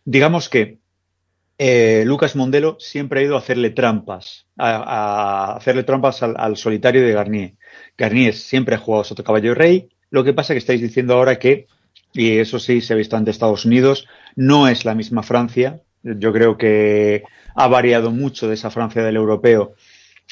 digamos 0.04 0.48
que 0.48 0.78
eh, 1.58 2.02
Lucas 2.06 2.34
Mondelo 2.34 2.76
siempre 2.80 3.20
ha 3.20 3.22
ido 3.22 3.36
a 3.36 3.38
hacerle 3.38 3.70
trampas, 3.70 4.46
a, 4.56 5.54
hacerle 5.56 5.84
trampas 5.84 6.22
al, 6.22 6.34
al 6.36 6.56
solitario 6.56 7.02
de 7.02 7.12
Garnier. 7.12 7.54
Garnier 7.96 8.34
siempre 8.34 8.74
ha 8.74 8.78
jugado 8.78 9.04
Soto 9.04 9.22
Caballo 9.22 9.54
Rey. 9.54 9.88
Lo 10.10 10.24
que 10.24 10.32
pasa 10.32 10.52
es 10.52 10.56
que 10.56 10.58
estáis 10.58 10.80
diciendo 10.80 11.14
ahora 11.14 11.38
que, 11.38 11.68
y 12.12 12.38
eso 12.38 12.58
sí 12.58 12.80
se 12.80 12.94
ha 12.94 12.96
visto 12.96 13.16
ante 13.16 13.30
Estados 13.30 13.64
Unidos, 13.64 14.08
no 14.34 14.66
es 14.66 14.84
la 14.84 14.94
misma 14.94 15.22
Francia. 15.22 15.80
Yo 16.02 16.32
creo 16.32 16.58
que 16.58 17.22
ha 17.54 17.68
variado 17.68 18.10
mucho 18.10 18.48
de 18.48 18.54
esa 18.54 18.70
Francia 18.70 19.02
del 19.02 19.16
europeo 19.16 19.74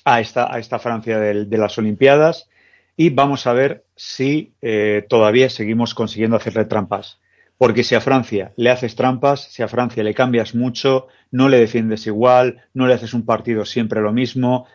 a 0.05 0.21
esta, 0.21 0.53
a 0.53 0.59
esta 0.59 0.79
Francia 0.79 1.19
de 1.19 1.59
las 1.59 1.79
Olimpiadas. 1.79 2.49
Y 2.97 3.11
vamos 3.11 3.47
a 3.47 3.53
ver 3.53 3.85
si 3.97 4.53
eh, 4.61 5.07
todavía 5.09 5.49
seguimos 5.49 5.95
consiguiendo 5.95 6.37
hacerle 6.37 6.67
trampas. 6.67 7.19
Porque 7.57 7.85
si 7.85 7.95
a 7.95 8.01
Francia 8.01 8.53
le 8.57 8.71
haces 8.71 8.95
trampas, 8.95 9.53
si 9.53 9.63
a 9.63 9.69
Francia 9.69 10.03
le 10.03 10.15
cambias 10.15 10.55
mucho, 10.55 11.09
no 11.31 11.49
le 11.49 11.59
defiendes 11.59 12.07
igual, 12.07 12.63
no 12.73 12.87
le 12.87 12.95
haces 12.95 13.13
un 13.13 13.27
partido 13.27 13.65
siempre 13.65 14.01
lo 14.01 14.13
mismo, 14.13 14.67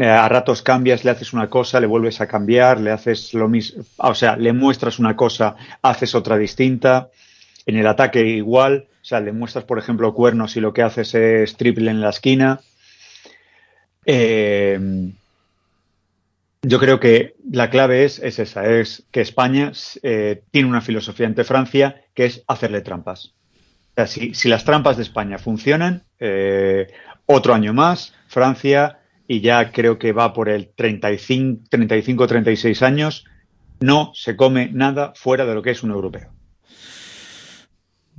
eh, 0.00 0.06
a 0.06 0.28
ratos 0.28 0.62
cambias, 0.62 1.04
le 1.04 1.10
haces 1.10 1.32
una 1.32 1.48
cosa, 1.48 1.80
le 1.80 1.86
vuelves 1.86 2.20
a 2.20 2.26
cambiar, 2.26 2.80
le 2.80 2.90
haces 2.90 3.34
lo 3.34 3.48
mismo, 3.48 3.84
o 3.98 4.14
sea, 4.14 4.36
le 4.36 4.52
muestras 4.52 4.98
una 4.98 5.14
cosa, 5.14 5.56
haces 5.82 6.14
otra 6.14 6.36
distinta. 6.36 7.10
En 7.66 7.76
el 7.76 7.86
ataque 7.86 8.26
igual, 8.26 8.86
sea, 9.08 9.20
le 9.20 9.32
muestras, 9.32 9.64
por 9.64 9.78
ejemplo, 9.78 10.14
cuernos 10.14 10.56
y 10.56 10.60
lo 10.60 10.72
que 10.72 10.82
haces 10.82 11.14
es 11.14 11.56
triple 11.56 11.90
en 11.90 12.00
la 12.00 12.10
esquina. 12.10 12.60
Eh, 14.04 15.12
yo 16.62 16.78
creo 16.78 16.98
que 16.98 17.34
la 17.50 17.70
clave 17.70 18.04
es, 18.04 18.18
es 18.18 18.38
esa, 18.38 18.68
es 18.68 19.04
que 19.10 19.20
España 19.20 19.72
eh, 20.02 20.42
tiene 20.50 20.68
una 20.68 20.80
filosofía 20.80 21.26
ante 21.26 21.44
Francia 21.44 22.02
que 22.14 22.26
es 22.26 22.42
hacerle 22.46 22.80
trampas. 22.80 23.34
O 23.92 23.94
sea, 23.94 24.06
si, 24.06 24.34
si 24.34 24.48
las 24.48 24.64
trampas 24.64 24.96
de 24.96 25.04
España 25.04 25.38
funcionan, 25.38 26.02
eh, 26.18 26.88
otro 27.26 27.54
año 27.54 27.72
más, 27.72 28.14
Francia, 28.26 28.98
y 29.26 29.40
ya 29.40 29.70
creo 29.72 29.98
que 29.98 30.12
va 30.12 30.32
por 30.32 30.48
el 30.48 30.70
35, 30.74 31.64
35, 31.68 32.26
36 32.26 32.82
años, 32.82 33.24
no 33.80 34.12
se 34.14 34.36
come 34.36 34.70
nada 34.72 35.12
fuera 35.14 35.46
de 35.46 35.54
lo 35.54 35.62
que 35.62 35.70
es 35.70 35.82
un 35.82 35.90
europeo. 35.90 36.37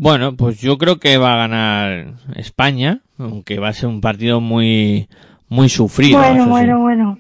Bueno, 0.02 0.38
pues 0.38 0.62
yo 0.62 0.78
creo 0.78 0.98
que 0.98 1.18
va 1.18 1.34
a 1.34 1.38
ganar 1.40 2.14
España, 2.36 3.02
aunque 3.18 3.60
va 3.60 3.68
a 3.68 3.74
ser 3.74 3.90
un 3.90 4.00
partido 4.00 4.40
muy 4.40 5.10
muy 5.50 5.68
sufrido. 5.68 6.20
bueno, 6.20 6.46
sí. 6.46 6.50
bueno, 6.50 6.80
bueno. 6.80 7.20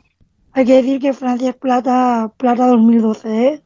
Hay 0.53 0.63
que 0.63 0.75
decir 0.75 1.01
que 1.01 1.11
Francia 1.11 1.49
es 1.49 1.57
plata, 1.57 2.31
plata 2.37 2.67
2012, 2.67 3.47
¿eh? 3.47 3.63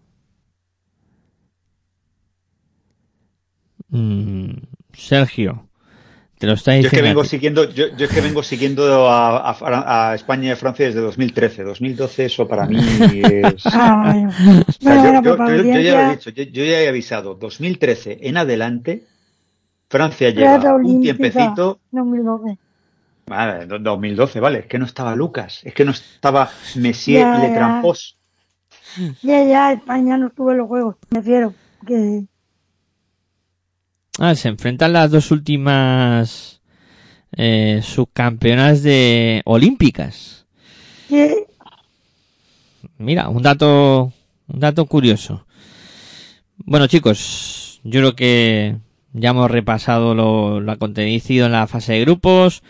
Mm, 3.90 4.54
Sergio, 4.94 5.70
te 6.44 6.48
lo 6.48 6.56
está 6.56 6.78
Yo 6.78 6.88
es 6.88 6.92
que 6.92 7.02
vengo 7.02 7.24
siguiendo, 7.24 7.64
yo, 7.70 7.88
yo 7.96 8.06
es 8.06 8.12
que 8.12 8.20
vengo 8.20 8.44
siguiendo 8.44 9.08
a, 9.10 9.52
a 9.52 10.10
a 10.10 10.14
España 10.16 10.50
y 10.50 10.52
a 10.52 10.58
Francia 10.58 10.86
desde 10.86 11.00
2013. 11.00 11.64
2012 11.64 12.26
eso 12.26 12.46
para 12.50 12.66
mí 12.66 12.78
es... 13.24 13.66
O 13.66 13.70
sea, 14.84 15.22
yo, 15.22 15.38
ya 15.82 15.94
lo 15.94 16.02
he 16.02 16.10
dicho, 16.18 16.30
yo, 16.32 16.44
yo 16.44 16.66
ya 16.66 16.82
he 16.82 16.90
avisado, 16.90 17.36
2013 17.36 18.18
en 18.24 18.36
adelante, 18.36 19.06
Francia 19.90 20.34
plata 20.34 20.58
lleva 20.58 20.76
un 20.76 20.86
olímpica 20.86 21.18
tiempecito, 21.18 21.80
2012. 21.92 22.58
vale, 23.26 23.66
do- 23.66 23.80
2012, 23.80 24.40
vale, 24.42 24.60
es 24.60 24.66
que 24.66 24.80
no 24.80 24.86
estaba 24.86 25.16
Lucas, 25.16 25.62
es 25.64 25.74
que 25.74 25.86
no 25.86 25.92
estaba 25.92 26.50
Messier 26.76 27.26
Le 27.38 27.48
ya. 27.48 27.54
Trampos. 27.54 28.18
Ya, 29.22 29.44
ya, 29.46 29.72
España 29.72 30.18
no 30.18 30.28
estuvo 30.28 30.52
en 30.52 30.58
los 30.58 30.68
juegos, 30.68 30.98
me 31.10 31.20
refiero. 31.20 31.54
Que 31.88 32.26
Ah, 34.20 34.36
se 34.36 34.48
enfrentan 34.48 34.94
las 34.94 35.10
dos 35.10 35.32
últimas 35.32 36.62
eh, 37.36 37.82
subcampeonas 37.84 38.84
de 38.84 39.42
olímpicas. 39.46 40.46
Mira, 42.98 43.30
un 43.30 43.42
dato, 43.42 44.14
un 44.48 44.60
dato 44.60 44.86
curioso. 44.86 45.46
Bueno, 46.58 46.88
chicos, 46.88 47.82
yo 47.84 48.00
creo 48.00 48.16
que 48.16 48.78
ya 49.14 49.30
hemos 49.30 49.50
repasado 49.50 50.14
lo, 50.14 50.60
lo 50.60 50.72
acontecido 50.72 51.48
en 51.48 51.54
la 51.54 51.68
fase 51.68 51.94
de 51.94 52.02
grupos. 52.02 52.62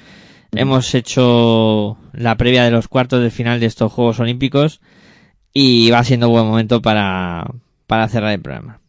Hemos 0.54 0.94
hecho 0.96 1.98
la 2.14 2.38
previa 2.38 2.64
de 2.64 2.72
los 2.72 2.88
cuartos 2.88 3.22
de 3.22 3.32
final 3.32 3.60
de 3.60 3.66
estos 3.66 3.92
Juegos 3.92 4.20
Olímpicos 4.20 4.82
y 5.54 5.90
va 5.92 6.04
siendo 6.04 6.30
buen 6.30 6.46
momento 6.46 6.82
para, 6.82 7.50
para 7.88 8.08
cerrar 8.08 8.34
el 8.34 8.42
programa. 8.42 8.83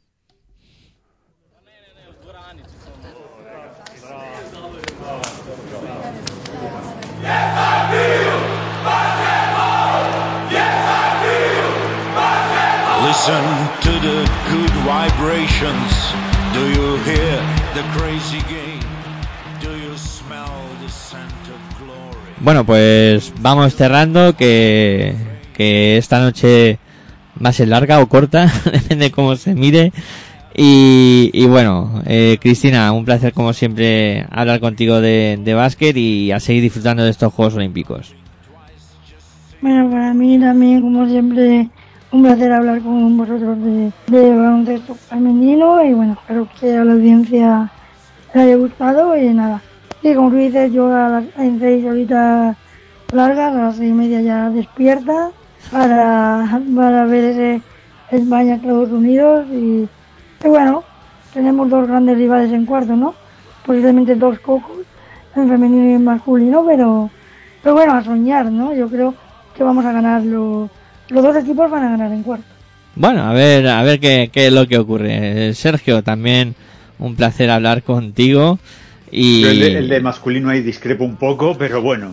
Listen 13.26 13.42
to 13.80 13.90
the 14.00 14.30
good 14.52 14.74
vibrations. 14.84 15.92
Do 16.52 16.60
you 16.60 16.98
hear 17.04 17.40
the 17.72 17.82
crazy 17.96 18.40
game? 18.50 18.84
Do 19.62 19.70
you 19.70 19.96
smell 19.96 20.44
the 20.82 20.90
scent 20.90 21.32
of 21.48 21.80
glory? 21.80 22.34
Bueno, 22.40 22.66
pues 22.66 23.32
vamos 23.40 23.74
cerrando 23.76 24.36
que, 24.36 25.14
que 25.54 25.96
esta 25.96 26.20
noche 26.20 26.78
va 27.42 27.48
a 27.48 27.52
ser 27.54 27.68
larga 27.68 28.00
o 28.00 28.10
corta, 28.10 28.52
depende 28.70 29.06
de 29.06 29.10
cómo 29.10 29.36
se 29.36 29.54
mire. 29.54 29.94
Y, 30.54 31.30
y 31.32 31.46
bueno, 31.46 32.02
eh, 32.04 32.36
Cristina, 32.42 32.92
un 32.92 33.06
placer 33.06 33.32
como 33.32 33.54
siempre 33.54 34.26
hablar 34.30 34.60
contigo 34.60 35.00
de, 35.00 35.40
de 35.42 35.54
básquet 35.54 35.96
y 35.96 36.30
a 36.30 36.40
seguir 36.40 36.60
disfrutando 36.60 37.02
de 37.02 37.10
estos 37.10 37.32
Juegos 37.32 37.54
Olímpicos. 37.54 38.14
Bueno, 39.62 39.90
para 39.90 40.12
mí 40.12 40.38
también, 40.38 40.82
como 40.82 41.08
siempre, 41.08 41.70
un 42.14 42.22
placer 42.22 42.52
hablar 42.52 42.80
con 42.80 43.16
vosotros 43.16 43.58
de, 43.58 43.90
de 44.06 44.36
baloncesto 44.36 44.94
femenino 44.94 45.84
y 45.84 45.94
bueno, 45.94 46.12
espero 46.12 46.46
que 46.60 46.76
a 46.76 46.84
la 46.84 46.92
audiencia 46.92 47.72
le 48.32 48.40
haya 48.40 48.56
gustado 48.56 49.16
y 49.16 49.34
nada. 49.34 49.60
Sí, 50.00 50.14
como 50.14 50.30
tú 50.30 50.36
dices, 50.36 50.72
yo 50.72 50.94
a 50.94 51.08
las 51.08 51.24
seis 51.34 51.84
horitas 51.84 52.56
largas, 53.12 53.56
a 53.56 53.58
las 53.64 53.76
seis 53.76 53.90
y 53.90 53.94
media 53.94 54.20
ya 54.20 54.48
despierta 54.48 55.32
para, 55.72 56.60
para 56.76 57.04
ver 57.06 57.24
ese 57.24 57.62
España-Estados 58.12 58.90
Unidos 58.90 59.46
y, 59.50 59.88
y 60.44 60.48
bueno, 60.48 60.84
tenemos 61.32 61.68
dos 61.68 61.88
grandes 61.88 62.16
rivales 62.16 62.52
en 62.52 62.64
cuarto, 62.64 62.94
¿no? 62.94 63.14
Posiblemente 63.66 64.14
dos 64.14 64.38
cocos, 64.38 64.86
en 65.34 65.48
femenino 65.48 65.90
y 65.90 65.94
en 65.94 66.04
masculino, 66.04 66.64
pero, 66.64 67.10
pero 67.60 67.74
bueno, 67.74 67.94
a 67.94 68.04
soñar, 68.04 68.52
¿no? 68.52 68.72
Yo 68.72 68.88
creo 68.88 69.14
que 69.56 69.64
vamos 69.64 69.84
a 69.84 69.90
ganar, 69.90 70.22
los, 71.08 71.22
dos 71.22 71.36
equipos 71.36 71.70
van 71.70 71.84
a 71.84 71.90
ganar 71.90 72.12
en 72.12 72.22
cuarto. 72.22 72.44
Bueno, 72.96 73.24
a 73.24 73.32
ver, 73.32 73.66
a 73.66 73.82
ver 73.82 74.00
qué, 74.00 74.30
qué 74.32 74.46
es 74.46 74.52
lo 74.52 74.68
que 74.68 74.78
ocurre. 74.78 75.48
Eh, 75.48 75.54
Sergio, 75.54 76.02
también 76.02 76.54
un 76.98 77.16
placer 77.16 77.50
hablar 77.50 77.82
contigo. 77.82 78.58
Y 79.10 79.44
el, 79.44 79.60
de, 79.60 79.78
el 79.78 79.88
de 79.88 80.00
masculino 80.00 80.50
ahí 80.50 80.62
discrepo 80.62 81.04
un 81.04 81.16
poco, 81.16 81.56
pero 81.56 81.82
bueno. 81.82 82.12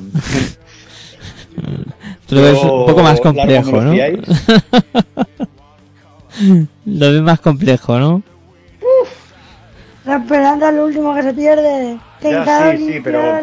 tú 2.28 2.36
lo 2.36 2.42
ves 2.42 2.64
un 2.64 2.86
poco 2.86 3.04
más 3.04 3.20
complejo, 3.20 3.82
¿no? 3.82 3.94
lo 6.86 7.12
ves 7.12 7.22
más 7.22 7.40
complejo, 7.40 8.00
¿no? 8.00 8.24
La 10.06 10.18
esperanza 10.18 10.70
es 10.70 10.76
lo 10.76 10.86
último 10.86 11.14
que 11.14 11.24
se 11.24 11.34
pierde. 11.34 11.98
Que 12.20 12.32
Ya, 12.32 12.78
sí, 12.78 12.88
sí, 12.88 13.00
pero 13.04 13.40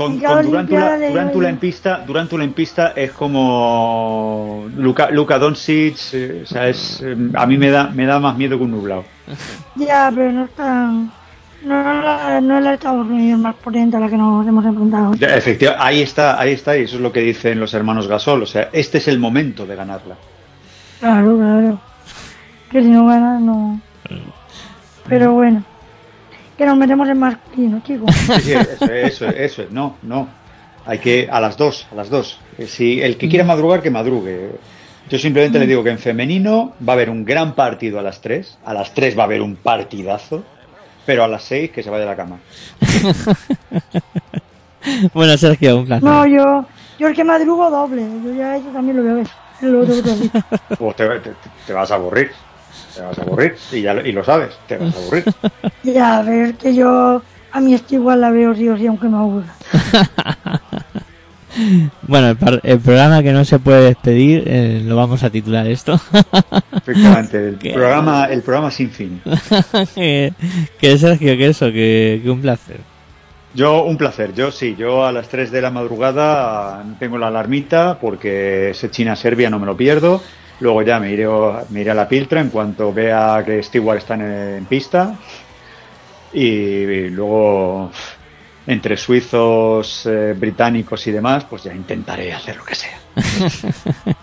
Con, 0.00 0.18
con 0.18 0.46
Durantula 0.46 1.50
en 1.50 1.58
pista, 1.58 2.02
Durantula 2.06 2.44
en 2.44 2.54
pista 2.54 2.94
es 2.96 3.12
como 3.12 4.66
Luka, 4.74 5.10
Luka 5.10 5.38
Doncic, 5.38 5.98
eh, 6.14 6.40
o 6.42 6.46
sea, 6.46 6.68
es, 6.68 7.02
eh, 7.04 7.14
a 7.34 7.44
mí 7.44 7.58
me 7.58 7.70
da, 7.70 7.88
me 7.88 8.06
da 8.06 8.18
más 8.18 8.34
miedo 8.34 8.56
que 8.56 8.64
un 8.64 8.70
nublado. 8.70 9.04
Ya, 9.76 10.10
pero 10.14 10.32
no 10.32 10.44
está. 10.46 10.86
No, 10.86 11.10
no, 11.62 12.40
no 12.40 12.56
es 12.56 12.64
la 12.64 12.72
Estados 12.72 13.06
Unidos 13.06 13.40
más 13.40 13.54
potente 13.56 13.98
a 13.98 14.00
la 14.00 14.08
que 14.08 14.16
nos 14.16 14.46
hemos 14.46 14.64
enfrentado. 14.64 15.12
Ya, 15.16 15.36
Efectivamente, 15.36 15.84
ahí 15.86 16.00
está, 16.00 16.40
ahí 16.40 16.52
está, 16.52 16.78
y 16.78 16.84
eso 16.84 16.96
es 16.96 17.02
lo 17.02 17.12
que 17.12 17.20
dicen 17.20 17.60
los 17.60 17.74
hermanos 17.74 18.08
Gasol, 18.08 18.42
o 18.42 18.46
sea, 18.46 18.70
este 18.72 18.96
es 18.96 19.08
el 19.08 19.18
momento 19.18 19.66
de 19.66 19.76
ganarla. 19.76 20.16
Claro, 21.00 21.36
claro. 21.36 21.80
Que 22.70 22.80
si 22.80 22.88
no 22.88 23.06
gana, 23.06 23.38
no. 23.38 23.78
Pero 25.06 25.32
bueno. 25.32 25.62
Que 26.60 26.66
nos 26.66 26.76
metemos 26.76 27.08
en 27.08 27.18
masculino, 27.18 27.80
chicos. 27.82 28.14
Sí, 28.16 28.40
sí, 28.42 28.52
eso, 28.52 28.84
eso, 28.84 29.28
eso, 29.30 29.62
es, 29.62 29.70
no, 29.70 29.96
no. 30.02 30.28
Hay 30.84 30.98
que, 30.98 31.26
a 31.32 31.40
las 31.40 31.56
dos, 31.56 31.86
a 31.90 31.94
las 31.94 32.10
dos. 32.10 32.38
Eh, 32.58 32.66
Si 32.66 33.00
el 33.00 33.16
que 33.16 33.30
quiera 33.30 33.46
madrugar, 33.46 33.80
que 33.80 33.88
madrugue. 33.90 34.50
Yo 35.08 35.18
simplemente 35.18 35.58
le 35.58 35.66
digo 35.66 35.82
que 35.82 35.88
en 35.88 35.98
femenino 35.98 36.74
va 36.86 36.92
a 36.92 36.96
haber 36.96 37.08
un 37.08 37.24
gran 37.24 37.54
partido 37.54 37.98
a 37.98 38.02
las 38.02 38.20
tres, 38.20 38.58
a 38.62 38.74
las 38.74 38.92
tres 38.92 39.16
va 39.18 39.22
a 39.22 39.24
haber 39.24 39.40
un 39.40 39.56
partidazo, 39.56 40.44
pero 41.06 41.24
a 41.24 41.28
las 41.28 41.44
seis 41.44 41.70
que 41.70 41.82
se 41.82 41.88
vaya 41.88 42.04
a 42.04 42.08
la 42.08 42.16
cama. 42.16 42.38
Bueno, 45.14 45.36
Sergio, 45.38 45.78
un 45.78 45.86
placer. 45.86 46.04
No, 46.04 46.26
yo. 46.26 46.64
Yo 46.98 47.08
el 47.08 47.14
que 47.14 47.24
madrugo 47.24 47.70
doble. 47.70 48.02
Yo 48.22 48.34
ya 48.34 48.56
eso 48.56 48.68
también 48.68 48.98
lo 48.98 49.02
veo. 49.02 49.18
Es. 49.18 49.28
Pues 50.78 50.96
te, 50.96 51.06
te- 51.20 51.32
te 51.66 51.72
vas 51.72 51.90
a 51.90 51.94
aburrir, 51.94 52.30
te 52.94 53.00
vas 53.02 53.18
a 53.18 53.22
aburrir, 53.22 53.54
y, 53.72 53.80
ya, 53.82 53.94
lo- 53.94 54.06
y 54.06 54.12
lo 54.12 54.22
sabes, 54.24 54.54
te 54.66 54.76
vas 54.76 54.94
a 54.94 54.98
aburrir. 54.98 55.24
Ya, 55.82 56.18
a 56.18 56.22
ver, 56.22 56.54
que 56.54 56.74
yo. 56.74 57.22
A 57.52 57.60
mí 57.60 57.74
esto 57.74 57.94
igual 57.96 58.20
la 58.20 58.30
veo 58.30 58.54
sí 58.54 58.68
o 58.68 58.76
sí, 58.76 58.86
aunque 58.86 59.08
me 59.08 59.16
aburra. 59.16 59.54
Bueno, 62.02 62.28
el, 62.28 62.36
par- 62.36 62.60
el 62.62 62.78
programa 62.78 63.22
que 63.24 63.32
no 63.32 63.44
se 63.44 63.58
puede 63.58 63.82
despedir, 63.86 64.44
eh, 64.46 64.82
lo 64.84 64.94
vamos 64.94 65.24
a 65.24 65.30
titular 65.30 65.66
esto. 65.66 65.94
Efectivamente, 66.76 67.48
el 67.48 67.58
Qué- 67.58 67.72
programa, 67.72 68.26
el 68.26 68.42
programa 68.42 68.70
sin 68.70 68.90
fin. 68.90 69.20
que, 69.96 70.32
que 70.80 70.96
Sergio, 70.98 71.36
que 71.36 71.46
eso, 71.48 71.66
que, 71.72 72.20
que 72.22 72.30
un 72.30 72.40
placer. 72.40 72.78
Yo, 73.52 73.82
un 73.82 73.96
placer. 73.96 74.32
Yo 74.32 74.52
sí, 74.52 74.76
yo 74.78 75.04
a 75.04 75.10
las 75.10 75.28
3 75.28 75.50
de 75.50 75.60
la 75.60 75.72
madrugada 75.72 76.84
tengo 77.00 77.18
la 77.18 77.26
alarmita 77.26 77.98
porque 78.00 78.70
ese 78.70 78.88
China-Serbia 78.90 79.50
no 79.50 79.58
me 79.58 79.66
lo 79.66 79.76
pierdo. 79.76 80.22
Luego 80.60 80.82
ya 80.82 81.00
me 81.00 81.10
iré, 81.10 81.24
a 81.24 81.94
la 81.94 82.08
Piltra 82.08 82.40
en 82.40 82.50
cuanto 82.50 82.92
vea 82.92 83.42
que 83.44 83.62
Stewart 83.62 83.98
está 83.98 84.14
en, 84.14 84.22
en 84.22 84.64
pista. 84.66 85.16
Y, 86.32 87.08
luego, 87.08 87.90
entre 88.66 88.96
suizos, 88.96 90.06
eh, 90.06 90.34
británicos 90.36 91.06
y 91.06 91.12
demás, 91.12 91.44
pues 91.48 91.64
ya 91.64 91.74
intentaré 91.74 92.32
hacer 92.32 92.56
lo 92.56 92.64
que 92.64 92.74
sea. 92.74 92.98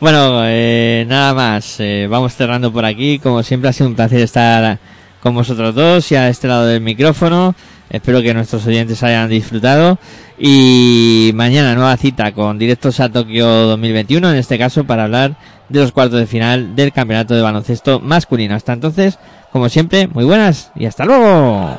Bueno, 0.00 0.40
eh, 0.46 1.04
nada 1.06 1.34
más. 1.34 1.78
eh, 1.80 2.06
vamos 2.08 2.34
cerrando 2.34 2.72
por 2.72 2.84
aquí. 2.84 3.18
Como 3.18 3.42
siempre 3.42 3.68
ha 3.68 3.72
sido 3.72 3.88
un 3.88 3.94
placer 3.94 4.20
estar 4.20 4.78
con 5.20 5.34
vosotros 5.34 5.74
dos 5.74 6.10
y 6.10 6.16
a 6.16 6.28
este 6.28 6.48
lado 6.48 6.66
del 6.66 6.80
micrófono. 6.80 7.54
Espero 7.90 8.22
que 8.22 8.34
nuestros 8.34 8.66
oyentes 8.66 9.02
hayan 9.02 9.28
disfrutado. 9.28 9.98
Y 10.38 11.32
mañana 11.34 11.74
nueva 11.74 11.96
cita 11.96 12.32
con 12.32 12.58
Directos 12.58 13.00
a 13.00 13.10
Tokio 13.10 13.46
2021, 13.46 14.30
en 14.30 14.36
este 14.36 14.58
caso 14.58 14.84
para 14.84 15.04
hablar 15.04 15.36
de 15.68 15.80
los 15.80 15.92
cuartos 15.92 16.20
de 16.20 16.26
final 16.26 16.76
del 16.76 16.92
Campeonato 16.92 17.34
de 17.34 17.42
Baloncesto 17.42 18.00
Masculino. 18.00 18.54
Hasta 18.54 18.72
entonces, 18.72 19.18
como 19.52 19.68
siempre, 19.68 20.06
muy 20.06 20.24
buenas 20.24 20.70
y 20.76 20.86
hasta 20.86 21.04
luego. 21.04 21.76